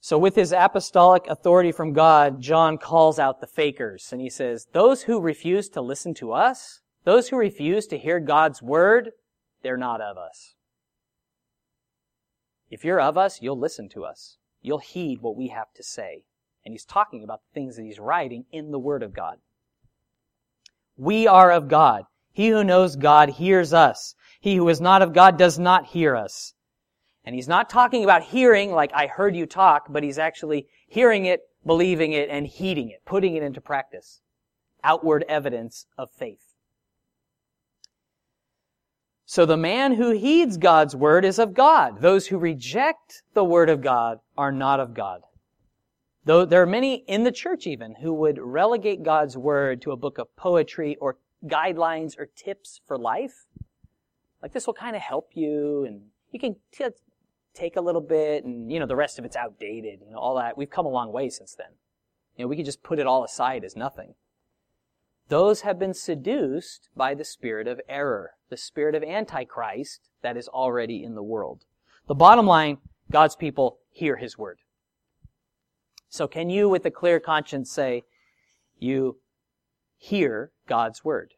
So 0.04 0.18
with 0.18 0.36
his 0.36 0.52
apostolic 0.52 1.28
authority 1.30 1.72
from 1.72 1.94
God, 1.94 2.42
John 2.42 2.78
calls 2.78 3.20
out 3.20 3.40
the 3.40 3.48
fakers 3.48 4.10
and 4.12 4.20
he 4.20 4.30
says, 4.30 4.68
those 4.74 5.04
who 5.04 5.22
refuse 5.22 5.70
to 5.70 5.82
listen 5.82 6.14
to 6.16 6.34
us, 6.34 6.82
those 7.06 7.30
who 7.30 7.38
refuse 7.38 7.88
to 7.88 7.98
hear 7.98 8.20
God's 8.20 8.62
word, 8.62 9.12
they're 9.62 9.78
not 9.78 10.02
of 10.02 10.18
us. 10.18 10.56
If 12.70 12.84
you're 12.84 13.00
of 13.00 13.18
us, 13.18 13.42
you'll 13.42 13.58
listen 13.58 13.88
to 13.94 14.04
us. 14.04 14.36
You'll 14.62 14.80
heed 14.80 15.22
what 15.22 15.38
we 15.38 15.48
have 15.48 15.72
to 15.76 15.84
say. 15.84 16.26
And 16.66 16.74
he's 16.74 16.84
talking 16.84 17.24
about 17.24 17.40
the 17.40 17.54
things 17.54 17.78
that 17.78 17.84
he's 17.84 17.98
writing 17.98 18.44
in 18.52 18.72
the 18.72 18.80
word 18.80 19.04
of 19.04 19.14
God. 19.14 19.38
We 20.98 21.28
are 21.28 21.50
of 21.50 21.70
God. 21.70 22.04
He 22.34 22.50
who 22.50 22.64
knows 22.64 22.96
God 22.96 23.30
hears 23.30 23.74
us. 23.74 24.16
He 24.42 24.56
who 24.56 24.68
is 24.68 24.82
not 24.82 25.02
of 25.02 25.14
God 25.14 25.38
does 25.38 25.58
not 25.58 25.86
hear 25.86 26.16
us. 26.16 26.54
And 27.24 27.34
he's 27.34 27.48
not 27.48 27.70
talking 27.70 28.04
about 28.04 28.24
hearing 28.24 28.74
like 28.74 28.92
I 28.94 29.08
heard 29.08 29.36
you 29.36 29.46
talk, 29.46 29.86
but 29.90 30.04
he's 30.04 30.18
actually 30.18 30.68
hearing 30.88 31.26
it, 31.26 31.42
believing 31.66 32.12
it, 32.12 32.28
and 32.30 32.46
heeding 32.46 32.90
it, 32.90 33.02
putting 33.06 33.36
it 33.36 33.44
into 33.44 33.62
practice. 33.62 34.20
Outward 34.84 35.24
evidence 35.30 35.86
of 35.98 36.12
faith. 36.12 36.54
So 39.26 39.46
the 39.46 39.56
man 39.56 39.94
who 39.94 40.12
heeds 40.12 40.58
God's 40.58 40.96
word 40.96 41.24
is 41.24 41.40
of 41.40 41.54
God. 41.54 42.02
Those 42.02 42.28
who 42.28 42.38
reject 42.38 43.24
the 43.34 43.46
word 43.46 43.70
of 43.70 43.82
God 43.82 44.20
are 44.38 44.52
not 44.52 44.80
of 44.80 44.94
God. 44.94 45.22
Though 46.26 46.46
there 46.46 46.62
are 46.62 46.68
many 46.68 47.04
in 47.08 47.24
the 47.24 47.32
church 47.32 47.66
even 47.66 47.96
who 47.96 48.14
would 48.14 48.38
relegate 48.38 49.04
God's 49.04 49.38
word 49.38 49.82
to 49.82 49.92
a 49.92 49.98
book 49.98 50.18
of 50.18 50.36
poetry 50.36 50.98
or 51.00 51.18
guidelines 51.46 52.18
or 52.18 52.26
tips 52.26 52.82
for 52.86 52.98
life. 52.98 53.46
Like 54.42 54.54
this 54.54 54.68
will 54.68 54.74
kind 54.74 54.96
of 54.96 55.02
help 55.02 55.32
you 55.34 55.86
and 55.86 56.02
you 56.32 56.40
can 56.40 56.56
t- 56.72 56.86
take 57.54 57.76
a 57.76 57.82
little 57.82 58.02
bit 58.02 58.44
and, 58.44 58.72
you 58.72 58.80
know, 58.80 58.86
the 58.86 58.96
rest 58.96 59.20
of 59.20 59.26
it's 59.26 59.36
outdated, 59.36 60.00
you 60.06 60.12
know, 60.12 60.18
all 60.18 60.36
that. 60.36 60.58
We've 60.58 60.70
come 60.70 60.86
a 60.86 60.90
long 60.90 61.12
way 61.12 61.30
since 61.30 61.56
then. 61.56 61.68
You 62.36 62.46
know, 62.46 62.50
we 62.50 62.56
could 62.56 62.66
just 62.66 62.84
put 62.84 63.00
it 63.00 63.08
all 63.08 63.24
aside 63.24 63.64
as 63.64 63.76
nothing. 63.76 64.16
Those 65.30 65.62
have 65.62 65.80
been 65.80 65.94
seduced 65.94 66.90
by 66.96 67.14
the 67.14 67.24
spirit 67.24 67.68
of 67.68 67.80
error, 67.88 68.32
the 68.50 68.58
spirit 68.58 68.96
of 68.96 69.04
Antichrist 69.04 70.10
that 70.22 70.36
is 70.36 70.48
already 70.48 71.04
in 71.04 71.16
the 71.16 71.24
world. 71.24 71.66
The 72.08 72.16
bottom 72.16 72.46
line, 72.46 72.80
God's 73.12 73.36
people 73.36 73.80
hear 73.92 74.18
His 74.18 74.38
word. 74.38 74.60
So 76.10 76.28
can 76.28 76.50
you 76.50 76.68
with 76.68 76.86
a 76.86 76.92
clear 76.92 77.20
conscience 77.20 77.72
say, 77.72 78.04
you 78.78 79.18
hear 80.04 80.52
God's 80.68 81.04
word? 81.04 81.34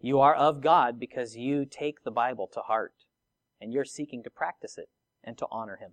You 0.00 0.20
are 0.20 0.34
of 0.34 0.60
God 0.60 1.00
because 1.00 1.36
you 1.36 1.64
take 1.64 2.04
the 2.04 2.10
Bible 2.10 2.48
to 2.52 2.60
heart 2.60 2.92
and 3.60 3.72
you're 3.72 3.84
seeking 3.84 4.22
to 4.22 4.30
practice 4.30 4.76
it 4.76 4.88
and 5.22 5.38
to 5.38 5.46
honor 5.50 5.76
him. 5.76 5.92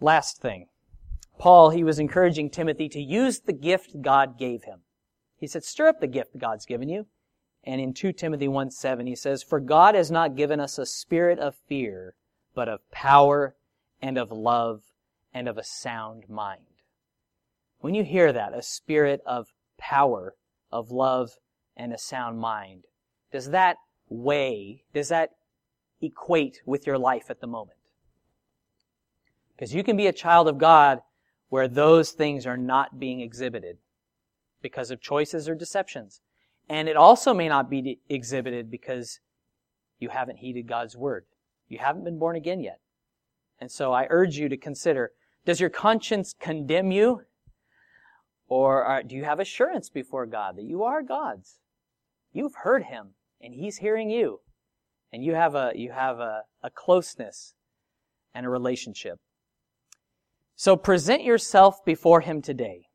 Last 0.00 0.42
thing. 0.42 0.66
Paul, 1.38 1.70
he 1.70 1.82
was 1.82 1.98
encouraging 1.98 2.50
Timothy 2.50 2.88
to 2.90 3.00
use 3.00 3.40
the 3.40 3.52
gift 3.54 4.02
God 4.02 4.38
gave 4.38 4.64
him. 4.64 4.80
He 5.36 5.46
said, 5.46 5.64
stir 5.64 5.88
up 5.88 6.00
the 6.00 6.06
gift 6.06 6.38
God's 6.38 6.66
given 6.66 6.88
you. 6.88 7.06
And 7.64 7.80
in 7.80 7.94
2 7.94 8.12
Timothy 8.12 8.48
1 8.48 8.70
7, 8.70 9.06
he 9.06 9.16
says, 9.16 9.42
For 9.42 9.58
God 9.58 9.94
has 9.94 10.10
not 10.10 10.36
given 10.36 10.60
us 10.60 10.76
a 10.76 10.84
spirit 10.84 11.38
of 11.38 11.56
fear, 11.66 12.14
but 12.54 12.68
of 12.68 12.88
power 12.90 13.56
and 14.02 14.18
of 14.18 14.30
love 14.30 14.82
and 15.32 15.48
of 15.48 15.56
a 15.56 15.64
sound 15.64 16.28
mind. 16.28 16.73
When 17.84 17.94
you 17.94 18.02
hear 18.02 18.32
that, 18.32 18.56
a 18.56 18.62
spirit 18.62 19.20
of 19.26 19.52
power, 19.76 20.34
of 20.72 20.90
love, 20.90 21.32
and 21.76 21.92
a 21.92 21.98
sound 21.98 22.38
mind, 22.38 22.84
does 23.30 23.50
that 23.50 23.76
weigh, 24.08 24.84
does 24.94 25.10
that 25.10 25.32
equate 26.00 26.62
with 26.64 26.86
your 26.86 26.96
life 26.96 27.26
at 27.28 27.42
the 27.42 27.46
moment. 27.46 27.76
Because 29.54 29.74
you 29.74 29.84
can 29.84 29.98
be 29.98 30.06
a 30.06 30.14
child 30.14 30.48
of 30.48 30.56
God 30.56 31.00
where 31.50 31.68
those 31.68 32.12
things 32.12 32.46
are 32.46 32.56
not 32.56 32.98
being 32.98 33.20
exhibited 33.20 33.76
because 34.62 34.90
of 34.90 35.02
choices 35.02 35.46
or 35.46 35.54
deceptions. 35.54 36.22
And 36.70 36.88
it 36.88 36.96
also 36.96 37.34
may 37.34 37.50
not 37.50 37.68
be 37.68 38.00
exhibited 38.08 38.70
because 38.70 39.20
you 39.98 40.08
haven't 40.08 40.38
heeded 40.38 40.66
God's 40.66 40.96
word. 40.96 41.26
You 41.68 41.80
haven't 41.80 42.04
been 42.04 42.18
born 42.18 42.34
again 42.34 42.62
yet. 42.62 42.80
And 43.60 43.70
so 43.70 43.92
I 43.92 44.06
urge 44.08 44.38
you 44.38 44.48
to 44.48 44.56
consider, 44.56 45.12
does 45.44 45.60
your 45.60 45.68
conscience 45.68 46.34
condemn 46.40 46.90
you? 46.90 47.26
Or 48.48 48.84
are, 48.84 49.02
do 49.02 49.14
you 49.14 49.24
have 49.24 49.40
assurance 49.40 49.88
before 49.88 50.26
God 50.26 50.56
that 50.56 50.64
you 50.64 50.82
are 50.82 51.02
God's? 51.02 51.58
You've 52.32 52.56
heard 52.56 52.84
Him 52.84 53.14
and 53.40 53.54
He's 53.54 53.78
hearing 53.78 54.10
you 54.10 54.40
and 55.14 55.22
you 55.22 55.34
have 55.34 55.54
a 55.54 55.70
you 55.76 55.92
have 55.92 56.18
a, 56.18 56.42
a 56.62 56.70
closeness 56.70 57.54
and 58.34 58.44
a 58.44 58.48
relationship. 58.48 59.20
So 60.56 60.76
present 60.76 61.22
yourself 61.22 61.84
before 61.84 62.20
him 62.20 62.42
today. 62.42 62.86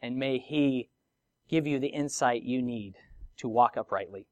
And 0.00 0.16
may 0.16 0.38
he 0.38 0.88
give 1.50 1.66
you 1.66 1.78
the 1.78 1.88
insight 1.88 2.44
you 2.44 2.62
need 2.62 2.94
to 3.38 3.48
walk 3.48 3.76
uprightly. 3.76 4.26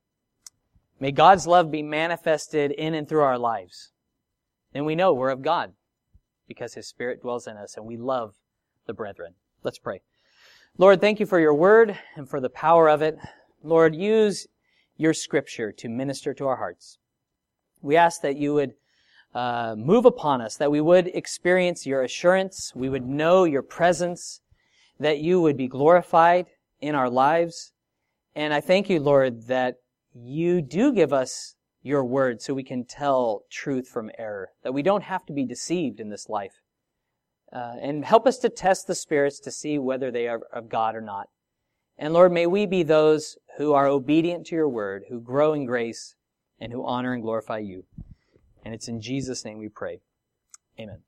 May 0.99 1.13
God's 1.13 1.47
love 1.47 1.71
be 1.71 1.83
manifested 1.83 2.73
in 2.73 2.95
and 2.95 3.07
through 3.07 3.23
our 3.23 3.39
lives. 3.39 3.93
Then 4.73 4.87
we 4.87 4.95
know 4.95 5.13
we're 5.13 5.29
of 5.29 5.43
God 5.43 5.75
because 6.49 6.75
his 6.75 6.89
spirit 6.89 7.21
dwells 7.21 7.47
in 7.47 7.59
us 7.59 7.77
and 7.77 7.85
we 7.85 7.99
love 7.99 8.37
the 8.91 8.95
brethren. 8.95 9.35
Let's 9.63 9.79
pray. 9.79 10.01
Lord, 10.77 11.01
thank 11.01 11.21
you 11.21 11.27
for 11.27 11.39
your 11.39 11.55
word 11.55 11.97
and 12.17 12.29
for 12.29 12.41
the 12.41 12.51
power 12.51 12.91
of 12.91 13.03
it. 13.03 13.17
Lord, 13.63 13.95
use 13.95 14.49
your 14.97 15.15
scripture 15.15 15.71
to 15.71 15.89
minister 15.89 16.35
to 16.35 16.49
our 16.49 16.57
hearts. 16.57 16.99
We 17.83 17.97
ask 17.97 18.21
that 18.23 18.37
you 18.37 18.53
would 18.55 18.73
uh, 19.33 19.77
move 19.79 20.07
upon 20.07 20.41
us, 20.41 20.57
that 20.57 20.73
we 20.73 20.81
would 20.81 21.07
experience 21.07 21.87
your 21.87 22.03
assurance, 22.03 22.73
we 22.75 22.89
would 22.89 23.07
know 23.07 23.45
your 23.45 23.63
presence, 23.63 24.41
that 24.99 25.19
you 25.19 25.41
would 25.41 25.57
be 25.57 25.69
glorified 25.69 26.47
in 26.81 26.97
our 26.97 27.09
lives. 27.09 27.71
And 28.35 28.53
I 28.53 28.61
thank 28.61 28.91
you, 28.91 28.99
Lord, 28.99 29.47
that 29.47 29.77
you 30.13 30.61
do 30.61 30.93
give 30.93 31.13
us 31.13 31.55
your 31.81 32.05
word 32.05 32.43
so 32.43 32.55
we 32.55 32.65
can 32.65 32.85
tell 32.85 33.45
truth 33.51 33.87
from 33.87 34.11
error, 34.19 34.49
that 34.65 34.75
we 34.75 34.83
don't 34.83 35.05
have 35.05 35.25
to 35.27 35.33
be 35.33 35.45
deceived 35.45 36.01
in 36.01 36.11
this 36.11 36.29
life. 36.29 36.61
Uh, 37.53 37.75
and 37.81 38.05
help 38.05 38.27
us 38.27 38.39
to 38.39 38.49
test 38.49 38.87
the 38.87 38.95
spirits 38.95 39.41
to 39.41 39.51
see 39.51 39.79
whether 39.79 40.11
they 40.11 40.29
are 40.29 40.41
of 40.53 40.69
God 40.69 40.95
or 40.95 41.01
not. 41.01 41.29
And 41.99 42.15
Lord, 42.15 42.33
may 42.33 42.47
we 42.47 42.65
be 42.65 42.83
those 42.83 43.37
who 43.59 43.73
are 43.73 43.87
obedient 43.87 44.47
to 44.47 44.55
your 44.55 44.69
word, 44.69 45.05
who 45.09 45.21
grow 45.21 45.53
in 45.53 45.67
grace, 45.67 46.15
and 46.61 46.73
who 46.73 46.87
honor 46.87 47.13
and 47.13 47.23
glorify 47.23 47.59
you. 47.59 47.85
And 48.65 48.73
it's 48.73 48.89
in 48.89 49.01
Jesus' 49.01 49.45
name 49.45 49.59
we 49.59 49.69
pray. 49.69 50.01
Amen. 50.79 51.03